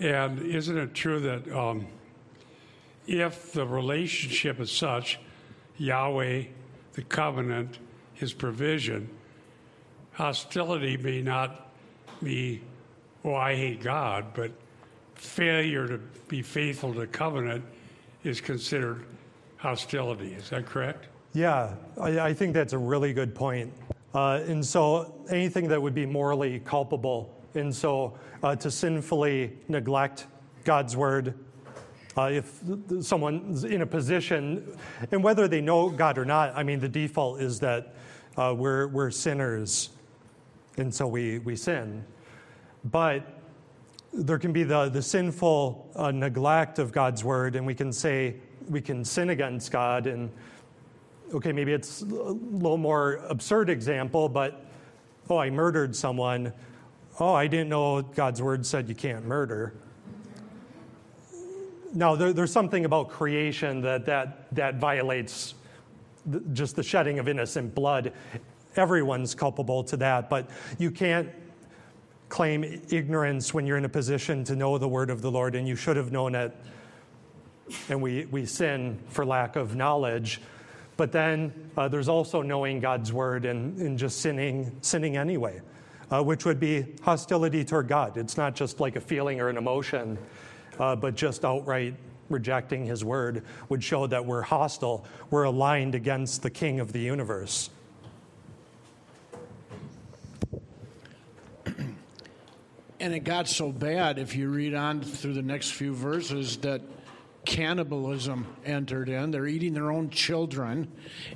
And 0.00 0.40
isn't 0.42 0.76
it 0.76 0.94
true 0.94 1.20
that 1.20 1.48
um, 1.56 1.86
if 3.06 3.52
the 3.52 3.66
relationship 3.66 4.58
is 4.58 4.70
such, 4.72 5.20
Yahweh, 5.78 6.44
the 6.94 7.02
covenant, 7.02 7.78
his 8.14 8.32
provision, 8.32 9.08
hostility 10.12 10.96
may 10.96 11.22
not 11.22 11.68
be, 12.22 12.60
oh, 13.24 13.34
I 13.34 13.54
hate 13.54 13.82
God, 13.82 14.26
but 14.34 14.50
failure 15.24 15.86
to 15.88 15.98
be 16.28 16.42
faithful 16.42 16.92
to 16.94 17.06
covenant 17.06 17.64
is 18.24 18.40
considered 18.40 19.04
hostility. 19.56 20.34
Is 20.34 20.50
that 20.50 20.66
correct? 20.66 21.08
Yeah, 21.32 21.74
I, 22.00 22.20
I 22.20 22.34
think 22.34 22.54
that's 22.54 22.72
a 22.72 22.78
really 22.78 23.12
good 23.12 23.34
point. 23.34 23.72
Uh, 24.14 24.40
and 24.46 24.64
so 24.64 25.14
anything 25.30 25.68
that 25.68 25.80
would 25.80 25.94
be 25.94 26.06
morally 26.06 26.60
culpable, 26.60 27.34
and 27.54 27.74
so 27.74 28.18
uh, 28.42 28.56
to 28.56 28.70
sinfully 28.70 29.52
neglect 29.68 30.26
God's 30.64 30.96
word, 30.96 31.34
uh, 32.16 32.30
if 32.32 32.60
someone's 33.00 33.64
in 33.64 33.82
a 33.82 33.86
position, 33.86 34.76
and 35.10 35.24
whether 35.24 35.48
they 35.48 35.60
know 35.60 35.88
God 35.88 36.18
or 36.18 36.24
not, 36.24 36.54
I 36.54 36.62
mean, 36.62 36.80
the 36.80 36.88
default 36.88 37.40
is 37.40 37.60
that 37.60 37.94
Uh, 38.32 38.54
we're, 38.56 38.88
we're 38.88 39.10
sinners, 39.10 39.90
and 40.78 40.88
so 40.94 41.06
we, 41.06 41.38
we 41.44 41.54
sin. 41.54 42.02
But 42.82 43.20
there 44.12 44.38
can 44.38 44.52
be 44.52 44.62
the, 44.62 44.88
the 44.88 45.02
sinful 45.02 45.90
uh, 45.96 46.10
neglect 46.10 46.78
of 46.78 46.92
God's 46.92 47.24
word, 47.24 47.56
and 47.56 47.66
we 47.66 47.74
can 47.74 47.92
say 47.92 48.36
we 48.68 48.80
can 48.80 49.04
sin 49.04 49.30
against 49.30 49.70
God. 49.72 50.06
And 50.06 50.30
okay, 51.32 51.52
maybe 51.52 51.72
it's 51.72 52.02
a 52.02 52.06
little 52.06 52.76
more 52.76 53.24
absurd 53.28 53.70
example, 53.70 54.28
but 54.28 54.66
oh, 55.30 55.38
I 55.38 55.50
murdered 55.50 55.96
someone. 55.96 56.52
Oh, 57.18 57.32
I 57.32 57.46
didn't 57.46 57.68
know 57.68 58.02
God's 58.02 58.42
word 58.42 58.66
said 58.66 58.88
you 58.88 58.94
can't 58.94 59.24
murder. 59.24 59.74
Now, 61.94 62.16
there, 62.16 62.32
there's 62.32 62.52
something 62.52 62.84
about 62.84 63.10
creation 63.10 63.82
that, 63.82 64.06
that, 64.06 64.54
that 64.54 64.76
violates 64.76 65.54
just 66.52 66.76
the 66.76 66.82
shedding 66.82 67.18
of 67.18 67.28
innocent 67.28 67.74
blood. 67.74 68.12
Everyone's 68.76 69.34
culpable 69.34 69.84
to 69.84 69.96
that, 69.98 70.30
but 70.30 70.48
you 70.78 70.90
can't 70.90 71.28
claim 72.32 72.64
ignorance 72.88 73.52
when 73.52 73.66
you're 73.66 73.76
in 73.76 73.84
a 73.84 73.90
position 73.90 74.42
to 74.42 74.56
know 74.56 74.78
the 74.78 74.88
word 74.88 75.10
of 75.10 75.20
the 75.20 75.30
Lord 75.30 75.54
and 75.54 75.68
you 75.68 75.76
should 75.76 75.98
have 75.98 76.12
known 76.12 76.34
it. 76.34 76.56
And 77.90 78.00
we, 78.00 78.24
we 78.24 78.46
sin 78.46 78.98
for 79.10 79.26
lack 79.26 79.54
of 79.54 79.76
knowledge. 79.76 80.40
But 80.96 81.12
then 81.12 81.52
uh, 81.76 81.88
there's 81.88 82.08
also 82.08 82.40
knowing 82.40 82.80
God's 82.80 83.12
word 83.12 83.44
and, 83.44 83.78
and 83.78 83.98
just 83.98 84.20
sinning, 84.20 84.74
sinning 84.80 85.18
anyway, 85.18 85.60
uh, 86.10 86.22
which 86.22 86.46
would 86.46 86.58
be 86.58 86.86
hostility 87.02 87.66
toward 87.66 87.86
God. 87.86 88.16
It's 88.16 88.38
not 88.38 88.54
just 88.54 88.80
like 88.80 88.96
a 88.96 89.00
feeling 89.00 89.38
or 89.38 89.50
an 89.50 89.58
emotion, 89.58 90.16
uh, 90.80 90.96
but 90.96 91.14
just 91.14 91.44
outright 91.44 91.96
rejecting 92.30 92.86
his 92.86 93.04
word 93.04 93.44
would 93.68 93.84
show 93.84 94.06
that 94.06 94.24
we're 94.24 94.40
hostile, 94.40 95.04
we're 95.28 95.44
aligned 95.44 95.94
against 95.94 96.42
the 96.42 96.50
king 96.50 96.80
of 96.80 96.92
the 96.92 97.00
universe. 97.00 97.68
And 103.02 103.12
it 103.12 103.24
got 103.24 103.48
so 103.48 103.72
bad, 103.72 104.20
if 104.20 104.36
you 104.36 104.48
read 104.48 104.74
on 104.74 105.00
through 105.00 105.32
the 105.32 105.42
next 105.42 105.72
few 105.72 105.92
verses, 105.92 106.56
that 106.58 106.82
cannibalism 107.44 108.46
entered 108.64 109.08
in. 109.08 109.32
They're 109.32 109.48
eating 109.48 109.74
their 109.74 109.90
own 109.90 110.08
children. 110.08 110.86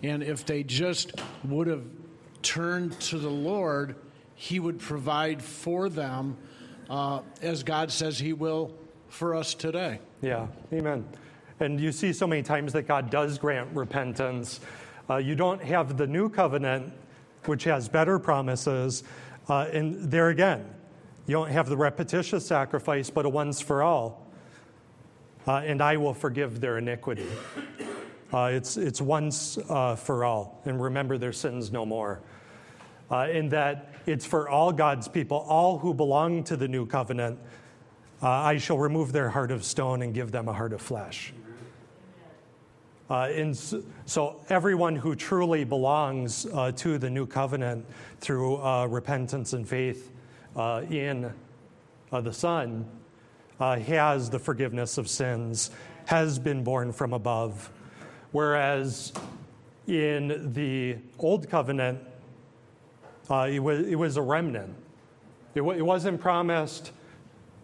And 0.05 0.23
if 0.23 0.47
they 0.47 0.63
just 0.63 1.21
would 1.43 1.67
have 1.67 1.83
turned 2.43 2.93
to 3.01 3.19
the 3.19 3.29
Lord, 3.29 3.97
He 4.37 4.61
would 4.61 4.79
provide 4.79 5.43
for 5.43 5.89
them, 5.89 6.37
uh, 6.89 7.23
as 7.43 7.65
God 7.65 7.91
says 7.91 8.17
He 8.17 8.33
will 8.33 8.73
for 9.09 9.35
us 9.35 9.53
today. 9.53 9.99
Yeah, 10.23 10.47
amen. 10.73 11.05
And 11.59 11.81
you 11.81 11.91
see 11.91 12.13
so 12.13 12.29
many 12.29 12.45
times 12.45 12.75
that 12.75 12.87
God 12.87 13.11
does 13.11 13.39
grant 13.39 13.75
repentance. 13.75 14.61
Uh, 15.11 15.17
you 15.17 15.35
don't 15.35 15.61
have 15.65 15.97
the 15.97 16.07
new 16.07 16.29
covenant, 16.29 16.93
which 17.47 17.65
has 17.65 17.89
better 17.89 18.21
promises. 18.21 19.03
Uh, 19.49 19.67
and 19.73 20.13
there 20.13 20.29
again, 20.29 20.65
you 21.27 21.33
don't 21.33 21.51
have 21.51 21.69
the 21.69 21.77
repetitious 21.77 22.47
sacrifice, 22.47 23.11
but 23.11 23.27
a 23.27 23.29
once 23.29 23.61
for 23.61 23.83
all. 23.83 24.27
Uh, 25.47 25.63
and 25.65 25.83
I 25.83 25.97
will 25.97 26.15
forgive 26.15 26.61
their 26.61 26.79
iniquity. 26.79 27.27
Uh, 28.33 28.51
it's, 28.53 28.77
it's 28.77 29.01
once 29.01 29.59
uh, 29.69 29.97
for 29.97 30.25
all, 30.25 30.61
and 30.65 30.81
remember 30.81 31.19
their 31.19 31.33
sins 31.33 31.73
no 31.73 31.85
more. 31.85 32.21
Uh, 33.11 33.29
in 33.31 33.49
that 33.49 33.95
it's 34.07 34.27
for 34.27 34.49
all 34.49 34.73
God's 34.73 35.07
people, 35.07 35.39
all 35.49 35.79
who 35.79 35.95
belong 35.95 36.43
to 36.45 36.57
the 36.57 36.67
new 36.67 36.87
covenant. 36.87 37.39
Uh, 38.23 38.29
I 38.29 38.59
shall 38.59 38.79
remove 38.79 39.13
their 39.13 39.31
heart 39.31 39.51
of 39.51 39.65
stone 39.65 40.03
and 40.03 40.15
give 40.15 40.33
them 40.33 40.49
a 40.49 40.53
heart 40.53 40.73
of 40.73 40.81
flesh. 40.81 41.33
Uh, 43.09 43.29
and 43.33 43.57
so, 44.07 44.41
everyone 44.49 44.97
who 44.97 45.15
truly 45.15 45.63
belongs 45.63 46.45
to 46.77 46.99
the 46.99 47.09
new 47.09 47.25
covenant 47.27 47.87
through 48.21 48.61
repentance 48.87 49.53
and 49.53 49.69
faith 49.69 50.11
uh, 50.57 50.83
in 50.91 51.33
uh, 52.11 52.21
the 52.21 52.33
Son 52.33 52.87
uh, 53.61 53.79
has 53.79 54.31
the 54.31 54.39
forgiveness 54.39 54.99
of 54.99 55.09
sins, 55.09 55.71
has 56.07 56.39
been 56.39 56.65
born 56.65 56.93
from 56.93 57.13
above. 57.13 57.71
Whereas 58.33 59.13
in 59.87 60.53
the 60.53 60.97
Old 61.19 61.49
Covenant, 61.49 62.01
uh, 63.31 63.49
it, 63.51 63.59
was, 63.59 63.87
it 63.87 63.97
was 63.97 64.17
a 64.17 64.23
remnant. 64.23 64.75
It, 65.55 65.61
w- 65.61 65.79
it 65.79 65.83
wasn't 65.83 66.21
promised 66.21 66.93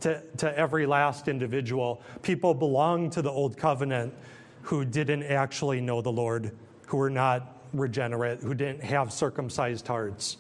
to, 0.01 0.23
to 0.39 0.59
every 0.59 0.87
last 0.87 1.29
individual. 1.29 2.03
People 2.23 2.55
belonged 2.55 3.13
to 3.13 3.23
the 3.23 3.31
Old 3.31 3.57
Covenant 3.57 4.15
who 4.63 4.85
didn't 4.85 5.25
actually 5.25 5.81
know 5.81 6.01
the 6.03 6.13
Lord, 6.13 6.57
who 6.87 6.97
were 6.97 7.11
not 7.11 7.59
regenerate, 7.73 8.41
who 8.41 8.55
didn't 8.55 8.83
have 8.83 9.13
circumcised 9.13 9.87
hearts 9.87 10.37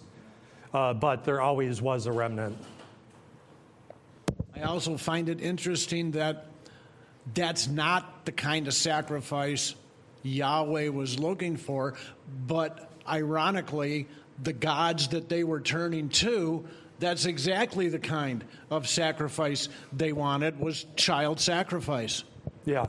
uh, 0.72 0.94
but 0.94 1.24
there 1.24 1.40
always 1.40 1.80
was 1.82 2.06
a 2.06 2.12
remnant. 2.12 2.56
I 4.56 4.62
also 4.62 4.96
find 4.96 5.28
it 5.28 5.40
interesting 5.40 6.12
that 6.12 6.46
that's 7.34 7.68
not 7.68 8.24
the 8.24 8.32
kind 8.32 8.66
of 8.68 8.74
sacrifice 8.74 9.74
Yahweh 10.22 10.88
was 10.88 11.18
looking 11.18 11.56
for, 11.56 11.94
but 12.46 12.90
ironically, 13.08 14.06
the 14.42 14.52
gods 14.52 15.08
that 15.08 15.28
they 15.28 15.44
were 15.44 15.60
turning 15.60 16.08
to 16.08 16.64
that's 17.02 17.24
exactly 17.24 17.88
the 17.88 17.98
kind 17.98 18.44
of 18.70 18.88
sacrifice 18.88 19.68
they 19.92 20.12
wanted 20.12 20.60
was 20.60 20.86
child 20.94 21.40
sacrifice. 21.40 22.22
Yeah. 22.64 22.86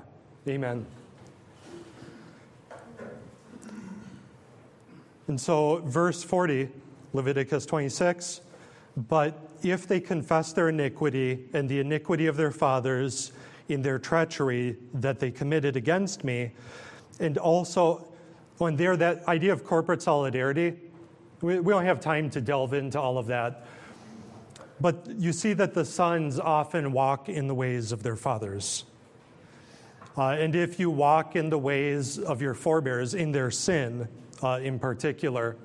Amen. 0.47 0.85
And 5.27 5.41
so 5.41 5.81
verse 5.85 6.23
40 6.23 6.69
Leviticus 7.13 7.65
26. 7.65 8.41
But 8.95 9.49
if 9.63 9.87
they 9.87 9.99
confess 9.99 10.53
their 10.53 10.69
iniquity 10.69 11.45
and 11.53 11.67
the 11.69 11.79
iniquity 11.79 12.27
of 12.27 12.37
their 12.37 12.51
fathers 12.51 13.31
in 13.69 13.81
their 13.81 13.97
treachery 13.97 14.77
that 14.93 15.19
they 15.19 15.31
committed 15.31 15.75
against 15.75 16.23
me, 16.23 16.51
and 17.19 17.37
also 17.37 18.07
when 18.57 18.75
there, 18.75 18.95
that 18.97 19.27
idea 19.27 19.53
of 19.53 19.63
corporate 19.63 20.01
solidarity, 20.01 20.75
we, 21.41 21.59
we 21.59 21.73
don't 21.73 21.85
have 21.85 21.99
time 21.99 22.29
to 22.31 22.41
delve 22.41 22.73
into 22.73 22.99
all 22.99 23.17
of 23.17 23.27
that. 23.27 23.65
But 24.79 25.07
you 25.07 25.31
see 25.31 25.53
that 25.53 25.73
the 25.73 25.85
sons 25.85 26.39
often 26.39 26.91
walk 26.91 27.29
in 27.29 27.47
the 27.47 27.55
ways 27.55 27.91
of 27.91 28.03
their 28.03 28.15
fathers. 28.15 28.85
Uh, 30.17 30.29
and 30.29 30.55
if 30.55 30.79
you 30.79 30.89
walk 30.89 31.35
in 31.35 31.49
the 31.49 31.57
ways 31.57 32.19
of 32.19 32.41
your 32.41 32.53
forebears, 32.53 33.13
in 33.13 33.31
their 33.31 33.49
sin 33.49 34.07
uh, 34.43 34.59
in 34.61 34.77
particular, 34.77 35.55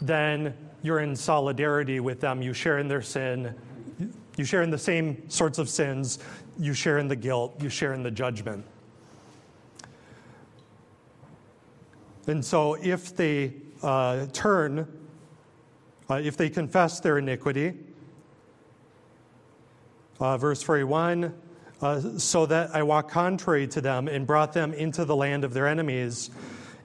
then 0.00 0.54
you're 0.82 1.00
in 1.00 1.14
solidarity 1.14 2.00
with 2.00 2.20
them. 2.20 2.42
You 2.42 2.52
share 2.52 2.78
in 2.78 2.88
their 2.88 3.02
sin. 3.02 3.54
You 4.36 4.44
share 4.44 4.62
in 4.62 4.70
the 4.70 4.78
same 4.78 5.28
sorts 5.28 5.58
of 5.58 5.68
sins. 5.68 6.18
You 6.58 6.74
share 6.74 6.98
in 6.98 7.08
the 7.08 7.16
guilt. 7.16 7.62
You 7.62 7.68
share 7.68 7.92
in 7.92 8.02
the 8.02 8.10
judgment. 8.10 8.64
And 12.26 12.44
so, 12.44 12.74
if 12.74 13.16
they 13.16 13.54
uh, 13.82 14.26
turn, 14.32 14.86
uh, 16.08 16.14
if 16.14 16.36
they 16.36 16.48
confess 16.48 17.00
their 17.00 17.18
iniquity, 17.18 17.74
uh, 20.20 20.36
verse 20.36 20.62
41, 20.62 21.34
uh, 21.80 22.18
so 22.18 22.46
that 22.46 22.74
I 22.74 22.82
walked 22.82 23.10
contrary 23.10 23.66
to 23.68 23.80
them 23.80 24.06
and 24.06 24.26
brought 24.26 24.52
them 24.52 24.74
into 24.74 25.04
the 25.04 25.16
land 25.16 25.44
of 25.44 25.54
their 25.54 25.66
enemies 25.66 26.30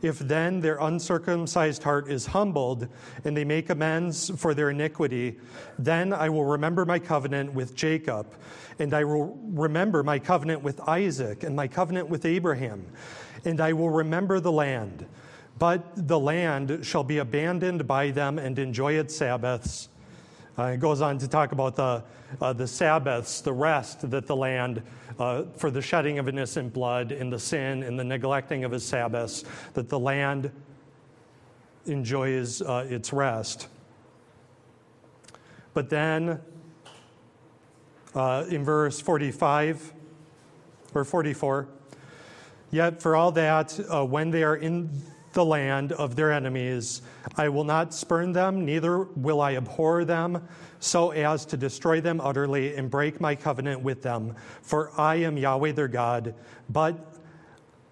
if 0.05 0.19
then 0.19 0.59
their 0.59 0.77
uncircumcised 0.77 1.81
heart 1.81 2.07
is 2.09 2.27
humbled 2.27 2.87
and 3.23 3.35
they 3.35 3.43
make 3.43 3.71
amends 3.71 4.29
for 4.39 4.53
their 4.53 4.69
iniquity, 4.69 5.37
then 5.79 6.13
I 6.13 6.29
will 6.29 6.45
remember 6.45 6.85
my 6.85 6.99
covenant 6.99 7.53
with 7.53 7.75
Jacob, 7.75 8.35
and 8.77 8.93
I 8.93 9.03
will 9.03 9.35
remember 9.53 10.03
my 10.03 10.19
covenant 10.19 10.61
with 10.61 10.79
Isaac, 10.87 11.43
and 11.43 11.55
my 11.55 11.67
covenant 11.67 12.07
with 12.07 12.23
Abraham, 12.23 12.85
and 13.45 13.59
I 13.59 13.73
will 13.73 13.89
remember 13.89 14.39
the 14.39 14.51
land. 14.51 15.07
But 15.57 16.07
the 16.07 16.19
land 16.19 16.85
shall 16.85 17.03
be 17.03 17.17
abandoned 17.17 17.87
by 17.87 18.11
them 18.11 18.37
and 18.37 18.59
enjoy 18.59 18.93
its 18.93 19.15
Sabbaths. 19.15 19.89
Uh, 20.57 20.63
it 20.67 20.79
goes 20.79 21.01
on 21.01 21.17
to 21.17 21.27
talk 21.27 21.51
about 21.51 21.75
the, 21.75 22.01
uh, 22.39 22.53
the 22.53 22.67
Sabbaths, 22.67 23.41
the 23.41 23.51
rest 23.51 24.09
that 24.09 24.25
the 24.25 24.35
land 24.35 24.81
uh, 25.19 25.43
for 25.57 25.69
the 25.69 25.81
shedding 25.81 26.17
of 26.17 26.29
innocent 26.29 26.73
blood 26.73 27.11
and 27.11 27.31
the 27.31 27.39
sin 27.39 27.83
and 27.83 27.99
the 27.99 28.03
neglecting 28.03 28.63
of 28.63 28.71
his 28.71 28.85
Sabbaths, 28.85 29.43
that 29.73 29.89
the 29.89 29.99
land 29.99 30.51
enjoys 31.85 32.61
uh, 32.61 32.85
its 32.89 33.11
rest. 33.11 33.67
But 35.73 35.89
then, 35.89 36.39
uh, 38.13 38.45
in 38.49 38.63
verse 38.63 39.01
45 39.01 39.93
or 40.93 41.03
44, 41.03 41.67
yet 42.71 43.01
for 43.01 43.17
all 43.17 43.33
that, 43.33 43.77
uh, 43.91 44.05
when 44.05 44.31
they 44.31 44.43
are 44.43 44.55
in 44.55 44.89
the 45.35 45.45
land 45.45 45.91
of 45.91 46.15
their 46.15 46.31
enemies, 46.31 47.03
I 47.37 47.49
will 47.49 47.63
not 47.63 47.93
spurn 47.93 48.31
them, 48.31 48.65
neither 48.65 49.03
will 49.03 49.41
I 49.41 49.55
abhor 49.55 50.03
them 50.03 50.47
so 50.79 51.11
as 51.11 51.45
to 51.47 51.57
destroy 51.57 52.01
them 52.01 52.19
utterly 52.19 52.75
and 52.75 52.89
break 52.89 53.21
my 53.21 53.35
covenant 53.35 53.81
with 53.81 54.01
them. 54.01 54.35
For 54.63 54.91
I 54.99 55.15
am 55.15 55.37
Yahweh 55.37 55.73
their 55.73 55.87
God, 55.87 56.33
but 56.69 57.15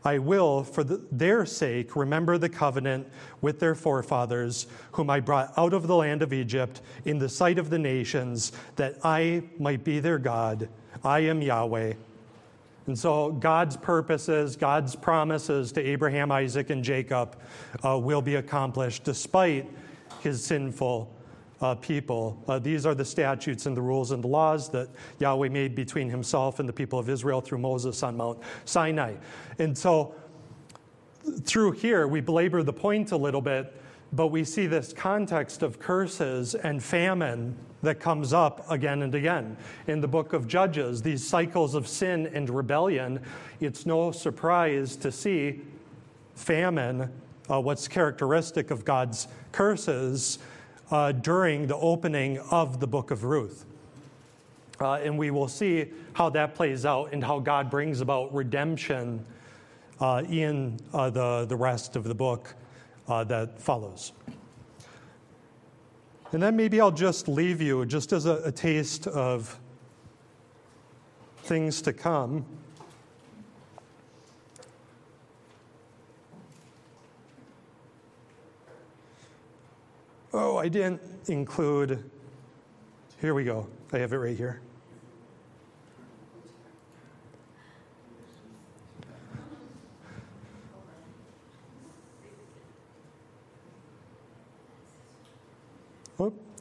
I 0.05 0.17
will, 0.17 0.63
for 0.63 0.83
the, 0.83 1.05
their 1.11 1.45
sake, 1.45 1.95
remember 1.95 2.37
the 2.37 2.49
covenant 2.49 3.07
with 3.41 3.59
their 3.59 3.75
forefathers, 3.75 4.67
whom 4.93 5.09
I 5.09 5.19
brought 5.19 5.53
out 5.57 5.73
of 5.73 5.87
the 5.87 5.95
land 5.95 6.21
of 6.21 6.33
Egypt 6.33 6.81
in 7.05 7.19
the 7.19 7.29
sight 7.29 7.57
of 7.57 7.69
the 7.69 7.79
nations, 7.79 8.51
that 8.75 8.97
I 9.03 9.43
might 9.59 9.83
be 9.83 9.99
their 9.99 10.17
God. 10.17 10.67
I 11.03 11.19
am 11.19 11.41
Yahweh. 11.41 11.93
And 12.88 12.97
so 12.97 13.31
God's 13.31 13.77
purposes, 13.77 14.55
God's 14.55 14.95
promises 14.95 15.71
to 15.73 15.81
Abraham, 15.81 16.31
Isaac, 16.31 16.69
and 16.69 16.84
Jacob 16.84 17.38
uh, 17.84 17.97
will 17.97 18.21
be 18.21 18.36
accomplished 18.36 19.03
despite 19.03 19.69
his 20.21 20.43
sinful 20.43 21.13
uh, 21.61 21.75
people. 21.75 22.43
Uh, 22.47 22.59
these 22.59 22.86
are 22.86 22.93
the 22.93 23.05
statutes 23.05 23.65
and 23.65 23.77
the 23.77 23.81
rules 23.81 24.11
and 24.11 24.21
the 24.21 24.27
laws 24.27 24.69
that 24.69 24.89
Yahweh 25.19 25.47
made 25.47 25.75
between 25.75 26.09
himself 26.09 26.59
and 26.59 26.67
the 26.67 26.73
people 26.73 26.99
of 26.99 27.09
Israel 27.09 27.39
through 27.39 27.59
Moses 27.59 28.03
on 28.03 28.17
Mount 28.17 28.39
Sinai. 28.65 29.15
And 29.59 29.77
so 29.77 30.13
through 31.43 31.71
here, 31.71 32.07
we 32.07 32.19
belabor 32.19 32.63
the 32.63 32.73
point 32.73 33.13
a 33.13 33.17
little 33.17 33.41
bit, 33.41 33.73
but 34.11 34.27
we 34.27 34.43
see 34.43 34.67
this 34.67 34.91
context 34.91 35.63
of 35.63 35.79
curses 35.79 36.53
and 36.53 36.84
famine 36.84 37.57
that 37.84 37.99
comes 37.99 38.34
up 38.34 38.69
again 38.71 39.03
and 39.03 39.13
again. 39.13 39.55
In 39.88 40.01
the 40.01 40.07
book 40.07 40.34
of 40.34 40.47
Judges, 40.47 41.01
these 41.01 41.25
cycles 41.25 41.75
of 41.75 41.88
sin 41.88 42.27
and 42.34 42.49
rebellion, 42.49 43.19
it's 43.59 43.86
no 43.86 44.11
surprise 44.11 44.95
to 44.97 45.11
see 45.11 45.61
famine, 46.34 47.11
uh, 47.51 47.59
what's 47.59 47.88
characteristic 47.88 48.71
of 48.71 48.86
God's 48.86 49.27
curses, 49.51 50.39
uh, 50.91 51.11
during 51.11 51.67
the 51.67 51.75
opening 51.75 52.39
of 52.51 52.79
the 52.79 52.88
book 52.88 53.11
of 53.11 53.25
Ruth. 53.25 53.65
Uh, 54.79 54.93
and 54.95 55.17
we 55.17 55.29
will 55.29 55.47
see 55.47 55.91
how 56.13 56.29
that 56.29 56.55
plays 56.55 56.86
out 56.86 57.13
and 57.13 57.23
how 57.23 57.39
God 57.39 57.69
brings 57.69 58.01
about 58.01 58.34
redemption 58.34 59.23
uh, 59.99 60.23
in 60.29 60.77
uh, 60.93 61.09
the, 61.09 61.45
the 61.45 61.55
rest 61.55 61.95
of 61.95 62.05
the 62.05 62.15
book 62.15 62.55
uh, 63.07 63.23
that 63.25 63.61
follows. 63.61 64.13
And 66.34 66.41
then 66.41 66.55
maybe 66.55 66.81
I'll 66.81 66.89
just 66.89 67.27
leave 67.27 67.61
you, 67.61 67.86
just 67.86 68.11
as 68.11 68.25
a, 68.25 68.41
a 68.43 68.51
taste 68.51 69.05
of 69.05 69.59
things 71.43 71.79
to 71.84 71.93
come. 71.93 72.43
Oh, 80.34 80.57
I 80.57 80.69
didn't 80.69 81.01
include. 81.27 82.03
Here 83.21 83.36
we 83.36 83.43
go. 83.43 83.67
I 83.91 83.99
have 83.99 84.11
it 84.11 84.17
right 84.17 84.36
here. 84.36 84.62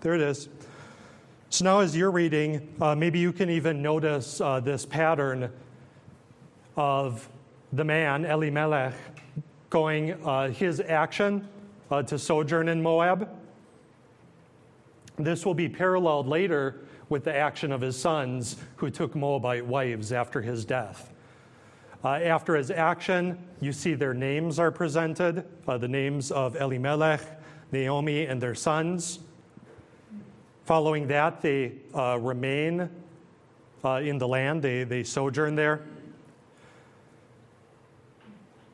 There 0.03 0.14
it 0.14 0.20
is. 0.20 0.48
So 1.50 1.64
now, 1.64 1.78
as 1.78 1.96
you're 1.96 2.11
reading, 2.11 2.74
uh, 2.80 2.96
maybe 2.96 3.20
you 3.20 3.32
can 3.32 3.50
even 3.50 3.82
notice 3.82 4.40
uh, 4.40 4.59
this 4.59 4.84
pattern 4.84 5.48
of 6.76 7.28
the 7.72 7.84
man, 7.84 8.24
Elimelech, 8.24 8.94
going 9.70 10.12
uh, 10.24 10.48
his 10.48 10.80
action 10.80 11.46
uh, 11.90 12.03
to 12.03 12.18
sojourn 12.18 12.68
in 12.68 12.82
Moab. 12.82 13.28
This 15.18 15.46
will 15.46 15.55
be 15.55 15.68
paralleled 15.68 16.26
later 16.26 16.80
with 17.09 17.22
the 17.22 17.36
action 17.36 17.70
of 17.70 17.80
his 17.80 17.96
sons 17.96 18.57
who 18.76 18.90
took 18.90 19.14
Moabite 19.14 19.64
wives 19.64 20.11
after 20.11 20.40
his 20.40 20.64
death. 20.64 21.12
Uh, 22.03 22.09
after 22.09 22.57
his 22.57 22.72
action, 22.72 23.38
you 23.61 23.72
see 23.72 23.94
their 23.94 24.14
names 24.14 24.59
are 24.59 24.72
presented 24.72 25.44
uh, 25.68 25.78
the 25.78 25.86
names 25.86 26.32
of 26.32 26.57
Elimelech, 26.57 27.20
Naomi, 27.70 28.24
and 28.26 28.40
their 28.40 28.57
sons. 28.57 29.20
Following 30.64 31.08
that, 31.08 31.40
they 31.42 31.72
uh, 31.94 32.18
remain 32.20 32.88
uh, 33.84 33.94
in 33.94 34.18
the 34.18 34.28
land, 34.28 34.62
they, 34.62 34.84
they 34.84 35.02
sojourn 35.02 35.56
there. 35.56 35.82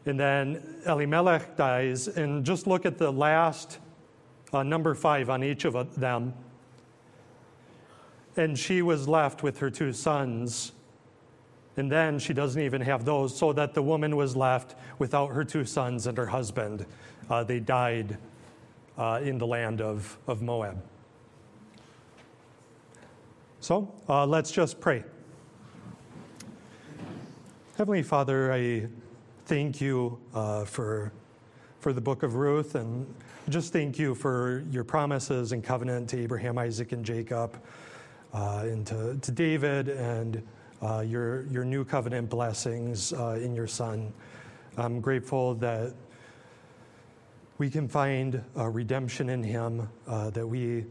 And 0.05 0.21
then 0.21 0.63
Elimelech 0.87 1.57
dies, 1.57 2.09
and 2.09 2.45
just 2.45 2.67
look 2.67 2.85
at 2.85 2.99
the 2.99 3.11
last 3.11 3.79
uh, 4.53 4.63
number 4.63 4.95
five 4.95 5.31
on 5.31 5.43
each 5.43 5.65
of 5.65 5.95
them. 5.99 6.35
And 8.37 8.59
she 8.59 8.83
was 8.83 9.09
left 9.09 9.43
with 9.43 9.59
her 9.59 9.71
two 9.71 9.93
sons. 9.93 10.73
And 11.77 11.91
then 11.91 12.19
she 12.19 12.33
doesn't 12.33 12.61
even 12.61 12.81
have 12.83 13.05
those, 13.05 13.37
so 13.37 13.53
that 13.55 13.73
the 13.73 13.83
woman 13.83 14.17
was 14.17 14.37
left 14.37 14.75
without 14.99 15.29
her 15.29 15.45
two 15.45 15.65
sons 15.65 16.07
and 16.07 16.19
her 16.19 16.27
husband. 16.27 16.85
Uh, 17.31 17.45
they 17.45 17.61
died 17.61 18.19
uh, 18.97 19.21
in 19.23 19.39
the 19.39 19.47
land 19.47 19.81
of, 19.81 20.19
of 20.27 20.43
Moab. 20.43 20.83
So 23.69 23.93
uh, 24.09 24.25
let's 24.25 24.51
just 24.51 24.81
pray. 24.81 25.05
Heavenly 27.77 28.03
Father, 28.03 28.51
I 28.51 28.89
thank 29.45 29.79
you 29.79 30.19
uh, 30.33 30.65
for, 30.65 31.13
for 31.79 31.93
the 31.93 32.01
book 32.01 32.23
of 32.23 32.37
Ruth 32.37 32.77
and 32.77 33.07
just 33.51 33.71
thank 33.75 33.99
you 33.99 34.15
for 34.15 34.65
your 34.71 34.85
promises 34.85 35.53
and 35.53 35.63
covenant 35.63 36.09
to 36.09 36.19
Abraham, 36.19 36.57
Isaac, 36.57 36.93
and 36.93 37.05
Jacob, 37.05 37.61
uh, 38.33 38.63
and 38.65 38.87
to, 38.87 39.19
to, 39.21 39.31
David, 39.31 39.91
and 39.91 40.43
uh, 40.81 41.01
your, 41.01 41.45
your 41.49 41.67
new 41.67 41.85
covenant 41.85 42.31
blessings 42.31 43.13
uh, 43.13 43.39
in 43.39 43.55
your 43.55 43.67
Son. 43.67 44.15
I'm 44.79 44.99
grateful 45.03 45.55
that 45.57 45.93
we 47.59 47.69
can 47.69 47.87
find 47.87 48.43
redemption 48.55 49.29
in 49.29 49.43
him, 49.43 49.91
uh, 50.07 50.31
that 50.31 50.47
we 50.47 50.87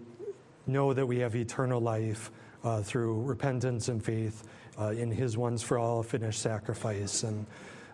know 0.68 0.94
that 0.94 1.08
we 1.08 1.18
have 1.18 1.36
eternal 1.36 1.82
life 1.82 2.30
uh, 2.64 2.82
through 2.82 3.22
repentance 3.22 3.90
and 3.90 4.04
faith 4.04 4.48
uh, 4.80 4.90
in 4.90 5.12
His 5.12 5.38
once 5.38 5.62
for 5.62 5.78
all 5.78 6.04
finished 6.04 6.42
sacrifice. 6.42 7.24
And 7.24 7.46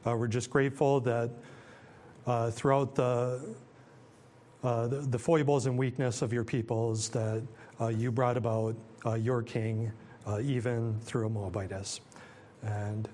uh, 0.06 0.16
we're 0.18 0.28
just 0.28 0.50
grateful 0.50 1.00
that 1.02 1.32
uh, 2.26 2.52
throughout 2.52 2.96
the, 2.96 3.56
uh, 4.64 4.88
the, 4.88 4.98
the 4.98 5.20
foibles 5.20 5.66
and 5.66 5.78
weakness 5.78 6.22
of 6.22 6.34
your 6.34 6.44
peoples, 6.44 7.10
that 7.10 7.44
uh, 7.80 7.88
you 7.88 8.12
brought 8.12 8.38
about 8.38 8.76
your 9.20 9.42
King, 9.42 9.92
even 10.42 10.98
through 11.02 11.28
a 11.28 11.30
Moabitess. 11.30 12.00
And 12.62 13.10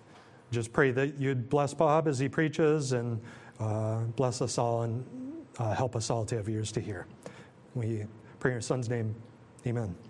just 0.51 0.71
pray 0.71 0.91
that 0.91 1.19
you'd 1.19 1.49
bless 1.49 1.73
Bob 1.73 2.07
as 2.07 2.19
he 2.19 2.29
preaches 2.29 2.91
and 2.91 3.19
bless 4.15 4.41
us 4.43 4.59
all 4.59 4.83
and 4.83 5.03
help 5.57 5.95
us 5.95 6.11
all 6.11 6.25
to 6.25 6.35
have 6.35 6.47
ears 6.47 6.71
to 6.73 6.79
hear. 6.79 7.07
We 7.73 8.05
pray 8.39 8.51
in 8.51 8.55
your 8.55 8.61
son's 8.61 8.87
name. 8.87 9.15
Amen. 9.65 10.08